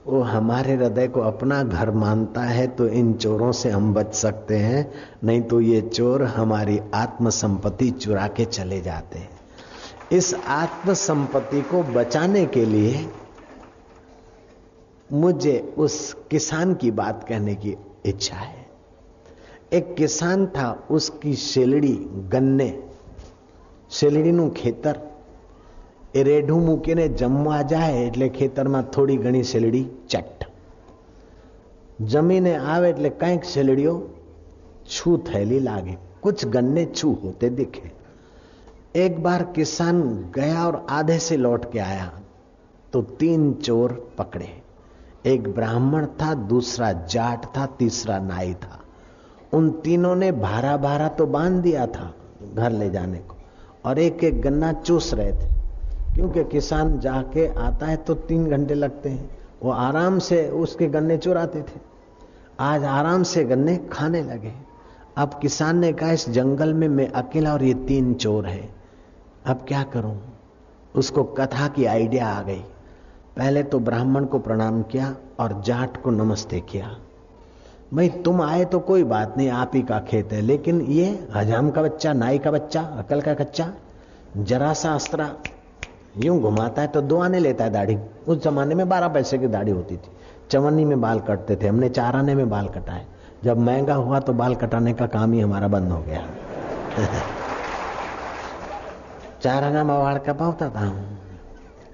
वो 0.07 0.21
हमारे 0.21 0.73
हृदय 0.73 1.07
को 1.07 1.21
अपना 1.21 1.61
घर 1.63 1.91
मानता 1.91 2.41
है 2.41 2.67
तो 2.67 2.87
इन 2.87 3.13
चोरों 3.13 3.51
से 3.51 3.69
हम 3.69 3.93
बच 3.93 4.13
सकते 4.15 4.57
हैं, 4.57 4.91
नहीं 5.23 5.41
तो 5.41 5.61
ये 5.61 5.81
चोर 5.83 6.23
हमारी 6.23 6.79
आत्म 6.93 7.29
संपत्ति 7.29 7.89
चुरा 7.91 8.27
के 8.27 8.45
चले 8.45 8.81
जाते 8.81 9.19
हैं। 9.19 9.42
इस 10.12 10.34
आत्म 10.54 10.94
संपत्ति 10.96 11.60
को 11.70 11.82
बचाने 11.92 12.44
के 12.54 12.64
लिए 12.66 13.08
मुझे 15.10 15.58
उस 15.78 15.96
किसान 16.30 16.74
की 16.74 16.90
बात 16.92 17.24
कहने 17.28 17.54
की 17.56 17.76
इच्छा 18.06 18.36
है 18.36 18.66
एक 19.72 19.94
किसान 19.96 20.46
था 20.48 20.66
उसकी 20.90 21.32
શેલડી 21.42 21.94
ગન્ને 22.30 22.68
શેલડીનું 23.90 24.50
ખેતર 24.54 24.94
એ 26.14 26.22
રેઢું 26.24 26.62
મૂકીને 26.66 27.04
જમવા 27.20 27.58
જાય 27.72 28.04
એટલે 28.04 28.28
ખેતરમાં 28.38 28.92
થોડી 28.94 29.18
ઘણી 29.18 29.48
શેલડી 29.50 29.82
ચટ 30.08 30.48
જમીને 32.08 32.54
આવે 32.66 32.88
એટલે 32.90 33.10
કંઈક 33.20 33.50
શેલડીઓ 33.54 33.94
छू 34.88 35.16
थैली 35.28 35.58
लागे 35.60 35.96
कुछ 36.22 36.44
गन्ने 36.48 36.84
छू 36.92 37.12
होते 37.22 37.48
दिखे 37.52 37.90
एक 38.95 39.23
बार 39.23 39.43
किसान 39.43 40.01
गया 40.35 40.65
और 40.65 40.85
आधे 40.89 41.17
से 41.19 41.37
लौट 41.37 41.71
के 41.71 41.79
आया 41.79 42.11
तो 42.93 43.01
तीन 43.01 43.53
चोर 43.53 44.15
पकड़े। 44.17 44.49
एक 45.25 45.47
ब्राह्मण 45.47 46.05
था, 46.05 46.33
दूसरा 46.33 46.91
जाट 46.91 47.45
था, 47.45 47.65
तीसरा 47.65 48.17
नाई 48.19 48.53
था। 48.53 48.79
उन 49.53 49.69
तीनों 49.71 50.15
ने 50.15 50.31
भारा 50.31 50.75
भारा 50.77 51.07
तो 51.07 51.25
बाँध 51.25 51.61
दिया 51.61 51.87
था 51.87 52.13
घर 52.55 52.71
ले 52.71 52.89
जाने 52.89 53.17
को, 53.17 53.35
और 53.85 53.99
एक 53.99 54.23
एक 54.23 54.41
गन्ना 54.41 54.71
चूस 54.73 55.13
रहे 55.13 55.31
थे। 55.31 55.49
क्योंकि 56.15 56.43
किसान 56.43 56.99
जाके 56.99 57.47
आता 57.47 57.85
है 57.85 57.97
तो 57.97 58.13
तीन 58.13 58.49
घंटे 58.49 58.73
लगते 58.73 59.09
हैं। 59.09 59.29
वो 59.63 59.71
आराम 59.71 60.19
से 60.19 60.47
उसके 60.49 60.87
गन्ने 60.87 61.17
चुराते 61.17 61.61
थे। 61.61 61.79
आज 62.59 62.83
आराम 62.83 63.23
से 63.23 63.43
गन्ने 63.43 63.77
खाने 63.91 64.21
लगे। 64.21 64.53
अब 65.17 65.39
किसान 65.41 65.77
ने 65.77 65.93
कहा, 65.93 66.11
इस 66.11 66.29
जंगल 66.29 66.73
में 66.73 66.87
मैं 66.87 67.11
अकेला 67.11 67.53
और 67.53 67.63
ये 67.63 67.73
तीन 67.73 68.13
चोर 68.13 68.45
है। 68.45 68.82
अब 69.45 69.65
क्या 69.67 69.83
करूँ? 69.83 70.21
उसको 70.95 71.23
कथा 71.23 71.67
की 71.67 71.85
आइडिया 71.85 72.27
आ 72.27 72.41
गई। 72.41 72.63
पहले 73.37 73.63
तो 73.63 73.79
ब्राह्मण 73.79 74.25
को 74.25 74.39
प्रणाम 74.39 74.81
किया 74.81 75.15
और 75.39 75.61
जाट 75.61 76.03
को 76.03 76.11
नमस्ते 76.11 76.59
किया। 76.59 76.95
भाई, 77.93 78.09
तुम 78.09 78.41
आए 78.41 78.65
तो 78.65 78.79
कोई 78.79 79.03
बात 79.03 79.37
नहीं, 79.37 79.49
आप 79.49 79.71
ही 79.73 79.81
का 79.81 79.99
खेत 79.99 80.33
है, 80.33 80.41
लेकिन 80.41 80.81
ये 80.81 81.27
हजाम 81.35 81.69
का 81.69 81.81
बच्चा, 81.81 82.13
नाई 82.13 82.37
का 82.37 82.51
बच्चा, 82.51 82.81
अकल 82.81 83.21
का 83.21 83.33
कच्चा, 83.33 83.73
जरा 84.37 84.73
सा 84.73 84.93
अस्त्रा, 84.93 85.35
यूँ 86.17 86.39
घुमाता 86.39 86.81
है 86.81 86.87
तो 86.87 87.01
दो 87.01 87.19
आने 87.19 87.39
लेता 87.39 87.63
है 87.63 87.69
दाढ़ी। 87.69 87.97
उस 88.27 88.43
जमाने 88.43 88.75
में 88.75 88.89
बारह 88.89 89.07
पैसे 89.07 89.37
की 89.37 89.47
दाढ़ी 89.47 89.71
होती 89.71 89.97
थी। 89.97 90.11
चवन्नी 90.49 90.85
में 90.85 91.01
बाल 91.01 91.19
कटते 91.19 91.55
थे, 91.55 91.67
हमने 91.67 91.89
चार 91.89 92.15
आने 92.15 92.35
में 92.35 92.49
बाल 92.49 92.67
कटाए। 92.67 93.05
जब 93.43 93.57
महँगा 93.57 93.95
हुआ 93.95 94.19
तो 94.19 94.33
बाल 94.33 94.55
कटाने 94.55 94.93
का 94.93 95.07
काम 95.07 95.33
ही 95.33 95.39
हमारा 95.39 95.67
बंद 95.67 95.91
हो 95.91 96.01
गया। 96.01 96.27
ચાર 99.42 99.62
આનામાં 99.64 100.00
વાળ 100.00 100.20
કપાવતા 100.22 100.68
હતા 100.68 100.90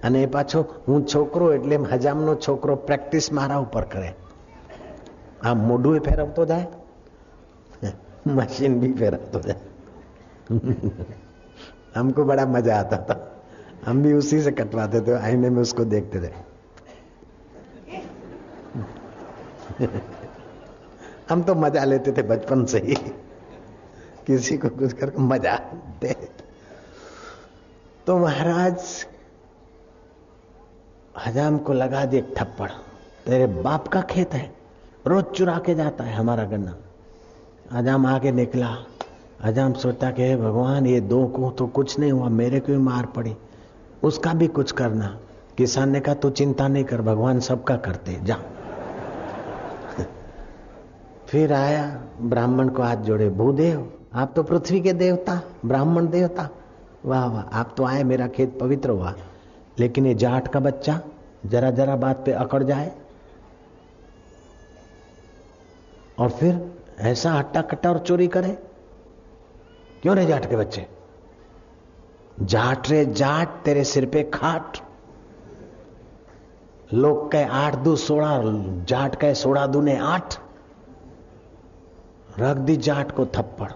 અને 0.04 0.22
પાછો 0.28 0.60
હું 0.88 1.04
છોકરો 1.06 1.52
એટલે 1.52 1.76
હજામનો 1.94 2.38
છોકરો 2.38 2.76
પ્રેક્ટિસ 2.86 3.28
મારા 3.32 3.60
ઉપર 3.60 3.84
કરે 3.88 4.14
આ 5.44 5.54
મોઢું 5.62 6.00
ફેરવતો 6.00 6.46
જાય 6.46 6.68
मशीन 8.26 8.78
भी 8.80 8.92
फेरवतो 8.92 9.40
जाए 9.40 9.56
हमको 11.96 12.24
बड़ा 12.24 12.46
मजा 12.46 12.76
आता 12.76 12.96
था 13.00 13.16
हम 13.86 14.02
भी 14.02 14.12
उसी 14.14 14.40
से 14.42 14.50
कटवाते 14.52 15.00
थे 15.00 15.12
आईने 15.18 15.50
में 15.50 15.60
उसको 15.62 15.84
देखते 15.86 16.20
थे 16.20 16.32
हम 21.28 21.42
तो 21.42 21.54
मजा 21.56 21.84
लेते 21.84 22.12
थे 22.12 22.22
बचपन 22.24 22.64
से 22.66 22.78
ही 22.78 22.94
किसी 24.26 24.56
को 24.58 24.68
कुछ 24.70 24.92
करके 24.92 25.22
मजा 25.22 25.56
दे 26.00 26.14
तो 28.09 28.17
महाराज, 28.17 29.05
हजाम 31.25 31.57
को 31.57 31.73
लगा 31.73 32.05
दिए 32.05 32.21
ठप्पड़ 32.37 32.69
तेरे 33.25 33.47
बाप 33.47 33.87
का 33.87 34.01
खेत 34.01 34.33
है, 34.33 34.55
रोज 35.07 35.23
चुरा 35.23 35.61
के 35.65 35.75
जाता 35.75 36.03
है 36.03 36.13
हमारा 36.13 36.43
गन्ना। 36.43 36.77
हजाम 37.73 38.05
आगे 38.05 38.31
निकला। 38.31 38.77
हजाम 39.43 39.73
सोचता 39.73 40.11
कि 40.11 40.35
भगवान, 40.35 40.85
ये 40.85 41.01
दो 41.01 41.27
को 41.27 41.51
तो 41.51 41.67
कुछ 41.67 41.99
नहीं 41.99 42.11
हुआ, 42.11 42.29
मेरे 42.29 42.59
को 42.59 42.79
मार 42.79 43.05
पड़ी। 43.05 43.35
उसका 44.03 44.33
भी 44.33 44.47
कुछ 44.47 44.71
करना। 44.71 45.19
किसान 45.57 45.89
ने 45.89 45.99
कहा, 45.99 46.15
तू 46.15 46.29
चिंता 46.29 46.67
नहीं 46.67 46.83
कर, 46.83 47.01
भगवान 47.01 47.39
सबका 47.39 47.75
करते, 47.75 48.19
जा। 48.23 48.37
फिर 51.27 51.53
आया, 51.53 52.01
ब्राह्मण 52.21 52.69
को 52.69 52.83
हाथ 52.83 52.97
जोड़े, 52.97 53.29
भूदेव, 53.29 53.93
आप 54.13 54.33
तो 54.35 54.43
पृथ्वी 54.43 54.81
के 54.81 54.93
देवता, 54.93 55.41
ब्राह्मण 55.65 56.07
देवता 56.07 56.49
वाह 57.05 57.25
वाह, 57.25 57.43
आप 57.43 57.73
तो 57.77 57.83
आए, 57.83 58.03
मेरा 58.03 58.27
खेत 58.27 58.59
पवित्र 58.59 58.89
हुआ। 58.89 59.15
लेकिन 59.79 60.05
ये 60.05 60.13
जाट 60.13 60.47
का 60.47 60.59
बच्चा, 60.59 61.01
जरा 61.45 61.71
जरा 61.71 61.95
बात 61.95 62.25
पे 62.25 62.31
अकड़ 62.31 62.63
जाए। 62.63 62.91
और 66.19 66.29
फिर 66.29 66.79
ऐसा 66.99 67.31
हट्टा 67.31 67.61
कट्टा 67.61 67.89
और 67.89 67.99
चोरी 67.99 68.27
करे? 68.27 68.63
क्यों 70.01 70.15
रे 70.15 70.25
जाट 70.25 70.49
के 70.49 70.55
बच्चे? 70.55 70.87
जाट 72.41 72.89
रे 72.89 73.05
जाट, 73.05 73.47
तेरे 73.47 73.83
सिर 73.83 74.05
पे 74.05 74.23
खाट। 74.23 74.77
लोग 76.93 77.31
कहे 77.31 77.43
आठ 77.43 77.75
दू 77.75 77.95
सोड़ा, 77.95 78.41
जाट 78.83 79.15
कहे 79.15 79.35
सोड़ा 79.35 79.67
दू 79.67 79.81
ने 79.81 79.97
आठ। 79.97 80.39
रख 82.39 82.57
दी 82.57 82.77
जाट 82.77 83.11
को 83.11 83.25
थप्पड़, 83.25 83.71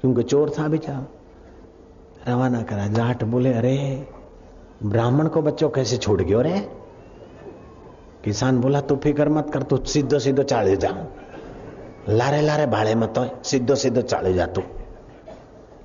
क्योंकि 0.00 0.22
चोर 0.22 0.50
था 0.50 0.68
बेचारा। 0.68 1.06
रवाना 2.28 2.62
करा। 2.62 2.86
जाट 2.86 3.24
बोले, 3.24 3.54
अरे, 3.54 4.08
ब्राह्मण 4.82 5.28
को 5.28 5.42
बच्चों 5.42 5.70
कैसे 5.70 5.96
छोड़ 5.96 6.22
गयो 6.22 6.40
रे? 6.40 6.68
किसान 8.24 8.60
बोला, 8.60 8.80
तू 8.80 8.96
फ़िक्र 8.96 9.28
मत 9.28 9.50
कर, 9.54 9.62
तू 9.62 9.76
सीधो 9.76 10.18
सीधो 10.18 10.42
चाले 10.42 10.76
जा। 10.76 11.06
लारे 12.08 12.40
लारे 12.40 12.66
भाड़े 12.66 12.94
मत 12.94 13.14
सीधो 13.44 13.74
सीधो 13.74 14.00
चाले 14.00 14.34
जा 14.34 14.46
तू। 14.46 14.62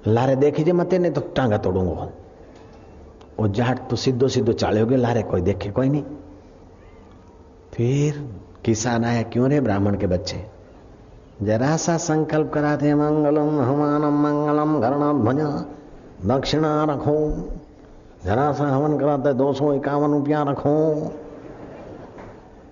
लारे 0.07 0.35
देखीजे 0.35 0.71
मत 0.71 0.93
नहीं 0.93 1.11
तो 1.11 1.21
टांगा 1.21 1.57
तोड़ूँगा 1.57 2.09
वो। 3.39 3.47
जाट 3.47 3.89
तो 3.89 3.95
सीधो 3.95 4.27
सीधो 4.27 4.51
चाले 4.51 4.81
हो 4.81 4.89
लारे 4.89 5.23
कोई 5.23 5.41
देखे, 5.41 5.69
कोई 5.69 5.89
नहीं। 5.89 6.03
फिर 7.73 8.35
किसान 8.65 9.05
आया, 9.05 9.23
क्यों 9.23 9.49
रे 9.49 9.61
ब्राह्मण 9.61 9.97
के 9.97 10.07
बच्चे? 10.07 10.45
जरा 11.41 11.77
सा 11.77 11.97
संकल्प 11.97 12.51
कराते 12.53 12.95
मंगलम, 12.95 13.61
हमानम, 13.61 14.23
मंगलम 14.23 14.81
घरणाध्वज 14.81 15.78
दक्षिणा 16.25 16.83
रखो। 16.83 17.49
जरा 18.25 18.53
सा 18.53 18.67
हवन 18.67 18.99
कराते 18.99 19.33
दो 19.33 19.53
सौ 19.53 19.73
इक्यावन 19.73 20.11
रुपया 20.11 20.43
रखो। 20.43 21.11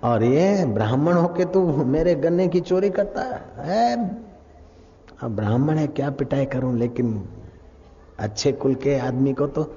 और 0.04 0.22
ये 0.22 0.64
ब्राह्मण 0.64 1.12
होके 1.12 1.44
तू 1.44 1.66
मेरे 1.84 2.14
गन्ने 2.14 2.48
की 2.48 2.60
चोरी 2.60 2.90
करता 2.90 3.22
है? 3.62 4.16
अब 5.22 5.36
ब्राह्मण 5.36 5.76
है, 5.76 5.86
क्या 5.86 6.10
पिटाई 6.10 6.46
करूँ? 6.46 6.76
लेकिन 6.76 7.28
अच्छे 8.18 8.52
कुल 8.52 8.74
के 8.74 8.98
आदमी 8.98 9.32
को 9.32 9.46
तो 9.46 9.74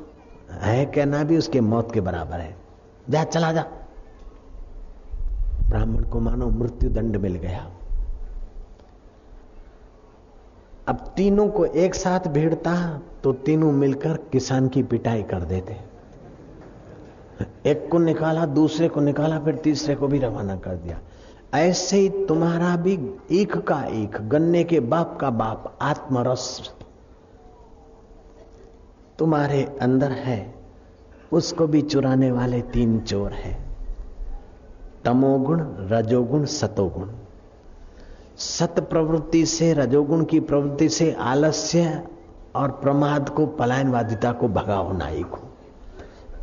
है 0.52 0.86
कहना 0.86 1.24
भी 1.24 1.38
उसके 1.38 1.62
मौत 1.62 1.94
के 1.94 2.02
बराबर 2.02 2.38
है। 2.40 2.56
जा, 3.10 3.24
चला 3.24 3.52
जा। 3.52 3.66
ब्राह्मण 5.70 6.04
को 6.04 6.20
मानो 6.20 6.50
मृत्यु 6.50 6.90
दंड 6.90 7.18
मिल 7.18 7.36
गया। 7.36 7.72
अब 10.88 11.14
तीनों 11.16 11.48
को 11.48 11.66
एक 11.66 11.96
साथ 11.96 12.20
भीड़ता 12.20 13.02
तो 13.24 13.34
तीनों 13.34 13.72
मिलकर 13.72 14.18
किसान 14.32 14.68
की 14.68 14.84
पिटाई 14.84 15.24
कर 15.24 15.42
देते 15.42 15.78
एक 17.66 17.90
को 17.92 18.00
निकाला, 18.00 18.46
दूसरे 18.46 18.88
को 18.88 19.02
निकाला, 19.02 19.40
फिर 19.40 19.56
तीसरे 19.56 19.96
को 19.96 20.08
भी 20.08 20.20
रवाना 20.20 20.56
कर 20.56 20.76
दिया। 20.76 21.00
ऐसे 21.54 21.98
ही 21.98 22.10
तुम्हारा 22.10 22.76
भी 22.76 23.16
एक 23.32 23.58
का 23.58 23.84
एक, 23.84 24.30
गन्ने 24.30 24.64
के 24.64 24.80
बाप 24.80 25.18
का 25.22 25.30
बाप 25.30 25.78
आत्मरस 25.82 26.72
तुम्हारे 29.20 29.78
अंदर 29.82 30.12
है, 30.12 30.56
उसको 31.32 31.68
भी 31.68 31.82
चुराने 31.82 32.32
वाले 32.32 32.62
तीन 32.62 33.00
चोर 33.00 33.32
है। 33.32 33.66
तमोगुण, 35.06 35.62
रजोगुण, 35.64 36.46
सतोगुण। 36.46 37.10
सत 38.38 38.88
प्रवृत्ति 38.90 39.46
से, 39.46 39.74
रजोगुण 39.74 40.24
की 40.24 40.40
प्रवृत्ति 40.40 40.90
से 40.90 41.12
आलस्य 41.12 42.08
और 42.56 42.72
प्रमाद 42.72 43.30
को, 43.30 43.46
पलायनवादिता 43.46 44.32
को 44.32 44.48
भगाओ 44.48 44.92
नाई 44.94 45.24
को 45.24 45.40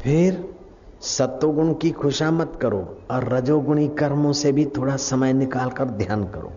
फिर 0.01 0.55
सत्वगुण 1.01 1.73
की 1.75 1.91
खुशामत 1.91 2.59
करो 2.63 2.99
और 3.11 3.29
रजोगुणी 3.29 3.89
कर्मों 3.89 4.33
से 4.33 4.53
भी 4.53 4.65
थोड़ा 4.67 4.97
समय 4.97 5.33
निकाल 5.33 5.71
कर 5.71 5.85
ध्यान 5.85 6.25
करो। 6.25 6.53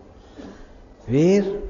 फिर 1.05 1.69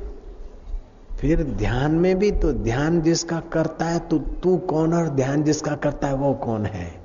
फिर 1.11 1.43
ध्यान 1.43 1.91
में 1.91 2.19
भी 2.19 2.31
तो 2.31 2.51
ध्यान 2.53 3.01
जिसका 3.01 3.39
करता 3.53 3.85
है 3.85 3.99
तो 3.99 4.17
तू 4.17 4.57
कौन 4.57 4.93
और 4.93 5.09
ध्यान 5.09 5.43
जिसका 5.43 5.75
करता 5.75 6.07
है 6.07 6.13
वो 6.13 6.33
कौन 6.33 6.65
है? 6.65 7.01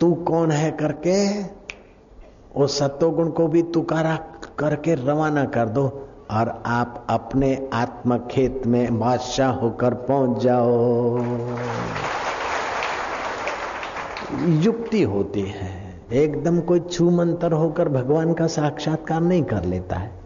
तू 0.00 0.14
कौन 0.14 0.50
है 0.50 0.70
करके? 0.70 1.42
वो 2.56 2.66
सत्वगुण 2.66 3.30
को 3.30 3.46
भी 3.48 3.62
तुकारा 3.62 4.16
करके 4.58 4.94
रवाना 4.94 5.44
कर 5.44 5.68
दो। 5.68 6.07
और 6.30 6.62
आप 6.66 7.06
अपने 7.10 7.68
आत्म 7.72 8.18
खेत 8.18 8.66
में 8.66 8.98
बादशाह 8.98 9.50
होकर 9.50 9.94
पहुँच 9.94 10.42
जाओ। 10.42 11.18
युक्ति 14.48 15.02
होती 15.02 15.42
है। 15.42 16.00
एकदम 16.12 16.60
कोई 16.60 16.80
छू 16.80 17.10
मंतर 17.10 17.52
होकर 17.52 17.88
भगवान 17.88 18.34
का 18.34 18.46
साक्षात्कार 18.46 19.20
नहीं 19.20 19.42
कर 19.42 19.64
लेता 19.64 19.96
है। 19.96 20.20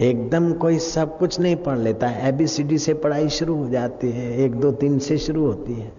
एकदम 0.00 0.52
कोई 0.52 0.78
सब 0.78 1.18
कुछ 1.18 1.40
नहीं 1.40 1.56
पढ़ 1.56 1.78
लेता 1.78 2.06
है। 2.06 2.28
एबीसीडी 2.28 2.78
से 2.78 2.94
पढ़ाई 2.94 3.28
शुरू 3.28 3.54
हो 3.54 3.68
जाती 3.68 4.10
है। 4.10 4.38
एक 4.38 4.54
दो 4.54 4.72
तीन 4.72 4.98
से 4.98 5.18
शुरू 5.18 5.46
होती 5.46 5.72
है। 5.72 5.92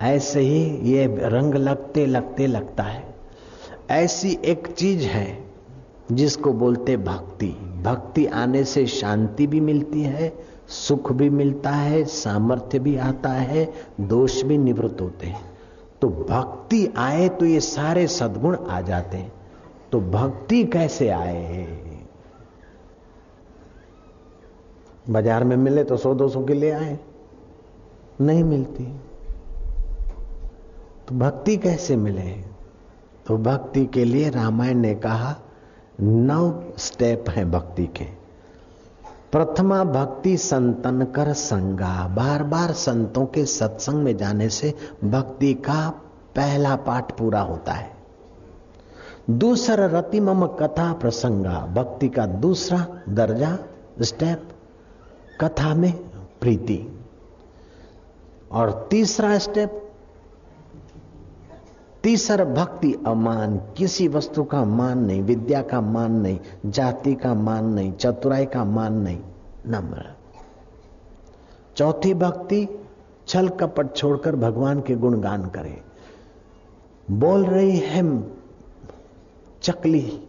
ऐसे 0.00 0.40
ही 0.40 0.90
ये 0.92 1.06
रंग 1.06 1.54
लगते 1.54 2.06
लगते 2.06 2.46
लगता 2.46 2.82
है। 2.82 3.14
ऐसी 3.90 4.38
एक 4.44 4.66
चीज़ 4.66 5.04
है 5.04 5.44
जिसको 6.12 6.52
बोलते 6.52 6.96
भक्ति। 6.96 7.67
भक्ति 7.82 8.26
आने 8.26 8.64
से 8.64 8.86
शांति 8.86 9.46
भी 9.46 9.60
मिलती 9.60 10.02
है, 10.02 10.32
सुख 10.68 11.12
भी 11.12 11.28
मिलता 11.30 11.70
है, 11.70 12.04
सामर्थ्य 12.04 12.78
भी 12.78 12.96
आता 12.96 13.30
है, 13.30 13.72
दोष 14.00 14.42
भी 14.42 14.58
निवृत्त 14.58 15.00
होते 15.00 15.26
हैं। 15.26 15.44
तो 16.02 16.08
भक्ति 16.08 16.86
आए 16.96 17.28
तो 17.28 17.46
ये 17.46 17.60
सारे 17.60 18.06
सद्गुण 18.06 18.56
आ 18.56 18.80
जाते 18.80 19.16
हैं। 19.16 19.32
तो 19.92 20.00
भक्ति 20.00 20.64
कैसे 20.64 21.08
आए 21.08 21.66
बाज़ार 25.10 25.44
में 25.44 25.56
मिले 25.56 25.84
तो 25.84 25.96
सौ 25.96 26.14
दो 26.14 26.28
सौ 26.28 26.44
के 26.44 26.54
ले 26.54 26.70
आए, 26.70 26.98
नहीं 28.20 28.44
मिलती। 28.44 28.84
तो 31.08 31.14
भक्ति 31.14 31.56
कैसे 31.56 31.96
मिले? 31.96 32.30
तो 33.26 33.36
भक्ति 33.38 33.84
के 33.86 34.04
लिए 34.04 34.30
रामायण 34.30 34.78
ने 34.78 34.94
कहा 34.94 35.32
नौ 36.00 36.62
स्टेप 36.78 37.24
है 37.28 37.50
भक्ति 37.50 37.86
के। 37.86 38.04
प्रथमा 39.32 39.84
भक्ति 39.84 40.36
संतन 40.36 41.04
कर 41.04 41.32
संगा। 41.32 42.08
बार 42.08 42.42
बार 42.42 42.72
संतों 42.72 43.26
के 43.26 43.44
सत्संग 43.44 43.94
में 43.94 44.16
जाने 44.16 44.48
से 44.48 44.74
भक्ति 45.04 45.54
का 45.54 45.90
पहला 46.36 46.76
पाठ 46.76 47.18
पूरा 47.18 47.40
होता 47.40 47.72
है। 47.72 47.96
दूसरा 49.30 49.86
रति 49.86 50.20
मम 50.20 50.46
कथा 50.46 50.92
प्रसंगा। 50.92 51.66
भक्ति 51.66 52.08
का 52.08 52.26
दूसरा 52.26 52.86
दर्जा, 53.08 53.58
स्टेप, 54.00 54.48
कथा 55.40 55.74
में 55.74 55.92
प्रीति। 56.40 57.04
और 58.52 58.88
तीसरा 58.90 59.38
स्टेप 59.38 59.87
तीसर 62.02 62.44
भक्ति 62.44 63.02
अमान। 63.06 63.56
किसी 63.56 64.08
वस्तु 64.08 64.44
का 64.44 64.64
मान 64.64 64.98
नहीं, 64.98 65.22
विद्या 65.22 65.62
का 65.62 65.80
मान 65.80 66.12
नहीं, 66.12 66.38
जाति 66.66 67.14
का 67.14 67.34
मान 67.34 67.64
नहीं, 67.64 67.92
चतुराई 67.92 68.46
का 68.46 68.64
मान 68.64 68.94
नहीं। 68.94 69.18
नम्र। 69.66 70.14
चौथी 71.76 72.14
भक्ति, 72.14 72.86
छल 73.28 73.48
कपट 73.48 73.96
छोड़कर 73.96 74.36
भगवान 74.36 74.80
के 74.80 74.94
गुणगान 74.94 75.46
करे। 75.46 75.82
बोल 77.10 77.44
रही 77.44 77.76
है 77.76 78.30
चकली, 79.62 80.28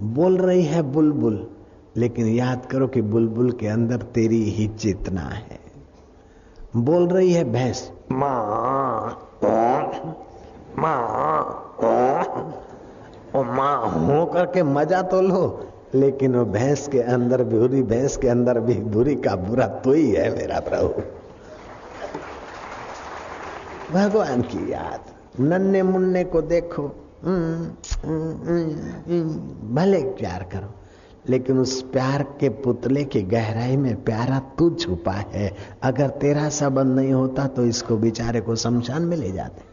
बोल 0.00 0.36
रही 0.36 0.62
है 0.62 0.82
बुलबुल, 0.82 1.50
लेकिन 1.96 2.26
याद 2.26 2.66
करो 2.66 2.88
कि 2.88 3.02
बुलबुल 3.02 3.52
के 3.52 3.66
अंदर 3.66 3.96
तेरी 3.96 4.42
ही 4.42 4.68
चेतना 4.68 5.20
है। 5.20 5.60
बोल 6.76 7.08
रही 7.08 7.32
है 7.32 7.44
भैंस। 7.44 7.92
माँ 8.12 9.26
माँ 10.78 11.66
माँ 13.34 13.76
हो 13.90 14.24
करके 14.26 14.62
मज़ा 14.62 15.02
तो 15.02 15.20
लो, 15.20 15.66
लेकिन 15.94 16.34
वो 16.36 16.44
भैंस 16.46 16.86
के 16.88 17.00
अंदर 17.00 17.42
बुरी 17.44 17.82
भैंस 17.82 18.16
के 18.16 18.28
अंदर 18.28 18.60
भी 18.60 18.74
बुरी 18.90 19.14
का 19.16 19.34
बुरा 19.38 19.66
तो 19.84 19.92
ही 19.92 20.10
है 20.10 20.34
मेरा 20.36 20.60
प्रभु। 20.60 21.02
भगवान 23.92 24.42
की 24.42 24.72
याद, 24.72 25.00
नन्हे 25.40 25.82
मुन्ने 25.82 26.24
को 26.24 26.42
देखो 26.42 26.82
भले 29.74 30.02
प्यार 30.18 30.42
करो, 30.52 30.74
लेकिन 31.28 31.58
उस 31.58 31.80
प्यार 31.92 32.22
के 32.40 32.48
पुतले 32.60 33.04
की 33.04 33.22
गहराई 33.22 33.76
में 33.76 34.04
प्यारा 34.04 34.38
तू 34.58 34.70
छुपा 34.72 35.12
है। 35.32 35.54
अगर 35.82 36.08
तेरा 36.20 36.48
संबंध 36.50 36.96
नहीं 36.96 37.12
होता 37.12 37.46
तो 37.46 37.64
इसको 37.64 37.96
बेचारे 37.96 38.40
को 38.40 38.56
शमशान 38.56 39.02
में 39.02 39.16
ले 39.16 39.32
जाते। 39.32 39.68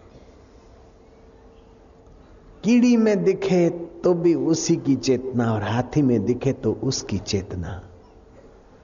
कीड़ी 2.67 2.95
में 2.97 3.23
दिखे 3.23 3.69
तो 4.03 4.13
भी 4.13 4.33
उसी 4.35 4.75
की 4.75 4.95
चेतना, 4.95 5.51
और 5.53 5.63
हाथी 5.63 6.01
में 6.01 6.25
दिखे 6.25 6.53
तो 6.53 6.71
उसकी 6.83 7.17
चेतना। 7.17 7.81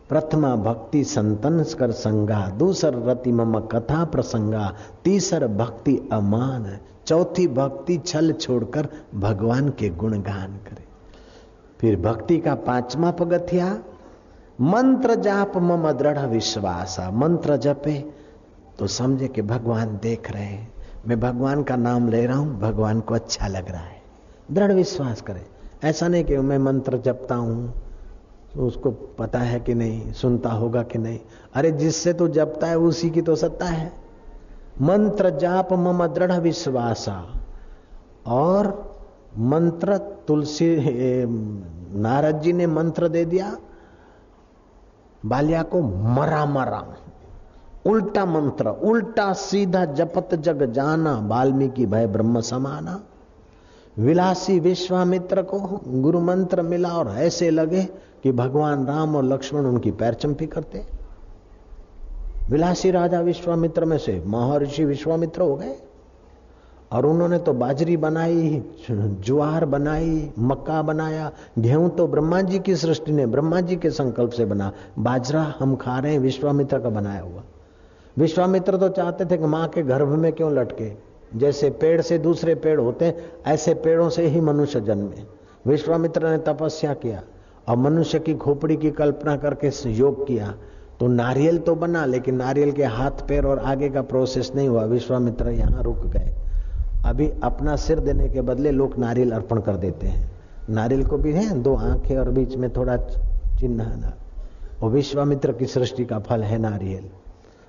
प्रथमा 0.09 0.55
भक्ति 0.55 1.03
संतन 1.03 1.63
कर 1.79 1.91
संगा, 1.91 2.47
दूसर 2.49 2.95
रति 2.99 3.31
मम 3.31 3.59
कथा 3.59 4.03
प्रसंगा, 4.05 4.73
तीसर 5.03 5.47
भक्ति 5.47 5.97
अमान, 6.11 6.77
चौथी 7.07 7.47
भक्ति 7.47 7.97
छल 7.97 8.31
छोड़कर 8.31 8.87
भगवान 9.15 9.69
के 9.69 9.89
गुणगान 9.89 10.57
करे। 10.63 10.83
फिर 11.79 12.01
भक्ति 12.01 12.37
का 12.37 12.55
पांचवा 12.55 13.11
पगथिया, 13.11 13.77
मंत्र 14.61 15.15
जाप 15.15 15.57
मम 15.57 15.91
दृढ़ 15.91 16.19
विश्वास, 16.19 16.97
मंत्र 17.13 17.57
जपे 17.57 17.99
तो 18.79 18.87
समझे 18.87 19.27
कि 19.27 19.41
भगवान 19.41 19.99
देख 20.03 20.31
रहे 20.31 20.43
हैं। 20.43 20.72
मैं 21.07 21.19
भगवान 21.19 21.63
का 21.63 21.75
नाम 21.75 22.09
ले 22.09 22.25
रहा 22.25 22.37
हूँ, 22.37 22.59
भगवान 22.59 22.99
को 22.99 23.13
अच्छा 23.13 23.47
लग 23.47 23.69
रहा 23.71 23.81
है। 23.81 24.01
दृढ़ 24.51 24.71
विश्वास 24.71 25.21
करे। 25.21 25.45
ऐसा 25.83 26.07
नहीं 26.07 26.23
कि 26.23 26.37
मैं 26.37 26.57
मंत्र 26.57 26.97
जपता 26.97 27.35
हूँ 27.35 27.73
तो 28.55 28.67
उसको 28.67 28.91
पता 28.91 29.39
है 29.39 29.59
कि 29.59 29.73
नहीं, 29.73 30.11
सुनता 30.11 30.49
होगा 30.49 30.83
कि 30.83 30.99
नहीं। 30.99 31.19
अरे, 31.53 31.71
जिससे 31.71 32.13
तो 32.13 32.27
जपता 32.27 32.67
है, 32.67 32.77
उसी 32.77 33.09
की 33.09 33.21
तो 33.21 33.35
सत्ता 33.35 33.65
है। 33.65 33.91
मंत्र 34.81 35.29
जाप 35.29 35.73
मम 35.73 36.05
दृढ़ 36.07 36.31
विश्वासा। 36.31 37.39
और 38.27 38.95
मंत्र, 39.37 39.97
तुलसी 39.97 40.77
नारद 41.99 42.39
जी 42.41 42.53
ने 42.53 42.67
मंत्र 42.67 43.07
दे 43.07 43.25
दिया, 43.25 43.57
बालिया 45.25 45.63
को 45.63 45.81
मरा 45.81 46.45
मरा। 46.45 46.95
उल्टा 47.87 48.25
मंत्र, 48.25 48.69
उल्टा 48.69 49.33
सीधा 49.33 49.85
जपत 49.85 50.35
जग 50.35 50.71
जाना, 50.71 51.19
वाल्मीकि 51.19 51.85
भय 51.85 52.07
ब्रह्म 52.07 52.41
समाना। 52.41 53.03
विलासी 53.99 54.59
विश्वामित्र 54.59 55.41
को 55.41 55.81
गुरु 55.87 56.19
मंत्र 56.19 56.61
मिला 56.61 56.89
और 56.89 57.07
ऐसे 57.07 57.49
लगे 57.49 57.83
कि 58.23 58.31
भगवान 58.31 58.85
राम 58.85 59.15
और 59.15 59.23
लक्ष्मण 59.23 59.65
उनकी 59.65 59.91
पैर 59.91 60.13
चंपी 60.13 60.45
करते। 60.45 60.85
विलासी 62.49 62.91
राजा 62.91 63.19
विश्वामित्र 63.19 63.85
में 63.85 63.97
से 63.97 64.23
महर्षि 64.27 64.85
विश्वामित्र 64.85 65.41
हो 65.41 65.55
गए। 65.55 65.75
और 66.91 67.05
उन्होंने 67.05 67.37
तो 67.37 67.53
बाजरी 67.53 67.97
बनाई, 67.97 68.63
ज्वार 68.91 69.65
बनाई, 69.65 70.31
मक्का 70.39 70.81
बनाया, 70.81 71.31
गेहूँ 71.59 71.89
तो 71.89 72.07
ब्रह्मा 72.07 72.41
जी 72.41 72.59
की 72.59 72.75
सृष्टि 72.75 73.11
ने 73.11 73.25
ब्रह्मा 73.25 73.61
जी 73.61 73.75
के 73.75 73.89
संकल्प 73.89 74.31
से 74.31 74.45
बना। 74.45 74.71
बाजरा 74.99 75.53
हम 75.59 75.75
खा 75.75 75.99
रहे 75.99 76.11
हैं, 76.11 76.19
विश्वामित्र 76.19 76.79
का 76.79 76.89
बनाया 76.89 77.21
हुआ। 77.21 77.43
विश्वामित्र 78.17 78.77
तो 78.77 78.89
चाहते 78.89 79.25
थे 79.25 79.37
कि 79.37 79.45
माँ 79.45 79.67
के 79.67 79.81
गर्भ 79.81 80.07
में 80.07 80.33
क्यों 80.33 80.53
लटके? 80.53 80.91
जैसे 81.39 81.69
पेड़ 81.69 82.01
से 82.01 82.17
दूसरे 82.17 82.55
पेड़ 82.55 82.79
होते 82.79 83.05
हैं, 83.05 83.31
ऐसे 83.47 83.73
पेड़ों 83.73 84.09
से 84.09 84.27
ही 84.27 84.41
मनुष्य 84.41 84.81
जन्मे। 84.81 85.25
विश्वामित्र 85.67 86.29
ने 86.29 86.37
तपस्या 86.37 86.93
किया, 86.93 87.23
और 87.69 87.77
मनुष्य 87.77 88.19
की 88.19 88.33
खोपड़ी 88.33 88.77
की 88.77 88.91
कल्पना 88.91 89.37
करके 89.37 89.91
योग 89.91 90.27
किया। 90.27 90.55
तो 90.99 91.07
नारियल 91.07 91.57
तो 91.57 91.75
बना, 91.75 92.05
लेकिन 92.05 92.35
नारियल 92.35 92.71
के 92.71 92.83
हाथ, 92.83 93.11
पैर 93.11 93.45
और 93.45 93.59
आगे 93.59 93.89
का 93.89 94.01
प्रोसेस 94.01 94.51
नहीं 94.55 94.67
हुआ। 94.67 94.83
विश्वामित्र 94.83 95.49
यहाँ 95.49 95.83
रुक 95.83 96.05
गए। 96.05 96.35
अभी 97.05 97.31
अपना 97.43 97.75
सिर 97.75 97.99
देने 97.99 98.29
के 98.29 98.41
बदले 98.41 98.71
लोग 98.71 98.97
नारियल 98.97 99.31
अर्पण 99.31 99.61
कर 99.61 99.75
देते 99.75 100.07
हैं। 100.07 100.31
नारियल 100.69 101.05
को 101.05 101.17
भी 101.17 101.33
है, 101.33 101.59
दो 101.59 101.75
आँखें 101.75 102.17
और 102.17 102.29
बीच 102.29 102.55
में 102.55 102.69
थोड़ा 102.69 102.97
चिन्ह 103.59 103.83
है 103.83 104.01
ना। 104.01 104.13
विश्वामित्र 104.87 105.51
की 105.51 105.65
सृष्टि 105.65 106.05
का 106.05 106.19
फल 106.19 106.41
है 106.41 106.57
नारियल। 106.57 107.09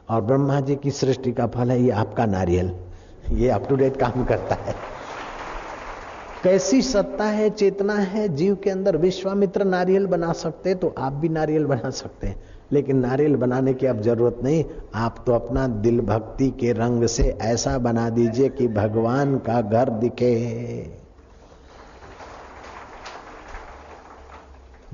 और 0.08 0.20
ब्रह्मा 0.20 0.60
जी 0.60 0.76
की 0.76 0.90
सृष्टि 0.90 1.32
का 1.32 1.46
फल 1.46 1.70
है, 1.70 1.82
ये 1.82 1.90
आपका 1.90 2.26
नारियल। 2.26 2.74
ये 3.30 3.48
अप 3.50 3.68
टू 3.68 3.76
डेट 3.76 3.96
काम 3.96 4.24
करता 4.24 4.54
है। 4.54 4.74
कैसी 6.42 6.82
सत्ता 6.82 7.24
है, 7.24 7.50
चेतना 7.50 7.94
है, 7.94 8.28
जीव 8.28 8.54
के 8.54 8.70
अंदर 8.70 8.96
विश्वामित्र 8.96 9.64
नारियल 9.64 10.06
बना 10.06 10.32
सकते 10.32 10.74
तो 10.74 10.94
आप 10.98 11.12
भी 11.12 11.28
नारियल 11.28 11.64
बना 11.66 11.90
सकते 11.90 12.26
हैं। 12.26 12.42
लेकिन 12.72 12.96
नारियल 12.96 13.36
बनाने 13.36 13.74
की 13.74 13.86
अब 13.86 14.00
ज़रूरत 14.00 14.40
नहीं, 14.42 14.64
आप 14.94 15.22
तो 15.26 15.32
अपना 15.32 15.66
दिल 15.66 16.00
भक्ति 16.00 16.50
के 16.50 16.72
रंग 16.72 17.06
से 17.06 17.22
ऐसा 17.42 17.78
बना 17.78 18.08
दीजिए 18.10 18.48
कि 18.48 18.68
भगवान 18.68 19.38
का 19.38 19.60
घर 19.60 19.90
दिखे। 19.90 20.34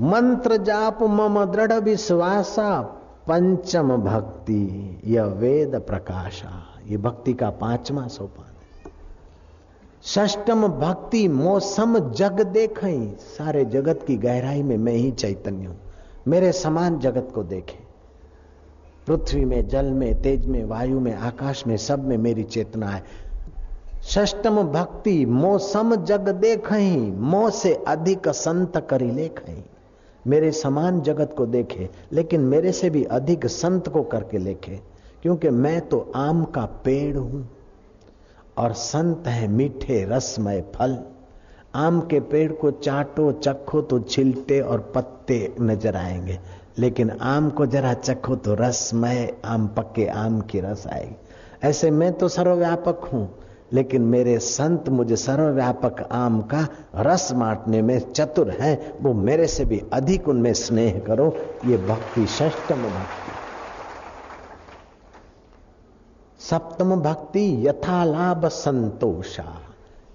मंत्र 0.01 0.57
जाप 0.57 1.03
मम 1.03 1.45
दृढ़ 1.45 1.73
विश्वासा 1.73 2.97
पंचम 3.31 3.97
भक्ति, 3.97 5.01
यह 5.05 5.25
वेद 5.25 5.75
प्रकाशा। 5.75 6.67
ये 6.87 6.97
भक्ति 6.97 7.33
का 7.33 7.51
पांचवा 7.51 8.07
सोपान 8.09 8.47
षष्टम 10.05 10.69
भक्ति, 10.69 11.29
मौसम 11.29 11.99
जग 11.99 12.41
देख। 12.41 12.81
सारे 13.21 13.65
जगत 13.65 14.01
की 14.07 14.17
गहराई 14.17 14.63
में 14.63 14.77
मैं 14.77 14.93
ही 14.93 15.11
चैतन्य 15.11 15.67
हूँ। 15.67 15.79
मेरे 16.29 16.53
समान 16.53 16.99
जगत 16.99 17.29
को 17.35 17.43
देखे। 17.43 17.79
पृथ्वी 19.07 19.45
में, 19.45 19.69
जल 19.69 19.87
में, 19.87 20.23
तेज 20.23 20.47
में, 20.47 20.65
वायु 20.65 21.01
में, 21.01 21.15
आकाश 21.15 21.67
में, 21.67 21.77
सब 21.77 22.05
में 22.05 22.17
मेरी 22.17 22.43
चेतना 22.43 22.87
है। 22.87 23.05
षष्टम 24.03 24.63
भक्ति, 24.63 25.27
मौसम 25.27 25.97
जग 25.97 26.29
देख। 26.29 26.73
मोह 27.19 27.51
से 27.51 27.75
अधिक 27.75 28.29
संत 28.29 28.77
करी 28.77 29.11
लेख। 29.11 29.65
मेरे 30.27 30.51
समान 30.53 31.01
जगत 31.01 31.35
को 31.37 31.47
देखे, 31.47 31.89
लेकिन 32.13 32.41
मेरे 32.41 32.73
से 32.73 32.91
भी 32.91 33.05
अधिक 33.05 33.47
संत 33.47 33.89
को 33.89 34.03
करके 34.03 34.39
लेखे, 34.39 34.81
क्योंकि 35.23 35.51
मैं 35.51 35.81
तो 35.81 36.01
आम 36.17 36.45
का 36.45 36.65
पेड़ 36.85 37.17
हूँ, 37.17 37.49
और 38.59 38.73
संत 38.73 39.27
है 39.27 39.49
मीठे 39.49 40.05
रसमय 40.05 40.61
फल। 40.75 40.99
आम 41.75 42.01
के 42.01 42.21
पेड़ 42.21 42.53
को 42.53 42.71
चाटो, 42.71 43.31
चखो 43.33 43.81
तो 43.83 43.99
छिलटे 44.01 44.61
और 44.61 44.93
पत्ते 44.95 45.55
नज़र 45.61 45.97
आएँगे, 45.97 46.39
लेकिन 46.79 47.11
आम 47.11 47.51
को 47.51 47.67
जरा 47.67 47.93
चखो 47.95 48.37
तो 48.37 48.55
रसमय, 48.55 49.33
आम 49.45 49.67
पक्के 49.69 50.07
आम 50.07 50.41
की 50.41 50.61
रस 50.61 50.87
आएगी। 50.87 51.17
ऐसे 51.63 51.91
मैं 51.91 52.13
तो 52.13 52.29
सर्वव्यापक 52.29 53.05
हूँ 53.05 53.29
लेकिन 53.73 54.03
मेरे 54.03 54.39
संत 54.39 54.89
मुझे 54.89 55.17
सर्वव्यापक 55.17 56.09
आम 56.13 56.41
का 56.41 56.69
रस 56.97 57.33
बांटने 57.33 57.83
में 57.83 58.13
चतुर 58.13 58.51
हैं। 58.51 58.95
वो 59.03 59.13
मेरे 59.13 59.47
से 59.47 59.65
भी 59.65 59.83
अधिक 59.93 60.29
उनमें 60.29 60.55
स्नेह 60.55 61.03
करो। 61.07 61.37
ये 61.67 61.77
भक्ति 61.77 62.27
षष्टम 62.27 62.83
भक्ति। 62.83 63.33
सप्तम 66.39 66.97
भक्ति 66.97 67.69
यथा 67.69 68.05
लाभ 68.05 68.47
संतोषा। 68.47 69.63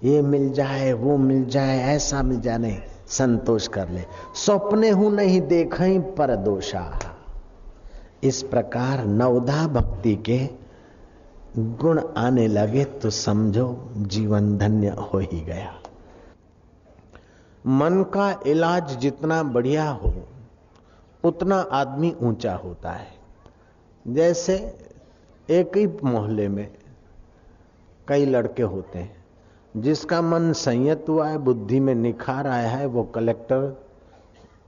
ये 0.04 0.22
मिल 0.22 0.52
जाए, 0.52 0.92
वो 0.92 1.16
मिल 1.16 1.44
जाए, 1.44 1.78
ऐसा 1.78 2.22
मिल 2.22 2.40
जाए 2.40 2.58
नहीं 2.58 2.78
संतोष 3.08 3.68
कर 3.68 3.88
ले। 3.88 4.02
स्वप्ने 4.34 4.90
हूँ 4.90 5.12
नहीं 5.12 5.40
देख 5.40 5.76
पर 6.18 6.36
दोषा। 6.36 6.98
इस 8.22 8.42
प्रकार 8.42 9.04
नवधा 9.04 9.66
भक्ति 9.66 10.16
के 10.16 10.65
गुण 11.58 12.00
आने 12.16 12.46
लगे 12.48 12.84
तो 12.84 13.10
समझो 13.10 13.66
जीवन 13.96 14.56
धन्य 14.58 14.88
हो 14.88 15.18
ही 15.18 15.40
गया। 15.40 15.72
मन 17.64 18.02
का 18.14 18.30
इलाज 18.46 18.96
जितना 18.96 19.42
बढ़िया 19.42 19.88
हो, 19.90 20.12
उतना 21.24 21.56
आदमी 21.72 22.14
ऊँचा 22.22 22.54
होता 22.54 22.90
है। 22.90 23.14
जैसे 24.06 24.56
एक 25.48 25.76
ही 25.76 25.86
मोहल्ले 25.86 26.48
में 26.48 26.68
कई 28.08 28.26
लड़के 28.26 28.62
होते 28.64 28.98
हैं, 28.98 29.24
जिसका 29.76 30.20
मन 30.22 30.52
संयत 30.52 31.06
हुआ 31.08 31.28
है, 31.28 31.38
बुद्धि 31.38 31.80
में 31.80 31.94
निखार 31.94 32.46
आया 32.46 32.68
है, 32.68 32.86
वो 32.86 33.04
collector, 33.04 33.76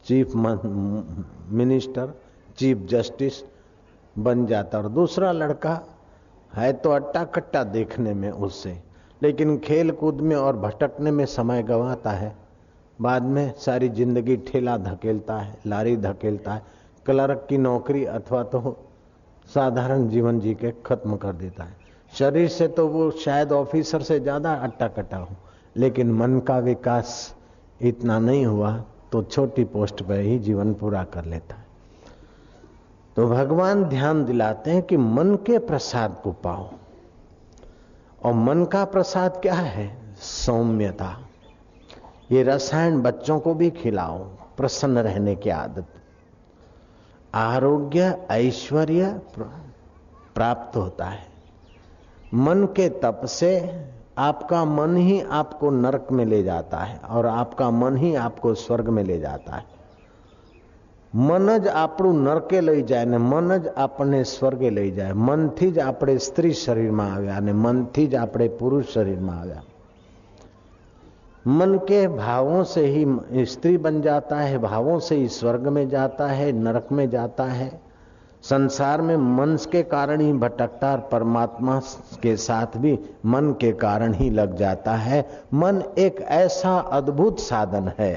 chief 0.07 0.32
minister, 0.34 2.14
chief 2.59 2.86
justice 2.91 3.43
बन 4.16 4.47
जाता 4.47 4.78
और 4.78 4.89
दूसरा 4.89 5.32
लड़का 5.32 5.80
है 6.53 6.73
तो 6.75 6.91
अट्टा 6.91 7.23
कट्टा 7.27 7.63
देखने 7.67 8.15
में 8.15 8.31
उससे, 8.31 8.79
लेकिन 9.23 9.57
खेल 9.59 9.91
कूद 9.93 10.21
में 10.21 10.35
और 10.37 10.57
भटकने 10.59 11.11
में 11.11 11.25
समय 11.27 11.63
गंवाता 11.63 12.11
है। 12.13 12.35
बाद 12.99 13.23
में 13.25 13.53
सारी 13.57 13.89
ज़िंदगी 13.91 14.37
ठेला 14.47 14.77
धकेलता 14.79 15.37
है, 15.37 15.57
लारी 15.67 15.97
धकेलता 15.99 16.53
है, 16.53 16.63
क्लर्क 17.07 17.47
की 17.49 17.59
नौकरी 17.59 18.05
अथवा 18.07 18.43
तो 18.45 18.77
साधारण 19.47 20.09
जीवन 20.09 20.41
जी 20.41 20.55
के 20.55 20.73
खत्म 20.87 21.17
कर 21.17 21.33
देता 21.35 21.65
है। 21.65 21.77
शरीर 22.13 22.49
से 22.49 22.69
तो 22.69 22.87
वो 22.89 23.11
शायद 23.17 23.53
ऑफिसर 23.53 24.03
से 24.03 24.19
ज़्यादा 24.21 24.53
अट्टा 24.55 24.89
कट्टा 24.89 25.17
हो, 25.17 25.37
लेकिन 25.77 26.13
मन 26.13 26.39
का 26.41 26.59
विकास 26.61 27.35
इतना 27.81 28.19
नहीं 28.19 28.45
हुआ 28.47 28.77
तो 29.13 29.23
छोटी 29.23 29.65
पोस्ट 29.67 30.03
पर 30.03 30.21
ही 30.21 30.39
जीवन 30.41 30.73
पूरा 30.75 31.03
कर 31.07 31.25
लेता 31.25 31.55
है। 31.55 31.67
तो 33.19 33.29
भगवान 33.29 33.85
ध्यान 33.85 34.25
दिलाते 34.25 34.71
हैं 34.71 34.83
कि 34.83 34.97
मन 34.97 35.35
के 35.35 35.59
प्रसाद 35.59 36.21
को 36.25 36.33
पाओ। 36.33 36.71
और 38.25 38.33
मन 38.33 38.64
का 38.64 38.85
प्रसाद 38.85 39.37
क्या 39.43 39.55
है? 39.55 40.14
सौम्यता। 40.16 41.19
ये 42.31 42.43
रसायन 42.43 43.03
बच्चों 43.03 43.41
को 43.41 43.55
भी 43.55 43.71
खिलाओ, 43.71 44.19
प्रसन्न 44.57 44.99
रहने 44.99 45.35
की 45.35 45.51
आदत। 45.51 45.85
आरोग्य, 47.35 48.27
ऐश्वर्य 48.31 49.21
प्राप्त 50.35 50.77
होता 50.77 51.05
है। 51.05 51.27
मन 52.35 52.64
के 52.64 52.89
तप 52.89 53.21
से 53.25 53.85
आपका 54.19 54.64
मन 54.64 54.97
ही 54.97 55.21
आपको 55.21 55.71
नरक 55.71 56.07
में 56.12 56.25
ले 56.25 56.43
जाता 56.43 56.79
है 56.79 56.99
और 56.99 57.27
आपका 57.27 57.71
मन 57.71 57.97
ही 57.97 58.14
आपको 58.14 58.55
स्वर्ग 58.55 58.89
में 58.89 59.05
ले 59.05 59.21
जाता 59.21 59.57
है। 59.57 59.78
मन 61.14 61.50
જ 61.60 61.76
આપણું 61.76 62.24
નરકે 62.24 62.60
લઈ 62.62 62.84
જાય 62.84 63.06
ને 63.08 63.20
મન 63.24 63.52
જ 63.58 63.76
આપણને 63.78 64.22
સ્વર્ગે 64.28 64.70
લઈ 64.70 64.91
જાય 64.94 65.20
મનથી 65.26 65.72
જ 65.72 65.80
આપણે 65.82 66.16
સ્ત્રી 66.28 66.56
શરીરમાં 66.62 67.12
આવ્યા 67.12 67.38
અને 67.38 67.54
મનથી 67.56 68.08
જ 68.08 68.16
આપણે 68.18 68.50
પુરુષ 68.60 68.91
શરીરમાં 68.94 69.38
આવ્યા 69.38 69.72
मन 71.46 71.78
के 71.80 72.08
भावों 72.10 72.64
से 72.66 72.86
ही 72.88 73.46
स्त्री 73.46 73.78
बन 73.80 74.02
जाता 74.02 74.38
है 74.39 74.58
भावों 74.60 75.00
से 75.00 75.16
ही 75.16 75.28
स्वर्ग 75.30 75.68
में 75.70 75.88
जाता 75.89 76.28
है 76.30 76.52
नरक 76.54 76.91
में 76.91 77.10
जाता 77.10 77.44
है 77.44 77.72
संसार 78.44 79.02
में 79.02 79.16
मन 79.18 79.58
के 79.72 79.82
कारण 79.86 80.22
ही 80.22 80.32
भटकता 80.36 80.91
और 80.91 81.00
परमात्मा 81.12 81.80
के 82.24 82.36
साथ 82.39 82.78
भी 82.78 82.98
मन 83.26 83.52
के 83.62 83.72
कारण 83.80 84.14
ही 84.14 84.30
लग 84.32 84.56
जाता 84.58 84.96
है 84.98 85.24
मन 85.54 85.84
एक 86.00 86.22
ऐसा 86.34 86.78
अद्भुत 86.91 87.39
साधन 87.41 87.91
है 88.00 88.14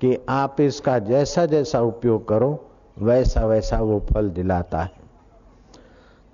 कि 0.00 0.16
आप 0.28 0.60
इसका 0.60 0.98
जैसा 0.98 1.44
जैसा 1.46 1.80
उपयोग 1.80 2.28
करो, 2.28 2.66
वैसा 2.98 3.46
वैसा 3.46 3.80
वो 3.80 3.98
फल 4.12 4.30
दिलाता 4.30 4.82
है। 4.82 4.92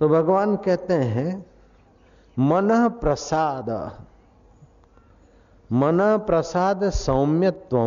तो 0.01 0.09
भगवान 0.09 0.55
कहते 0.55 0.93
हैं, 0.93 1.45
मन 2.37 2.69
प्रसाद 3.01 3.69
मन 5.69 5.97
प्रसाद 6.27 6.89
सौम्यत्व 6.89 7.77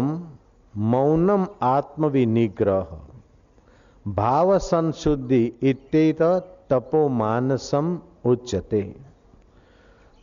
मौनम 0.74 1.46
आत्मविनिग्रह, 1.62 2.86
भाव 4.06 4.58
संशुद्धि 4.58 5.44
इत 5.62 5.90
तपो 6.70 7.08
मानसम 7.08 7.98
उच्चते 8.24 8.82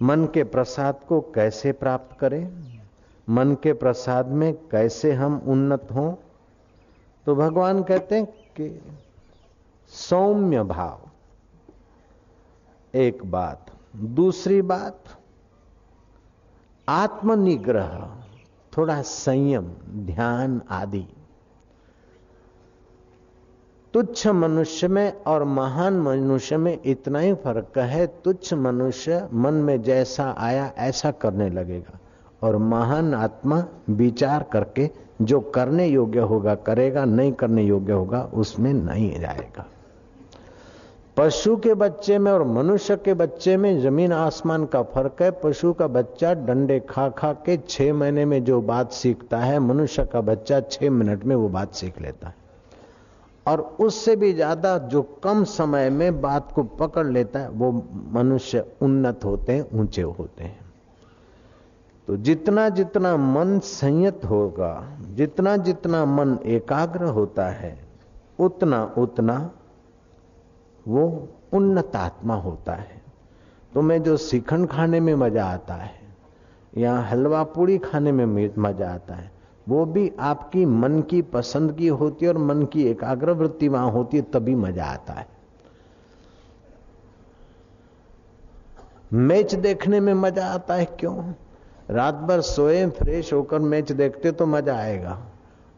मन 0.01 0.25
के 0.25 0.43
प्रसाद 0.43 0.99
को 1.07 1.19
कैसे 1.35 1.71
प्राप्त 1.71 2.17
करें? 2.19 2.76
मन 3.29 3.55
के 3.63 3.73
प्रसाद 3.73 4.27
में 4.27 4.53
कैसे 4.53 5.13
हम 5.13 5.41
उन्नत 5.47 5.87
हों? 5.91 6.15
तो 7.25 7.35
भगवान 7.35 7.83
कहते 7.83 8.15
हैं 8.15 8.25
कि 8.25 8.81
सौम्य 9.87 10.63
भाव। 10.63 10.99
एक 12.95 13.31
बात। 13.31 13.65
दूसरी 13.95 14.61
बात, 14.61 15.03
आत्मनिग्रह, 16.89 18.15
थोड़ा 18.77 19.01
संयम, 19.01 19.67
ध्यान 19.89 20.61
आदि। 20.69 21.05
तुच्छ 23.93 24.27
मनुष्य 24.27 24.87
में 24.87 25.23
और 25.23 25.43
महान 25.43 25.99
मनुष्य 25.99 26.57
में 26.57 26.79
इतना 26.85 27.19
ही 27.19 27.33
फ़र्क 27.33 27.77
है, 27.77 28.07
तुच्छ 28.07 28.53
मनुष्य 28.53 29.29
मन 29.33 29.53
में 29.53 29.81
जैसा 29.81 30.35
आया, 30.37 30.73
ऐसा 30.77 31.11
करने 31.11 31.49
लगेगा। 31.49 31.99
और 32.41 32.57
महान 32.57 33.13
आत्मा 33.13 33.63
विचार 33.89 34.45
करके 34.51 34.89
जो 35.21 35.39
करने 35.39 35.87
योग्य 35.87 36.19
होगा, 36.19 36.55
करेगा, 36.55 37.05
नहीं 37.05 37.31
करने 37.31 37.63
योग्य 37.63 37.93
होगा, 37.93 38.21
उसमें 38.33 38.73
नहीं 38.73 39.19
जाएगा। 39.19 39.65
पशु 41.17 41.55
के 41.57 41.73
बच्चे 41.73 42.17
में 42.19 42.31
और 42.31 42.43
मनुष्य 42.43 42.95
के 42.95 43.13
बच्चे 43.13 43.55
में 43.57 43.79
ज़मीन 43.81 44.11
आसमान 44.13 44.65
का 44.65 44.81
फ़र्क 44.83 45.21
है। 45.21 45.31
पशु 45.31 45.71
का 45.73 45.87
बच्चा 45.87 46.33
डंडे 46.33 46.79
खा 46.79 47.07
खा 47.09 47.31
के 47.45 47.57
छह 47.57 47.93
महीने 47.93 48.25
में 48.25 48.43
जो 48.43 48.61
बात 48.61 48.91
सीखता 48.91 49.37
है, 49.37 49.59
मनुष्य 49.59 50.05
का 50.05 50.21
बच्चा 50.21 50.59
छह 50.61 50.89
मिनट 50.89 51.23
में 51.23 51.35
वो 51.35 51.49
बात 51.49 51.73
सीख 51.73 52.01
लेता 52.01 52.27
है। 52.27 52.35
और 53.45 53.61
उससे 53.79 54.15
भी 54.15 54.33
ज़्यादा 54.33 54.77
जो 54.77 55.01
कम 55.23 55.43
समय 55.43 55.89
में 55.89 56.21
बात 56.21 56.51
को 56.51 56.63
पकड़ 56.63 57.07
लेता 57.07 57.39
है, 57.39 57.49
वो 57.49 57.71
मनुष्य 58.13 58.65
उन्नत 58.81 59.25
होते 59.25 59.53
हैं, 59.53 59.65
ऊँचे 59.73 60.01
होते 60.01 60.43
हैं। 60.43 60.66
तो 62.07 62.17
जितना 62.17 62.69
जितना 62.69 63.17
मन 63.17 63.59
संयत 63.59 64.21
होगा, 64.25 64.97
जितना 65.13 65.57
जितना 65.57 66.05
मन 66.05 66.39
एकाग्र 66.45 67.03
होता 67.03 67.47
है, 67.47 67.79
उतना 68.39 68.93
उतना 68.97 69.51
वो 70.87 71.27
उन्नत 71.53 71.95
आत्मा 71.95 72.35
होता 72.35 72.73
है। 72.73 73.01
तुम्हें 73.73 74.03
जो 74.03 74.17
श्रीखंड 74.17 74.67
खाने 74.69 74.99
में 74.99 75.15
मज़ा 75.15 75.45
आता 75.45 75.73
है, 75.73 75.99
या 76.77 76.99
हलवा 76.99 77.43
पूड़ी 77.43 77.77
खाने 77.77 78.11
में 78.11 78.51
मज़ा 78.57 78.93
आता 78.93 79.13
है, 79.13 79.31
वो 79.69 79.85
भी 79.85 80.11
आपकी 80.19 80.65
मन 80.65 81.01
की 81.01 81.21
पसंद 81.21 81.71
की 81.71 81.87
होती 81.87 82.25
है 82.25 82.31
और 82.31 82.37
मन 82.37 82.65
की 82.65 82.83
एकाग्र 82.83 83.31
वृत्ति 83.31 83.67
वहाँ 83.67 83.91
होती 83.91 84.17
है, 84.17 84.23
तभी 84.23 84.55
मज़ा 84.55 84.85
आता 84.85 85.13
है। 85.13 85.27
मैच 89.13 89.55
देखने 89.55 89.99
में 89.99 90.13
मज़ा 90.13 90.45
आता 90.45 90.73
है 90.73 90.85
क्यों? 90.85 91.33
रात 91.89 92.15
भर 92.21 92.41
सोए, 92.41 92.85
फ्रेश 92.89 93.33
होकर 93.33 93.59
मैच 93.61 93.91
देखते 93.91 94.31
तो 94.31 94.45
मज़ा 94.45 94.75
आएगा। 94.75 95.17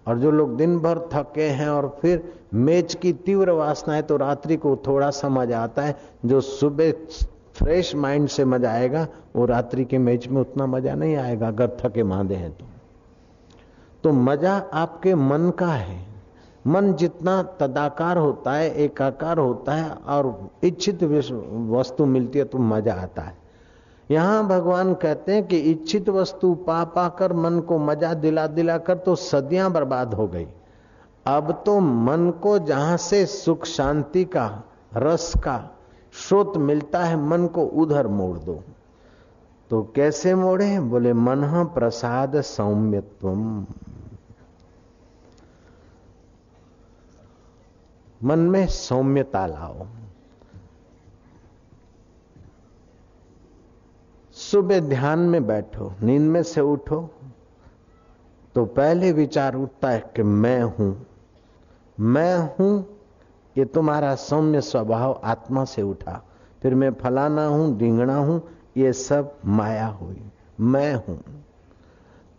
और 0.05 0.19
जो 0.19 0.31
लोग 0.31 0.55
दिन 0.57 0.77
भर 0.79 0.99
थके 1.13 1.47
हैं 1.49 1.67
और 1.69 1.87
फिर 2.01 2.23
मैच 2.55 2.93
की 2.95 3.11
तीव्र 3.15 3.51
वासना 3.51 3.93
है 3.93 4.01
तो 4.01 4.17
रात्रि 4.17 4.57
को 4.57 4.75
थोड़ा 4.87 5.09
सा 5.11 5.29
मज़ा 5.29 5.59
आता 5.59 5.81
है। 5.81 5.95
जो 6.25 6.41
सुबह 6.41 6.91
फ्रेश 7.55 7.93
माइंड 7.95 8.27
से 8.27 8.45
मज़ा 8.45 8.71
आएगा, 8.71 9.07
वो 9.35 9.45
रात्रि 9.45 9.85
के 9.85 9.97
मैच 9.97 10.27
में 10.27 10.41
उतना 10.41 10.65
मज़ा 10.65 10.93
नहीं 10.95 11.15
आएगा, 11.15 11.47
अगर 11.47 11.77
थके 11.79 12.03
मांदे 12.03 12.35
हैं 12.35 12.51
तो। 12.51 12.65
तो 14.03 14.11
मज़ा 14.11 14.55
आपके 14.73 15.15
मन 15.15 15.49
का 15.59 15.67
है। 15.67 16.07
मन 16.67 16.93
जितना 16.93 17.41
तदाकार 17.59 18.17
होता 18.17 18.53
है, 18.53 18.73
एकाकार 18.75 19.37
होता 19.37 19.73
है, 19.73 19.89
और 19.89 20.49
इच्छित 20.63 21.03
वस्तु 21.03 22.05
मिलती 22.05 22.39
है 22.39 22.45
तो 22.45 22.57
मज़ा 22.57 22.93
आता 22.93 23.21
है। 23.21 23.37
यहाँ 24.09 24.47
भगवान 24.47 24.93
कहते 24.93 25.33
हैं 25.33 25.47
कि 25.47 25.57
इच्छित 25.71 26.09
वस्तु 26.09 26.53
पा 26.67 26.83
पाकर 26.83 27.33
मन 27.33 27.59
को 27.59 27.77
मज़ा 27.77 28.13
दिला 28.13 28.45
दिला 28.47 28.77
कर 28.77 28.97
तो 28.97 29.15
सदियाँ 29.15 29.71
बर्बाद 29.71 30.13
हो 30.13 30.27
गई। 30.27 30.47
अब 31.25 31.51
तो 31.65 31.79
मन 31.79 32.29
को 32.43 32.57
जहाँ 32.59 32.97
से 32.97 33.25
सुख 33.25 33.65
शांति 33.65 34.23
का, 34.25 34.63
रस 34.97 35.33
का 35.37 35.57
स्रोत 36.13 36.57
मिलता 36.57 37.03
है, 37.03 37.15
मन 37.19 37.47
को 37.47 37.63
उधर 37.63 38.07
मोड़ 38.07 38.37
दो। 38.37 38.63
तो 39.69 39.81
कैसे 39.95 40.33
मोड़े? 40.35 40.79
बोले, 40.79 41.13
मन 41.13 41.69
प्रसाद 41.73 42.41
सौम्यत्व 42.41 43.29
मन 48.21 48.39
में 48.39 48.65
सौम्यता 48.67 49.45
लाओ। 49.47 49.85
सुबह 54.51 54.79
ध्यान 54.79 55.19
में 55.19 55.47
बैठो, 55.47 55.93
नींद 56.03 56.21
में 56.21 56.43
से 56.43 56.61
उठो 56.61 57.09
तो 58.55 58.65
पहले 58.65 59.11
विचार 59.11 59.55
उठता 59.55 59.89
है 59.89 60.11
कि 60.15 60.23
मैं 60.23 60.61
हूँ। 60.61 61.05
मैं 61.99 62.37
हूँ 62.37 62.85
ये 63.57 63.65
तुम्हारा 63.65 64.15
सौम्य 64.15 64.61
स्वभाव 64.61 65.21
आत्मा 65.23 65.65
से 65.65 65.81
उठा। 65.81 66.23
फिर 66.61 66.75
मैं 66.75 66.93
फलाना 66.93 67.45
हूँ 67.45 67.77
ढींगना 67.77 68.15
हूँ, 68.15 68.41
ये 68.77 68.93
सब 68.93 69.35
माया 69.45 69.87
हुई। 69.87 70.21
मैं 70.59 70.93
हूँ। 70.95 71.19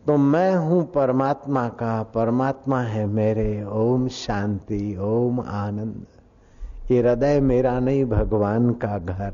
तो 0.06 0.16
मैं 0.16 0.56
हूँ 0.56 0.92
परमात्मा 0.92 1.68
का, 1.68 2.02
परमात्मा 2.02 2.80
है 2.80 3.06
मेरे, 3.06 3.64
ओम 3.64 4.08
शांति, 4.08 4.96
ओम 4.96 5.40
आनंद। 5.40 6.06
ये 6.90 7.00
हृदय 7.02 7.40
मेरा 7.40 7.78
नहीं, 7.80 8.04
भगवान 8.04 8.70
का 8.70 8.98
घर। 8.98 9.32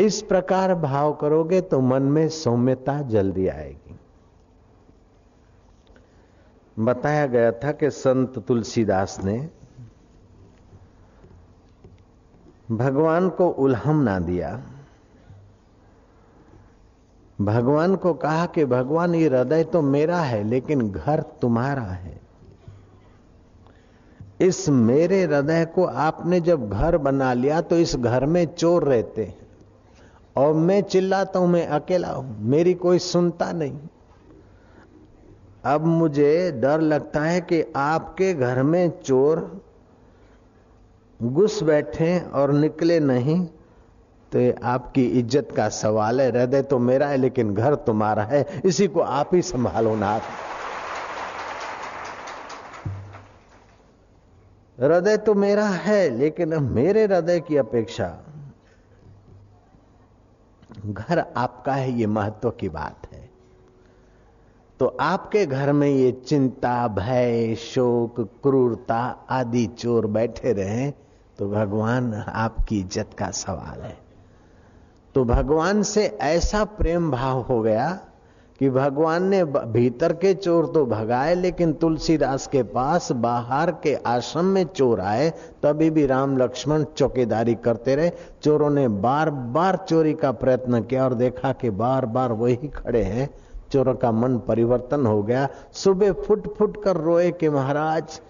इस 0.00 0.22
प्रकार 0.22 0.74
भाव 0.74 1.12
करोगे 1.12 1.60
तो 1.60 1.80
मन 1.80 2.02
में 2.02 2.28
सौम्यता 2.28 3.02
जल्दी 3.02 3.48
आएगी। 3.48 3.98
बताया 6.78 7.26
गया 7.26 7.52
था 7.52 7.72
कि 7.72 7.90
संत 7.90 8.38
तुलसीदास 8.38 9.24
ने 9.24 9.50
भगवान 12.70 13.28
को 13.28 13.48
उल्हम 13.48 14.02
ना 14.02 14.18
दिया। 14.18 14.62
भगवान 17.40 17.96
को 17.96 18.14
कहा 18.14 18.46
कि, 18.46 18.64
भगवान, 18.64 19.14
ये 19.14 19.28
हृदय 19.28 19.64
तो 19.64 19.82
मेरा 19.82 20.20
है, 20.20 20.44
लेकिन 20.44 20.90
घर 20.90 21.20
तुम्हारा 21.20 21.82
है। 21.82 22.20
इस 24.40 24.68
मेरे 24.68 25.22
हृदय 25.24 25.64
को 25.64 25.84
आपने 25.84 26.40
जब 26.40 26.70
घर 26.70 26.96
बना 26.96 27.32
लिया 27.32 27.60
तो 27.60 27.76
इस 27.76 27.96
घर 27.96 28.26
में 28.26 28.46
चोर 28.46 28.84
रहते 28.84 29.24
हैं। 29.24 29.39
और 30.36 30.52
मैं 30.54 30.80
चिल्लाता 30.82 31.38
हूँ, 31.38 31.48
मैं 31.48 31.66
अकेला 31.68 32.08
हूँ, 32.08 32.36
मेरी 32.40 32.74
कोई 32.76 32.98
सुनता 33.00 33.50
नहीं। 33.52 33.78
अब 35.64 35.84
मुझे 35.84 36.50
डर 36.52 36.80
लगता 36.80 37.22
है 37.22 37.40
कि 37.42 37.64
आपके 37.76 38.32
घर 38.34 38.62
में 38.62 38.90
चोर 39.00 39.40
घुस 41.20 41.62
बैठे 41.62 42.18
और 42.20 42.52
निकले 42.52 43.00
नहीं 43.00 43.44
तो 44.32 44.38
ये 44.38 44.54
आपकी 44.62 45.04
इज़्ज़त 45.18 45.48
का 45.56 45.68
सवाल 45.68 46.20
है, 46.20 46.28
हृदय 46.30 46.62
तो 46.62 46.78
मेरा 46.78 47.06
है, 47.08 47.16
लेकिन 47.16 47.54
घर 47.54 47.74
तुम्हारा 47.76 48.22
है, 48.24 48.46
इसी 48.64 48.86
को 48.86 49.00
आप 49.00 49.34
ही 49.34 49.42
संभालो 49.42 49.94
ना 49.96 50.20
हृदय 54.78 55.16
तो 55.16 55.34
मेरा 55.34 55.66
है, 55.66 56.08
लेकिन 56.10 56.54
मेरे 56.64 57.04
हृदय 57.04 57.40
की 57.40 57.56
अपेक्षा 57.56 58.06
घर 60.86 61.24
आपका 61.36 61.74
है, 61.74 61.90
ये 61.92 62.06
महत्व 62.06 62.50
की 62.50 62.68
बात 62.68 63.06
है। 63.12 63.28
तो 64.80 64.86
आपके 65.00 65.44
घर 65.46 65.72
में 65.72 65.88
ये 65.88 66.10
चिंता, 66.12 66.88
भय, 66.88 67.54
शोक, 67.54 68.20
क्रूरता 68.42 68.98
आदि 69.30 69.66
चोर 69.78 70.06
बैठे 70.06 70.52
रहे 70.52 70.90
तो 71.38 71.48
भगवान 71.50 72.12
आपकी 72.14 72.78
इज़्ज़त 72.80 73.10
का 73.18 73.30
सवाल 73.30 73.80
है। 73.80 73.96
तो 75.14 75.24
भगवान 75.24 75.82
से 75.82 76.06
ऐसा 76.20 76.64
प्रेम 76.64 77.10
भाव 77.10 77.40
हो 77.40 77.60
गया 77.62 77.88
कि 78.60 78.68
भगवान 78.70 79.24
ने 79.24 79.42
भीतर 79.44 80.12
के 80.12 80.32
चोर 80.34 80.66
तो 80.66 80.84
भगाए, 80.86 81.34
लेकिन 81.34 81.72
तुलसीदास 81.72 82.46
के 82.46 82.62
पास 82.62 83.10
बाहर 83.12 83.70
के 83.82 83.94
आश्रम 84.06 84.44
में 84.44 84.64
चोर 84.66 85.00
आए, 85.00 85.30
तभी 85.62 85.90
भी 85.90 86.06
राम 86.06 86.36
लक्ष्मण 86.38 86.84
चौकीदारी 86.96 87.54
करते 87.54 87.94
रहे। 87.94 88.10
चोरों 88.42 88.70
ने 88.70 88.86
बार 88.88 89.30
बार 89.30 89.76
चोरी 89.88 90.12
का 90.14 90.32
प्रयत्न 90.32 90.82
किया 90.82 91.04
और 91.04 91.14
देखा 91.14 91.52
कि 91.52 91.70
बार 91.70 92.06
बार 92.06 92.32
वही 92.32 92.68
खड़े 92.68 93.02
हैं। 93.02 93.28
चोरों 93.72 93.94
का 93.94 94.12
मन 94.12 94.38
परिवर्तन 94.38 95.06
हो 95.06 95.22
गया। 95.22 95.48
सुबह 95.72 96.12
फुट 96.12 96.54
फुट 96.54 96.82
कर 96.84 96.96
रोए 96.96 97.30
कि 97.30 97.48
महाराज, 97.48 98.20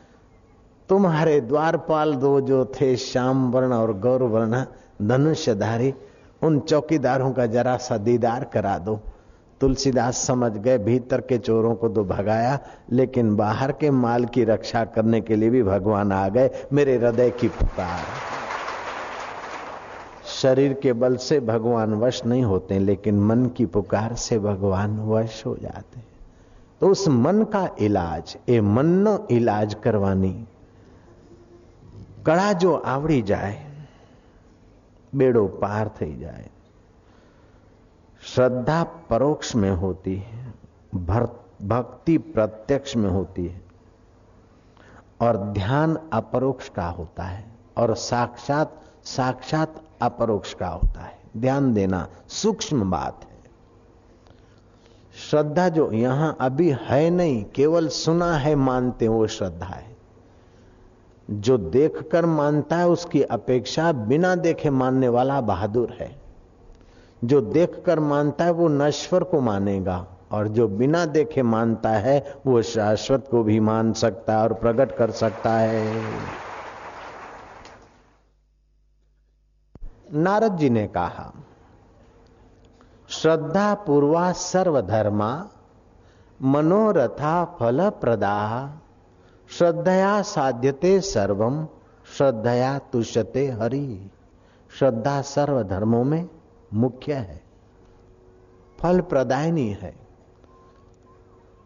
तुम्हारे 0.89 1.41
द्वारपाल 1.41 2.15
दो 2.15 2.41
जो 2.41 2.65
थे 2.75 2.97
श्याम 2.97 3.51
वर्ण 3.53 3.73
और 3.73 3.99
गौर 3.99 4.23
वर्ण 4.23 4.65
धनुष्यधारी, 5.03 5.95
उन 6.43 6.61
चौकीदारों 6.61 7.33
का 7.33 7.47
जरा 7.47 7.77
सा 7.77 7.97
दीदार 7.99 8.45
करा 8.45 8.79
दो। 8.79 9.01
तुलसीदास 9.61 10.19
समझ 10.27 10.53
गए, 10.53 10.79
भीतर 10.79 11.21
के 11.21 11.39
चोरों 11.39 11.75
को 11.75 11.89
तो 11.89 12.05
भगाया, 12.05 12.59
लेकिन 12.93 13.35
बाहर 13.37 13.73
के 13.73 13.91
माल 13.91 14.25
की 14.25 14.45
रक्षा 14.45 14.85
करने 14.87 15.21
के 15.21 15.37
लिए 15.37 15.51
भी 15.51 15.63
भगवान 15.63 16.13
आ 16.13 16.29
गए, 16.29 16.51
मेरे 16.73 16.97
हृदय 16.97 17.31
की 17.31 17.49
पुकार। 17.49 18.05
शरीर 20.33 20.73
के 20.73 20.93
बल 20.93 21.17
से 21.17 21.41
भगवान 21.41 21.95
वश 21.95 22.25
नहीं 22.25 22.43
होते, 22.43 22.79
लेकिन 22.79 23.21
मन 23.21 23.47
की 23.47 23.67
पुकार 23.67 24.15
से 24.15 24.39
भगवान 24.39 24.99
वश 25.01 25.43
हो 25.47 25.57
जाते 25.57 26.09
तो 26.81 26.89
उस 26.89 27.09
मन 27.09 27.43
का 27.45 27.69
इलाज, 27.81 28.37
ए 28.49 28.61
मन 28.61 28.87
न 28.99 29.19
इलाज 29.31 29.75
करवानी। 29.85 30.33
कड़ा 32.27 32.53
जो 32.53 32.75
आवड़ी 32.75 33.21
जाए, 33.23 33.59
बेड़ो 35.13 35.47
पार 35.61 35.89
थी 35.91 36.17
जाए। 36.21 36.49
श्रद्धा 38.23 38.83
परोक्ष 38.83 39.55
में 39.57 39.71
होती 39.71 40.17
है 40.17 40.55
भक्ति 40.95 42.19
प्रत्यक्ष 42.19 42.97
में 42.97 43.11
होती 43.11 43.47
है, 43.47 43.63
और 45.21 45.37
ध्यान 45.37 45.99
अपरोक्ष 46.13 46.69
का 46.69 46.87
होता 46.87 47.23
है, 47.23 47.45
और 47.77 47.95
साक्षात 47.95 48.81
साक्षात 49.05 49.83
अपरोक्ष 50.03 50.55
का 50.55 50.69
होता 50.69 51.01
है। 51.01 51.19
ध्यान 51.37 51.75
देना 51.75 52.09
सूक्ष्म 52.29 52.91
बात 52.91 53.25
है। 53.25 53.39
श्रद्धा 55.31 55.69
जो 55.69 55.93
यहाँ 55.93 56.37
अभी 56.41 56.75
है 56.81 57.11
नहीं, 57.11 57.45
केवल 57.45 57.89
सुना 57.89 58.33
है 58.35 58.55
मानते 58.55 59.09
वो 59.09 59.27
श्रद्धा 59.27 59.67
है। 59.67 59.97
जो 61.31 61.59
देखकर 61.59 62.27
मानता 62.27 62.77
है, 62.77 62.89
उसकी 62.89 63.23
अपेक्षा 63.23 63.93
बिना 63.93 64.35
देखे 64.35 64.71
मानने 64.71 65.09
वाला 65.09 65.41
बहादुर 65.41 65.97
है। 66.01 66.20
जो 67.25 67.41
देखकर 67.41 68.01
मानता 68.01 68.45
है 68.45 68.51
वो 68.51 68.69
नश्वर 68.69 69.25
को 69.25 69.41
मानेगा, 69.41 70.07
और 70.33 70.49
जो 70.49 70.69
बिना 70.69 71.05
देखे 71.07 71.43
मानता 71.43 71.91
है, 71.91 72.35
वो 72.47 72.63
शाश्वत 72.63 73.29
को 73.31 73.43
भी 73.43 73.61
मान 73.61 73.93
सकता 73.93 74.37
है 74.37 74.43
और 74.43 74.53
प्रकट 74.53 74.97
कर 74.97 75.11
सकता 75.11 75.53
है। 75.53 75.95
नारद 80.13 80.57
जी 80.57 80.71
ने 80.71 80.87
कहा, 80.87 81.33
श्रद्धा 83.09 83.75
पूर्वा 83.75 84.33
सर्वधर्मा, 84.33 85.49
मनोरथा 86.43 87.45
फल 87.45 87.89
प्रदा 87.91 88.39
श्रद्धया 89.51 90.23
साध्यते 90.23 91.01
सर्वम 91.01 91.67
श्रद्धया 92.17 92.79
तुष्यते 92.79 93.47
हरि। 93.51 94.11
श्रद्धा 94.79 95.21
सर्व 95.23 95.63
धर्मों 95.63 96.05
में 96.05 96.29
मुख्य 96.71 97.15
है। 97.15 97.41
फल 98.79 99.01
प्रदायनी 99.01 99.69
है। 99.73 99.95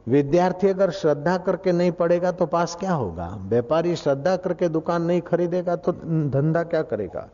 विद्यार्थी 0.06 0.68
अगर 0.68 0.90
श्रद्धा 0.90 1.36
करके 1.38 1.72
नहीं 1.72 1.92
पढ़ेगा 1.92 2.32
तो 2.32 2.46
पास 2.46 2.74
क्या 2.76 2.92
होगा? 2.92 3.28
व्यापारी 3.40 3.94
श्रद्धा 3.96 4.36
करके 4.36 4.68
दुकान 4.68 5.02
नहीं 5.02 5.20
खरीदेगा 5.20 5.76
तो 5.76 5.92
धंधा 5.92 6.62
क्या 6.62 6.82
करेगा? 6.82 7.28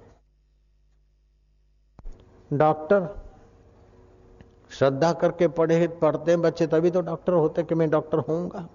डॉक्टर 2.50 3.08
श्रद्धा 4.70 5.12
करके 5.12 5.48
पढ़े 5.48 5.86
पढ़ते 6.02 6.36
बच्चे 6.36 6.66
तभी 6.66 6.90
तो 6.90 7.00
डॉक्टर 7.00 7.32
होते 7.32 7.62
कि 7.62 7.74
मैं 7.74 7.90
डॉक्टर 7.90 8.18
होऊँगा। 8.18 8.66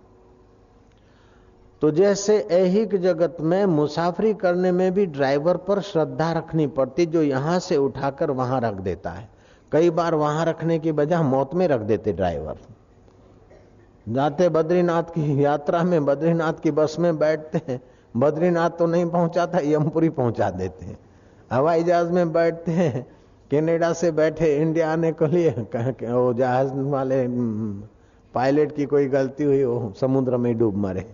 तो 1.81 1.89
जैसे 1.91 2.37
ऐहिक 2.51 2.95
जगत 2.95 3.37
में 3.41 3.65
मुसाफरी 3.65 4.33
करने 4.33 4.71
में 4.71 4.93
भी 4.93 5.05
ड्राइवर 5.05 5.57
पर 5.57 5.81
श्रद्धा 5.81 6.31
रखनी 6.31 6.67
पड़ती, 6.67 7.05
जो 7.05 7.21
यहाँ 7.21 7.59
से 7.59 7.77
उठाकर 7.77 8.31
वहाँ 8.31 8.59
रख 8.61 8.73
देता 8.73 9.09
है। 9.09 9.27
कई 9.71 9.89
बार 9.89 10.15
वहाँ 10.15 10.45
रखने 10.45 10.77
की 10.79 10.91
बजाय 10.91 11.23
मौत 11.23 11.53
में 11.53 11.67
रख 11.67 11.81
देते 11.81 12.13
ड्राइवर। 12.13 12.57
जाते 14.07 14.47
बद्रीनाथ 14.49 15.03
की 15.03 15.43
यात्रा 15.43 15.83
में, 15.83 16.05
बद्रीनाथ 16.05 16.53
की 16.53 16.71
बस 16.71 16.95
में 16.99 17.17
बैठते 17.19 17.61
हैं। 17.67 17.81
बद्रीनाथ 18.15 18.69
तो 18.69 18.85
नहीं 18.85 19.05
पहुंचाता, 19.05 19.59
यमपुरी 19.59 20.09
पहुँचा 20.09 20.49
देते 20.49 20.85
हैं। 20.85 20.97
हवाई 21.51 21.83
जहाज़ 21.83 22.11
में 22.11 22.31
बैठते 22.33 22.71
हैं, 22.71 23.05
कनाडा 23.51 23.91
से 23.93 24.11
बैठे, 24.11 24.55
इंडिया 24.55 24.91
आने 24.91 25.11
को 25.11 25.25
लिए 25.25 25.49
वो 25.49 26.33
जहाज़ 26.33 26.73
वाले 26.73 27.25
पायलट 28.33 28.75
की 28.75 28.85
कोई 28.85 29.07
गलती 29.07 29.43
हुई, 29.43 29.63
वो 29.63 29.93
समुद्र 29.99 30.37
में 30.37 30.57
डूब 30.57 30.77
मरे। 30.77 31.05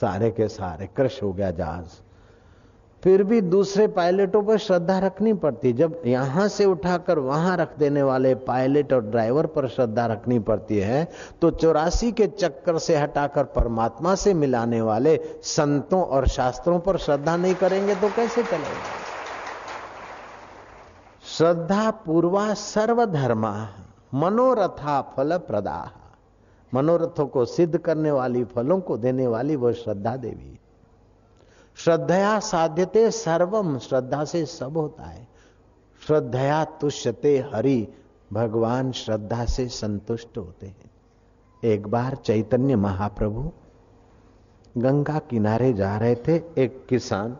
सारे 0.00 0.30
के 0.30 0.48
सारे, 0.48 0.86
क्रश 0.86 1.22
हो 1.22 1.32
गया 1.32 1.50
जहाज़। 1.50 2.00
फिर 3.02 3.22
भी 3.22 3.40
दूसरे 3.40 3.86
पायलटों 3.88 4.42
पर 4.42 4.58
श्रद्धा 4.58 4.98
रखनी 4.98 5.32
पड़ती। 5.34 5.72
जब 5.72 6.00
यहाँ 6.06 6.46
से 6.48 6.64
उठाकर 6.64 7.18
वहाँ 7.18 7.56
रख 7.56 7.76
देने 7.78 8.02
वाले 8.02 8.34
पायलट 8.34 8.92
और 8.92 9.02
ड्राइवर 9.02 9.46
पर 9.46 9.68
श्रद्धा 9.68 10.06
रखनी 10.06 10.38
पड़ती 10.38 10.78
है 10.78 11.04
तो 11.42 11.50
चौरासी 11.50 12.10
के 12.12 12.26
चक्कर 12.26 12.78
से 12.78 12.96
हटाकर 12.96 13.44
परमात्मा 13.54 14.14
से 14.14 14.34
मिलाने 14.34 14.80
वाले 14.80 15.18
संतों 15.44 16.02
और 16.02 16.26
शास्त्रों 16.28 16.78
पर 16.80 16.98
श्रद्धा 16.98 17.36
नहीं 17.36 17.54
करेंगे 17.54 17.94
तो 17.94 18.08
कैसे 18.08 18.42
चलेगा? 18.42 18.94
श्रद्धा 21.26 21.90
पूर्वा 22.06 22.52
सर्वधर्मा, 22.54 23.68
मनोरथा 24.14 25.00
फल 25.16 25.36
प्रदा 25.38 25.78
मनोरथों 26.74 27.26
को 27.26 27.44
सिद्ध 27.44 27.78
करने 27.78 28.10
वाली, 28.10 28.44
फलों 28.44 28.80
को 28.80 28.96
देने 28.96 29.26
वाली 29.26 29.56
वह 29.56 29.72
श्रद्धा 29.72 30.16
देवी। 30.16 30.60
श्रद्धया 31.76 32.38
साध्यते 32.38 33.10
सर्वम, 33.10 33.78
श्रद्धा 33.78 34.24
से 34.24 34.46
सब 34.46 34.76
होता 34.76 35.02
है। 35.02 35.28
श्रद्धया 36.06 36.64
तुष्यते 36.64 37.38
हरि, 37.54 37.88
भगवान 38.32 38.92
श्रद्धा 38.92 39.44
से 39.44 39.68
संतुष्ट 39.68 40.38
होते 40.38 40.66
हैं। 40.66 40.90
एक 41.64 41.86
बार 41.86 42.14
चैतन्य 42.14 42.76
महाप्रभु 42.76 43.52
गंगा 44.78 45.18
किनारे 45.18 45.72
जा 45.72 45.96
रहे 45.96 46.14
थे, 46.14 46.36
एक 46.58 46.86
किसान 46.88 47.36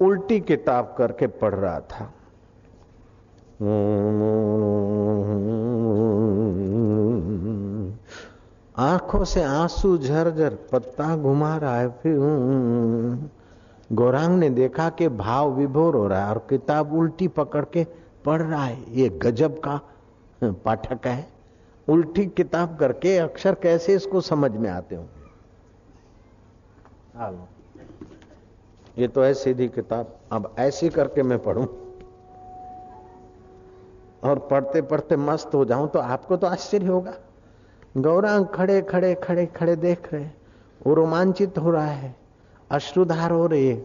उल्टी 0.00 0.40
किताब 0.40 0.94
करके 0.98 1.26
पढ़ 1.26 1.54
रहा 1.54 1.80
था। 1.80 2.14
आँखों 9.08 9.24
से 9.24 9.42
आँसू 9.42 9.96
झरझर 9.98 10.54
पत्ता 10.72 11.16
घुमा 11.16 11.56
रहा 11.56 11.76
है, 11.76 11.88
फिर 11.90 12.16
गौरांग 13.90 14.38
ने 14.38 14.48
देखा 14.50 14.88
कि 14.88 15.08
भाव 15.08 15.52
विभोर 15.52 15.94
हो 15.96 16.06
रहा 16.08 16.24
है 16.24 16.30
और 16.30 16.38
किताब 16.50 16.92
उल्टी 16.92 17.28
पकड़ 17.28 17.64
के 17.66 17.84
पढ़ 18.24 18.42
रहा 18.42 18.64
है। 18.64 18.76
ये 18.92 19.08
गजब 19.22 19.58
का 19.58 19.80
पाठक 20.64 21.06
है। 21.06 21.26
उल्टी 21.88 22.26
किताब 22.26 22.76
करके 22.76 23.16
अक्षर 23.18 23.54
कैसे 23.54 23.94
इसको 23.94 24.20
समझ 24.20 24.50
में 24.52 24.68
आते 24.70 24.94
होंगे? 24.94 25.16
ये 28.96 29.08
तो 29.08 29.22
है 29.22 29.32
सीधी 29.34 29.68
किताब। 29.68 30.14
अब 30.32 30.54
ऐसी 30.58 30.88
करके 30.88 31.22
मैं 31.22 31.38
पढ़ूं। 31.38 31.66
और 34.22 34.38
पढ़ते 34.50 34.82
पढ़ते 34.82 35.16
मस्त 35.16 35.54
हो 35.54 35.64
जाऊँ 35.64 35.88
तो 35.88 35.98
आपको 35.98 36.36
तो 36.36 36.46
आश्चर्य 36.46 36.86
होगा। 36.86 37.14
गौरांग 37.98 38.46
खड़े 38.46 38.80
खड़े 38.82 39.14
खड़े 39.14 39.46
खड़े 39.46 39.76
देख 39.76 40.12
रहे 40.12 40.26
वो 40.86 40.94
रोमांचित 40.94 41.58
हो 41.58 41.70
रहा 41.70 41.86
है। 41.86 42.14
अश्रुधार 42.70 43.30
हो 43.30 43.46
रही 43.46 43.82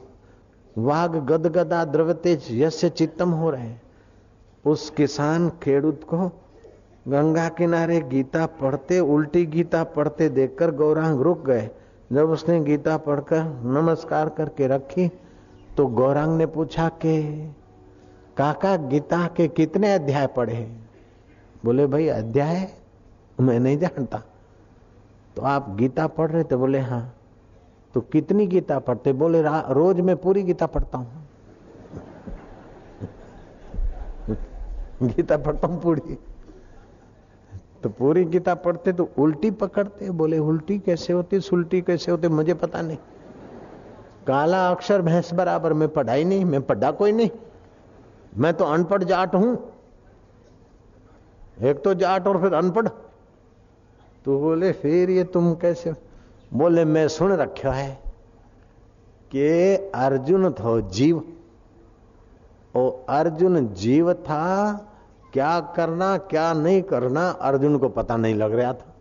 वाघ 0.77 1.11
गदगदा 1.11 1.83
द्रवतेज 1.85 2.47
यश 2.51 2.85
चित्तम 2.85 3.29
हो 3.29 3.49
रहे 3.49 3.73
उस 4.65 4.89
किसान 4.89 5.49
खेडूत 5.63 6.03
को 6.03 6.27
गंगा 7.07 7.49
किनारे 7.49 8.01
गीता 8.01 8.45
पढ़ते, 8.45 8.99
उल्टी 8.99 9.45
गीता 9.45 9.83
पढ़ते 9.83 10.29
देखकर 10.29 10.71
गौरांग 10.71 11.21
रुक 11.21 11.45
गए। 11.45 11.69
जब 12.13 12.29
उसने 12.29 12.59
गीता 12.61 12.97
पढ़कर 12.97 13.43
नमस्कार 13.65 14.29
करके 14.29 14.67
रखी 14.67 15.11
तो 15.77 15.87
गौरांग 15.87 16.37
ने 16.37 16.45
पूछा, 16.45 16.89
कि, 16.89 17.21
काका 18.37 18.75
गीता 18.75 19.27
के 19.27 19.47
कितने 19.47 19.93
अध्याय 19.93 20.27
पढ़े 20.27 20.77
बोले, 21.65 21.87
भाई, 21.87 22.07
अध्याय 22.07 22.82
मैं 23.41 23.59
नहीं 23.59 23.77
जानता। 23.77 24.23
तो 25.35 25.41
आप 25.41 25.75
गीता 25.75 26.07
पढ़ 26.07 26.31
रहे 26.31 26.43
थे, 26.43 26.55
बोले 26.55 26.79
हाँ। 26.79 27.15
तो 27.93 28.01
कितनी 28.01 28.47
गीता 28.47 28.79
पढ़ते? 28.79 29.13
बोले 29.13 29.41
रोज 29.73 29.99
मैं 29.99 30.17
पूरी 30.17 30.43
गीता 30.43 30.65
पढ़ता 30.65 30.97
हूँ। 30.97 31.27
गीता 35.03 35.37
पढ़ता 35.37 35.67
हूँ 35.67 35.81
पूरी। 35.81 36.17
तो 37.83 37.89
पूरी 37.89 38.25
गीता 38.25 38.55
पढ़ते 38.55 38.93
तो 38.93 39.09
उल्टी 39.17 39.51
पकड़ते। 39.51 40.09
बोले, 40.09 40.37
उल्टी 40.37 40.79
कैसे 40.79 41.13
होती? 41.13 41.39
सुल्टी 41.39 41.81
कैसे 41.81 42.11
होती? 42.11 42.27
मुझे 42.27 42.53
पता 42.53 42.81
नहीं। 42.81 42.97
काला 44.27 44.71
अक्षर 44.71 45.01
भैंस 45.01 45.33
बराबर, 45.33 45.73
मैं 45.73 45.89
पढ़ाई 45.89 46.23
नहीं, 46.23 46.45
मैं 46.45 46.61
पढ़ा 46.61 46.91
कोई 46.91 47.11
नहीं। 47.11 47.29
मैं 48.37 48.53
तो 48.53 48.65
अनपढ़ 48.65 49.03
जाट 49.03 49.35
हूँ। 49.35 49.73
एक 51.61 51.83
तो 51.83 51.93
जाट 51.93 52.27
और 52.27 52.41
फिर 52.41 52.53
अनपढ़। 52.53 52.87
तो 54.25 54.39
बोले, 54.39 54.71
फिर 54.71 55.09
ये 55.09 55.23
तुम 55.23 55.55
कैसे? 55.55 55.93
बोले, 56.53 56.85
मैं 56.85 57.07
सुन 57.07 57.31
रखा 57.31 57.71
है 57.71 57.99
कि 59.35 59.75
अर्जुन 59.95 60.53
थो 60.53 60.81
जीव। 60.81 61.37
ओ, 62.75 62.89
अर्जुन 63.09 63.67
जीव 63.67 64.13
था, 64.13 64.73
क्या 65.33 65.59
करना, 65.59 66.17
क्या 66.17 66.53
नहीं 66.53 66.81
करना, 66.81 67.29
अर्जुन 67.29 67.77
को 67.77 67.89
पता 67.89 68.17
नहीं 68.17 68.35
लग 68.35 68.53
रहा 68.53 68.73
था। 68.73 68.95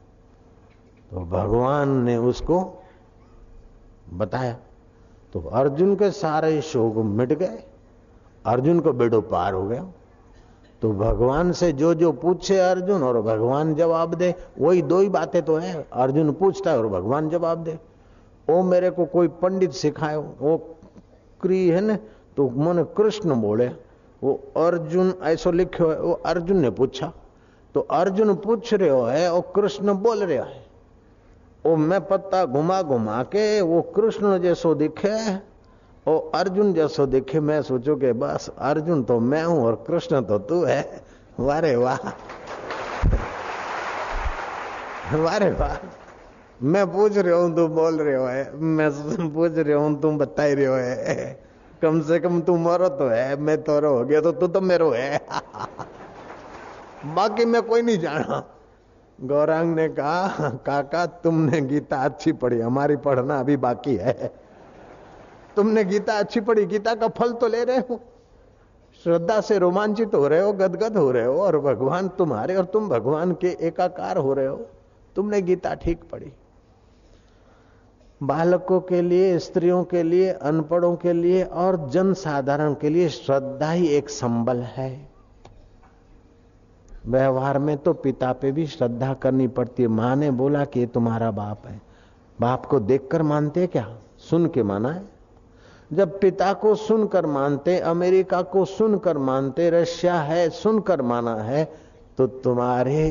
तो 1.11 1.20
भगवान 1.20 1.89
ने 1.89 2.16
उसको 2.16 2.83
बताया। 4.14 4.57
तो 5.33 5.41
अर्जुन 5.41 5.97
के 5.97 6.11
सारे 6.11 6.62
शोक 6.62 6.97
मिट 6.97 7.33
गए। 7.33 7.64
अर्जुन 8.47 8.81
को 8.81 8.93
बेड़ो 8.93 9.20
पार 9.20 9.55
हो 9.55 9.68
गया। 9.68 9.89
तो 10.83 10.93
भगवान 10.93 11.53
से 11.53 11.72
जो 11.72 11.95
जो 11.95 12.12
पूछे 12.12 12.59
अर्जुन 12.59 13.03
और 13.03 13.20
भगवान 13.22 13.74
जवाब 13.74 14.14
दे, 14.14 14.35
वही 14.59 14.83
दो 14.83 14.99
ही 15.01 15.09
बातें 15.09 15.43
तो 15.43 15.57
है। 15.57 15.87
अर्जुन 15.93 16.33
पूछता 16.33 16.70
है 16.70 16.78
और 16.78 16.89
भगवान 16.89 17.28
जवाब 17.30 17.59
दे। 17.59 17.78
ओ, 18.51 18.62
मेरे 18.62 18.91
को 18.91 19.05
कोई 19.05 19.28
पंडित 19.28 19.72
सिखाए 19.72 20.16
वो 20.16 20.57
क्री 21.41 21.68
है 21.68 21.80
ना 21.80 21.97
तो 22.37 22.49
मन 22.51 22.83
कृष्ण 22.97 23.35
बोले। 23.35 23.66
वो 24.22 24.33
अर्जुन, 24.57 25.14
ऐसो 25.22 25.53
लिखो 25.53 25.89
है 25.91 26.01
वो 26.01 26.12
अर्जुन 26.26 26.57
ने 26.57 26.70
पूछा। 26.70 27.12
तो 27.74 27.80
अर्जुन 27.80 28.35
पूछ 28.35 28.74
रहे 28.74 28.89
हो, 28.89 29.03
है 29.03 29.33
और 29.33 29.53
कृष्ण 29.57 29.95
बोल 29.95 30.18
रहे 30.18 30.37
है। 30.37 30.66
वो 31.66 31.76
मैं 31.76 32.01
पत्ता 32.07 32.45
घुमा 32.45 32.83
घुमा 32.83 33.22
के, 33.22 33.61
वो 33.61 33.83
कृष्ण 33.83 34.39
जैसो 34.39 34.74
दिखे। 34.74 35.51
ओ 36.07 36.16
अर्जुन 36.34 36.72
जैसो 36.74 37.07
देखे 37.07 37.40
मैं 37.40 37.62
सोचो 37.62 37.96
कि 37.96 38.12
बस 38.12 38.50
अर्जुन 38.59 39.03
तो 39.03 39.18
मैं 39.20 39.42
हूँ 39.44 39.64
और 39.64 39.84
कृष्ण 39.86 40.22
तो 40.22 40.38
तू 40.38 40.62
है। 40.64 41.03
वारे 41.40 41.76
वाह। 41.76 42.09
वारे 45.16 45.50
वाह। 45.50 45.76
मैं 46.62 46.86
पूछ 46.92 47.16
रहा 47.16 47.36
हूँ, 47.36 47.55
तू 47.57 47.68
बोल 47.68 48.00
रहे 48.00 48.14
हो 48.14 48.24
है। 48.24 48.57
मैं 48.57 48.90
पूछ 49.34 49.53
रहा 49.53 49.78
हूँ 49.78 50.00
तुम 50.00 50.18
बता 50.18 50.44
रहे 50.44 50.66
हो 50.66 50.74
है। 50.74 51.40
कम 51.82 52.00
से 52.00 52.18
कम 52.20 52.40
तू 52.40 52.57
मरो 52.57 52.88
तो 52.88 53.09
है, 53.09 53.36
मैं 53.36 53.62
तोरो 53.62 53.94
हो 53.94 54.05
गया 54.05 54.20
तो 54.20 54.32
तू 54.32 54.46
तो 54.46 54.61
मेरो 54.61 54.90
है। 54.90 55.20
बाकी 57.14 57.44
मैं 57.44 57.62
कोई 57.62 57.82
नहीं 57.82 57.98
जाना। 57.98 58.44
गौरांग 59.18 59.74
ने 59.74 59.88
कहा, 59.88 60.48
काका, 60.66 61.07
तुमने 61.07 61.61
गीता 61.61 61.96
अच्छी 61.96 62.32
पढ़ी, 62.32 62.61
हमारी 62.61 62.96
पढ़ना 62.96 63.40
अभी 63.40 63.57
बाकी 63.57 63.96
है। 63.96 64.41
तुमने 65.57 65.84
गीता, 65.84 66.18
अच्छी 66.18 66.40
पढ़ी, 66.40 66.66
गीता 66.66 66.94
का 66.94 67.09
फल 67.09 67.32
तो 67.32 67.48
ले 67.48 67.64
रहे 67.64 67.76
हो। 67.76 68.00
श्रद्धा 69.05 69.40
से 69.40 69.59
रोमांचित 69.59 70.14
हो 70.14 70.28
रहे 70.28 70.40
हो, 70.40 70.53
गदगद 70.53 70.96
हो 70.96 71.11
रहे 71.11 71.24
हो, 71.24 71.42
और 71.42 71.59
भगवान 71.59 72.09
तुम्हारे 72.09 72.57
और 72.57 72.64
तुम 72.64 72.88
भगवान 72.88 73.32
के 73.32 73.57
एकाकार 73.61 74.16
हो 74.16 74.32
रहे 74.32 74.46
हो। 74.46 74.66
तुमने 75.16 75.42
गीता 75.42 75.74
ठीक 75.74 76.05
पढ़ी। 76.12 76.32
बालकों 78.22 78.80
के 78.80 79.03
लिए, 79.03 79.38
स्त्रियों 79.38 79.84
के 79.84 80.03
लिए, 80.03 80.30
अनपढ़ों 80.30 80.96
के 80.96 81.12
लिए 81.12 81.42
और 81.42 81.88
जनसाधारण 81.88 82.74
के 82.74 82.88
लिए 82.88 83.09
श्रद्धा 83.09 83.70
ही 83.70 83.86
एक 83.86 84.11
संबल 84.11 84.57
है। 84.57 85.11
व्यवहार 87.07 87.59
में 87.59 87.78
तो 87.78 87.92
पिता 87.92 88.32
पे 88.32 88.53
भी 88.53 88.66
श्रद्धा 88.66 89.14
करनी 89.14 89.48
पड़ती 89.48 89.82
है। 89.82 89.88
माँ 89.88 90.16
ने 90.16 90.30
बोला 90.30 90.64
कि 90.64 90.80
ये 90.80 90.86
तुम्हारा 90.86 91.30
बाप 91.30 91.66
है। 91.66 91.82
बाप 92.40 92.66
को 92.66 92.80
देखकर 92.80 93.22
मानते 93.22 93.66
क्या? 93.66 93.98
सुन 94.18 94.46
के 94.46 94.62
माना 94.62 94.92
है? 94.92 95.12
जब 95.93 96.18
पिता 96.20 96.53
को 96.53 96.74
सुनकर 96.74 97.26
मानते, 97.26 97.78
अमेरिका 97.78 98.40
को 98.43 98.64
सुनकर 98.64 99.18
मानते, 99.18 99.68
रशिया 99.70 100.14
है, 100.14 100.49
सुनकर 100.51 101.03
माना 101.03 101.34
है 101.36 101.64
तो 102.18 102.26
तुम्हारे 102.26 103.11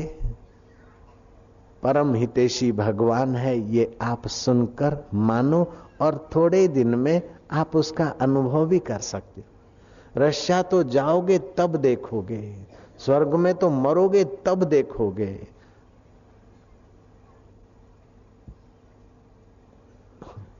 परम 1.82 2.14
हितेशी 2.14 2.70
भगवान 2.72 3.34
है, 3.36 3.58
ये 3.70 3.96
आप 4.02 4.26
सुनकर 4.26 4.96
मानो 5.14 5.66
और 6.00 6.28
थोड़े 6.34 6.66
दिन 6.68 6.94
में 6.94 7.22
आप 7.52 7.76
उसका 7.76 8.06
अनुभव 8.20 8.66
भी 8.66 8.78
कर 8.78 8.98
सकते 8.98 9.42
रशिया 10.16 10.62
तो 10.62 10.82
जाओगे 10.82 11.38
तब 11.58 11.76
देखोगे, 11.76 12.42
स्वर्ग 12.98 13.34
में 13.34 13.54
तो 13.54 13.70
मरोगे 13.70 14.24
तब 14.46 14.64
देखोगे 14.64 15.32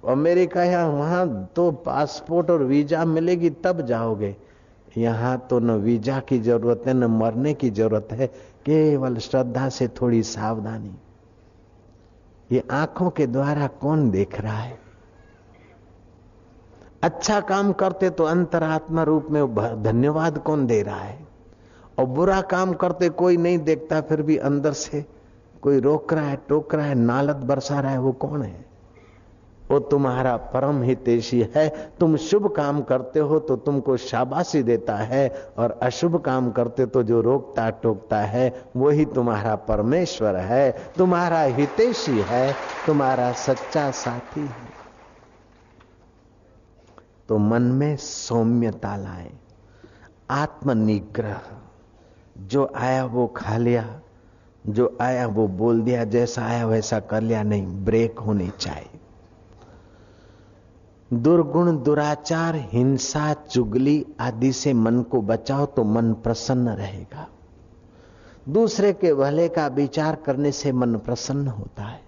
अमेरिका 0.02 0.64
या 0.64 0.86
वहाँ 0.86 1.52
तो 1.56 1.70
पासपोर्ट 1.72 2.50
और 2.50 2.62
वीज़ा 2.62 3.04
मिलेगी, 3.04 3.50
तब 3.50 3.80
जाओगे। 3.80 4.36
यहाँ 4.98 5.36
तो 5.50 5.58
न 5.58 5.70
वीज़ा 5.70 6.18
की 6.20 6.38
ज़रूरत 6.38 6.82
है, 6.86 6.94
न 6.94 7.04
मरने 7.04 7.54
की 7.54 7.70
ज़रूरत 7.70 8.08
है, 8.12 8.26
केवल 8.66 9.16
श्रद्धा 9.16 9.68
से 9.68 9.88
थोड़ी 9.88 10.22
सावधानी। 10.22 10.94
ये 12.50 12.62
आँखों 12.70 13.10
के 13.10 13.26
द्वारा 13.26 13.66
कौन 13.66 14.10
देख 14.10 14.40
रहा 14.40 14.58
है? 14.58 14.78
अच्छा 17.02 17.40
काम 17.40 17.72
करते 17.72 18.10
तो 18.10 18.24
अंतरात्मा 18.24 19.02
रूप 19.02 19.28
में 19.30 19.54
धन्यवाद 19.82 20.38
कौन 20.38 20.66
दे 20.66 20.82
रहा 20.82 21.00
है? 21.00 21.18
और 21.98 22.06
बुरा 22.06 22.40
काम 22.40 22.72
करते 22.72 23.08
कोई 23.08 23.36
नहीं 23.36 23.58
देखता, 23.58 24.00
फिर 24.00 24.22
भी 24.22 24.36
अंदर 24.36 24.72
से 24.72 25.04
कोई 25.62 25.80
रोक 25.80 26.12
रहा 26.12 26.26
है, 26.26 26.38
टोक 26.48 26.74
रहा 26.74 26.86
है, 26.86 26.94
नालत 26.94 27.36
बरसा 27.36 27.80
रहा 27.80 27.92
है, 27.92 27.98
वो 27.98 28.12
कौन 28.12 28.42
है? 28.42 28.71
वो 29.72 29.78
तुम्हारा 29.80 30.36
परम 30.36 30.82
हितेशी 30.82 31.40
है। 31.54 31.68
तुम 32.00 32.16
शुभ 32.16 32.46
काम 32.46 32.80
करते 32.82 33.20
हो 33.20 33.38
तो 33.38 33.56
तुमको 33.56 33.96
शाबाशी 33.96 34.62
देता 34.62 34.96
है 34.96 35.28
और 35.58 35.78
अशुभ 35.82 36.16
काम 36.16 36.50
करते 36.50 36.86
तो 36.86 37.02
जो 37.02 37.20
रोकता 37.20 37.68
टोकता 37.82 38.18
है, 38.18 38.64
वही 38.76 39.04
तुम्हारा 39.04 39.54
परमेश्वर 39.64 40.36
है। 40.36 40.70
तुम्हारा 40.98 41.40
हितेशी 41.40 42.18
है, 42.20 42.52
तुम्हारा 42.86 43.32
सच्चा 43.32 43.90
साथी 43.90 44.40
है। 44.40 44.70
तो 47.28 47.38
मन 47.38 47.62
में 47.62 47.96
सौम्यता 47.96 48.96
लाए, 48.96 49.30
आत्मनिग्रह। 50.30 51.40
जो 52.38 52.70
आया 52.76 53.04
वो 53.04 53.26
खा 53.26 53.56
लिया, 53.56 53.84
जो 54.64 54.96
आया 55.00 55.26
वो 55.26 55.46
बोल 55.48 55.80
दिया, 55.80 56.04
जैसा 56.04 56.42
आया 56.42 56.66
वैसा 56.66 57.00
कर 57.00 57.20
लिया, 57.20 57.42
नहीं, 57.42 57.66
ब्रेक 57.84 58.18
होनी 58.18 58.48
चाहिए। 58.60 58.91
दुर्गुण, 61.12 61.76
दुराचार, 61.82 62.56
हिंसा, 62.56 63.34
चुगली 63.34 64.06
आदि 64.20 64.52
से 64.52 64.72
मन 64.72 65.02
को 65.02 65.22
बचाओ 65.22 65.66
तो 65.66 65.84
मन 65.84 66.12
प्रसन्न 66.12 66.68
रहेगा। 66.68 67.28
दूसरे 68.48 68.92
के 68.92 69.14
भले 69.14 69.48
का 69.48 69.66
विचार 69.66 70.16
करने 70.16 70.52
से 70.52 70.72
मन 70.72 70.94
प्रसन्न 70.94 71.48
होता 71.48 71.82
है। 71.82 72.00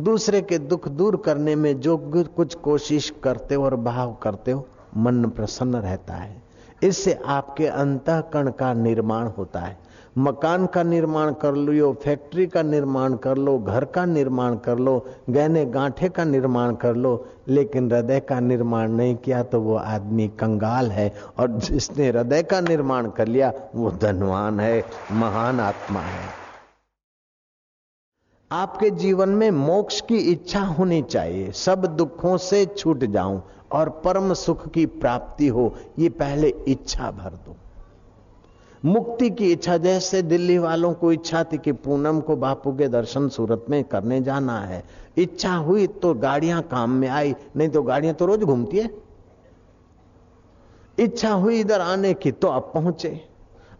दूसरे 0.00 0.40
के 0.40 0.58
दुख 0.58 0.88
दूर 0.88 1.16
करने 1.16 1.56
में 1.56 1.80
जो 1.80 1.96
कुछ 2.36 2.54
कोशिश 2.54 3.14
करते 3.24 3.54
हो 3.54 3.64
और 3.64 3.76
भाव 3.76 4.16
करते 4.22 4.52
हो, 4.52 4.66
मन 4.96 5.24
प्रसन्न 5.24 5.76
रहता 5.76 6.14
है। 6.14 6.42
इससे 6.82 7.18
आपके 7.26 7.66
अंतकरण 7.66 8.50
का 8.50 8.72
निर्माण 8.74 9.26
होता 9.26 9.60
है। 9.60 9.78
मकान 10.16 10.66
का 10.66 10.82
निर्माण 10.82 11.32
कर 11.32 11.54
लो 11.54 11.92
फैक्ट्री 11.94 12.46
का 12.46 12.62
निर्माण 12.62 13.14
कर 13.16 13.36
लो, 13.36 13.58
घर 13.58 13.84
का 13.84 14.04
निर्माण 14.06 14.56
कर 14.56 14.78
लो, 14.78 14.98
गहने 15.30 15.64
गांठे 15.66 16.08
का 16.08 16.24
निर्माण 16.24 16.74
कर 16.74 16.96
लो, 16.96 17.12
लेकिन 17.48 17.90
हृदय 17.92 18.20
का 18.20 18.40
निर्माण 18.40 18.90
नहीं 18.90 19.14
किया 19.16 19.42
तो 19.42 19.60
वो 19.60 19.76
आदमी 19.76 20.28
कंगाल 20.40 20.90
है 20.90 21.08
और 21.38 21.48
जिसने 21.50 22.08
हृदय 22.08 22.42
का 22.42 22.60
निर्माण 22.60 23.10
कर 23.10 23.28
लिया, 23.28 23.52
वो 23.74 23.90
धनवान 23.92 24.60
है, 24.60 24.84
महान 25.12 25.60
आत्मा 25.60 26.00
है। 26.00 26.28
आपके 28.50 28.90
जीवन 28.90 29.28
में 29.28 29.50
मोक्ष 29.50 30.00
की 30.00 30.18
इच्छा 30.32 30.60
होनी 30.60 31.02
चाहिए, 31.02 31.50
सब 31.52 31.86
दुखों 31.96 32.36
से 32.38 32.64
छूट 32.68 33.04
जाऊँ 33.06 33.42
और 33.72 33.88
परम 34.04 34.32
सुख 34.34 34.68
की 34.68 34.86
प्राप्ति 34.86 35.48
हो, 35.48 35.74
ये 35.98 36.08
पहले 36.10 36.54
इच्छा 36.68 37.10
भर 37.12 37.30
दो। 37.36 37.56
मुक्ति 38.82 39.28
की 39.30 39.50
इच्छा, 39.52 39.76
जैसे 39.76 40.22
दिल्ली 40.22 40.56
वालों 40.58 40.92
को 40.94 41.12
इच्छा 41.12 41.42
थी 41.44 41.58
कि 41.58 41.72
पूनम 41.74 42.20
को 42.20 42.36
बापू 42.36 42.72
के 42.72 42.88
दर्शन 42.88 43.28
सूरत 43.28 43.64
में 43.70 43.82
करने 43.84 44.20
जाना 44.20 44.58
है। 44.60 44.82
इच्छा 45.18 45.54
हुई 45.54 45.86
तो 45.86 46.12
गाड़ियाँ 46.14 46.62
काम 46.62 46.90
में 46.90 47.08
आई, 47.08 47.34
नहीं 47.56 47.68
तो 47.68 47.82
गाड़ियाँ 47.82 48.14
तो 48.14 48.26
रोज 48.26 48.42
घूमती 48.42 48.78
है। 48.78 48.90
इच्छा 50.98 51.30
हुई 51.32 51.60
इधर 51.60 51.80
आने 51.80 52.14
की 52.14 52.32
तो 52.32 52.48
अब 52.48 52.70
पहुँचे। 52.74 53.20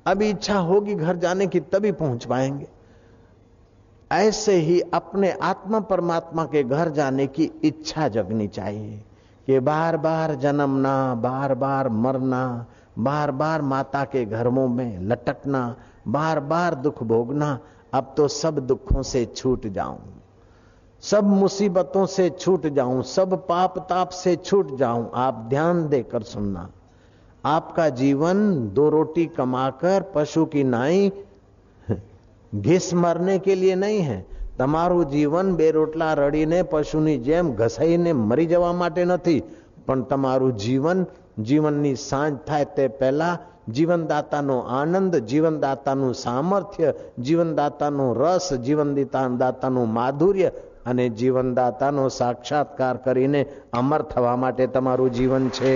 अभी 0.07 0.29
इच्छा 0.31 0.59
होगी 0.59 0.95
घर 0.95 1.17
जाने 1.17 1.47
की 1.47 1.61
तभी 1.63 1.93
पहुँच 1.93 2.25
पाएँगे। 2.25 2.67
ऐसे 4.11 4.55
ही 4.55 4.81
अपने 4.95 5.31
आत्मा 5.33 5.81
परमात्मा 5.81 6.45
के 6.45 6.63
घर 6.65 6.89
जाने 6.91 7.27
की 7.27 7.51
इच्छा 7.65 8.09
जगनी 8.09 8.47
चाहिए 8.49 9.03
कि 9.49 9.59
बार 9.61 9.97
बार 9.97 10.35
जन्मना 10.35 11.15
बार 11.15 11.55
बार 11.55 11.89
मरना 11.89 12.67
बार 13.00 13.32
बार 13.32 13.62
माता 13.64 14.04
के 14.06 14.26
घरों 14.26 14.68
में 14.68 15.00
लटकना 15.02 15.64
बार 16.08 16.40
बार 16.52 16.76
दुख 16.76 17.02
भोगना 17.04 17.58
अब 17.94 18.14
तो 18.18 18.28
सब 18.28 18.60
दुखों 18.68 19.02
से 19.04 19.26
छूट 19.36 19.68
जाऊं 19.68 19.98
सब 21.04 21.24
मुसीबतों 21.24 22.06
से 22.08 22.30
छूट 22.30 22.68
जाऊं 22.74 23.02
सब 23.08 23.36
पाप 23.48 23.78
ताप 23.90 24.10
से 24.14 24.36
छूट 24.38 24.76
जाऊं 24.78 25.06
आप 25.16 25.46
ध्यान 25.50 25.88
देकर 25.90 26.24
सुनना 26.26 26.70
आपका 27.44 27.90
जीवन 27.96 28.46
दो 28.74 28.90
रोटी 28.90 29.26
कमाकर 29.38 30.12
पशु 30.16 30.46
की 30.46 30.64
नाई 30.66 31.12
घिस 32.54 32.94
मरने 32.96 33.38
के 33.40 33.56
लिए 33.56 33.76
नहीं 33.76 34.00
है 34.02 34.24
તમારું 34.58 35.00
જીવન 35.06 35.48
બે 35.56 35.68
રોટલા 35.78 36.10
રડીને 36.14 36.60
પશુની 36.64 37.16
જેમ 37.20 37.48
ઘસાઈને 37.56 38.12
મરી 38.22 38.46
જવા 38.46 38.74
માટે 38.74 39.04
નથી 39.06 39.40
પણ 39.86 40.04
તમારું 40.12 40.54
જીવન 40.58 41.00
જીવનની 41.43 41.95
સાંજ 41.95 42.39
થાય 42.47 42.65
તે 42.65 42.89
પહેલા 42.89 43.39
જીવનદાતાનો 43.69 44.57
આનંદ, 44.61 45.17
જીવનદાતાનું 45.17 46.15
સામર્થ્ય, 46.15 46.91
જીવનદાતાનો 47.19 48.07
રસ, 48.15 48.53
જીવનદાતાનું 48.55 49.89
માધુર્ય 49.89 50.51
અને 50.87 51.09
જીવનદાતાનો 51.09 52.09
સાક્ષાત્કાર 52.09 52.97
કરીને 52.97 53.43
અમર 53.73 54.03
થવા 54.03 54.37
માટે 54.37 54.67
તમારું 54.67 55.11
જીવન 55.11 55.49
છે. 55.51 55.73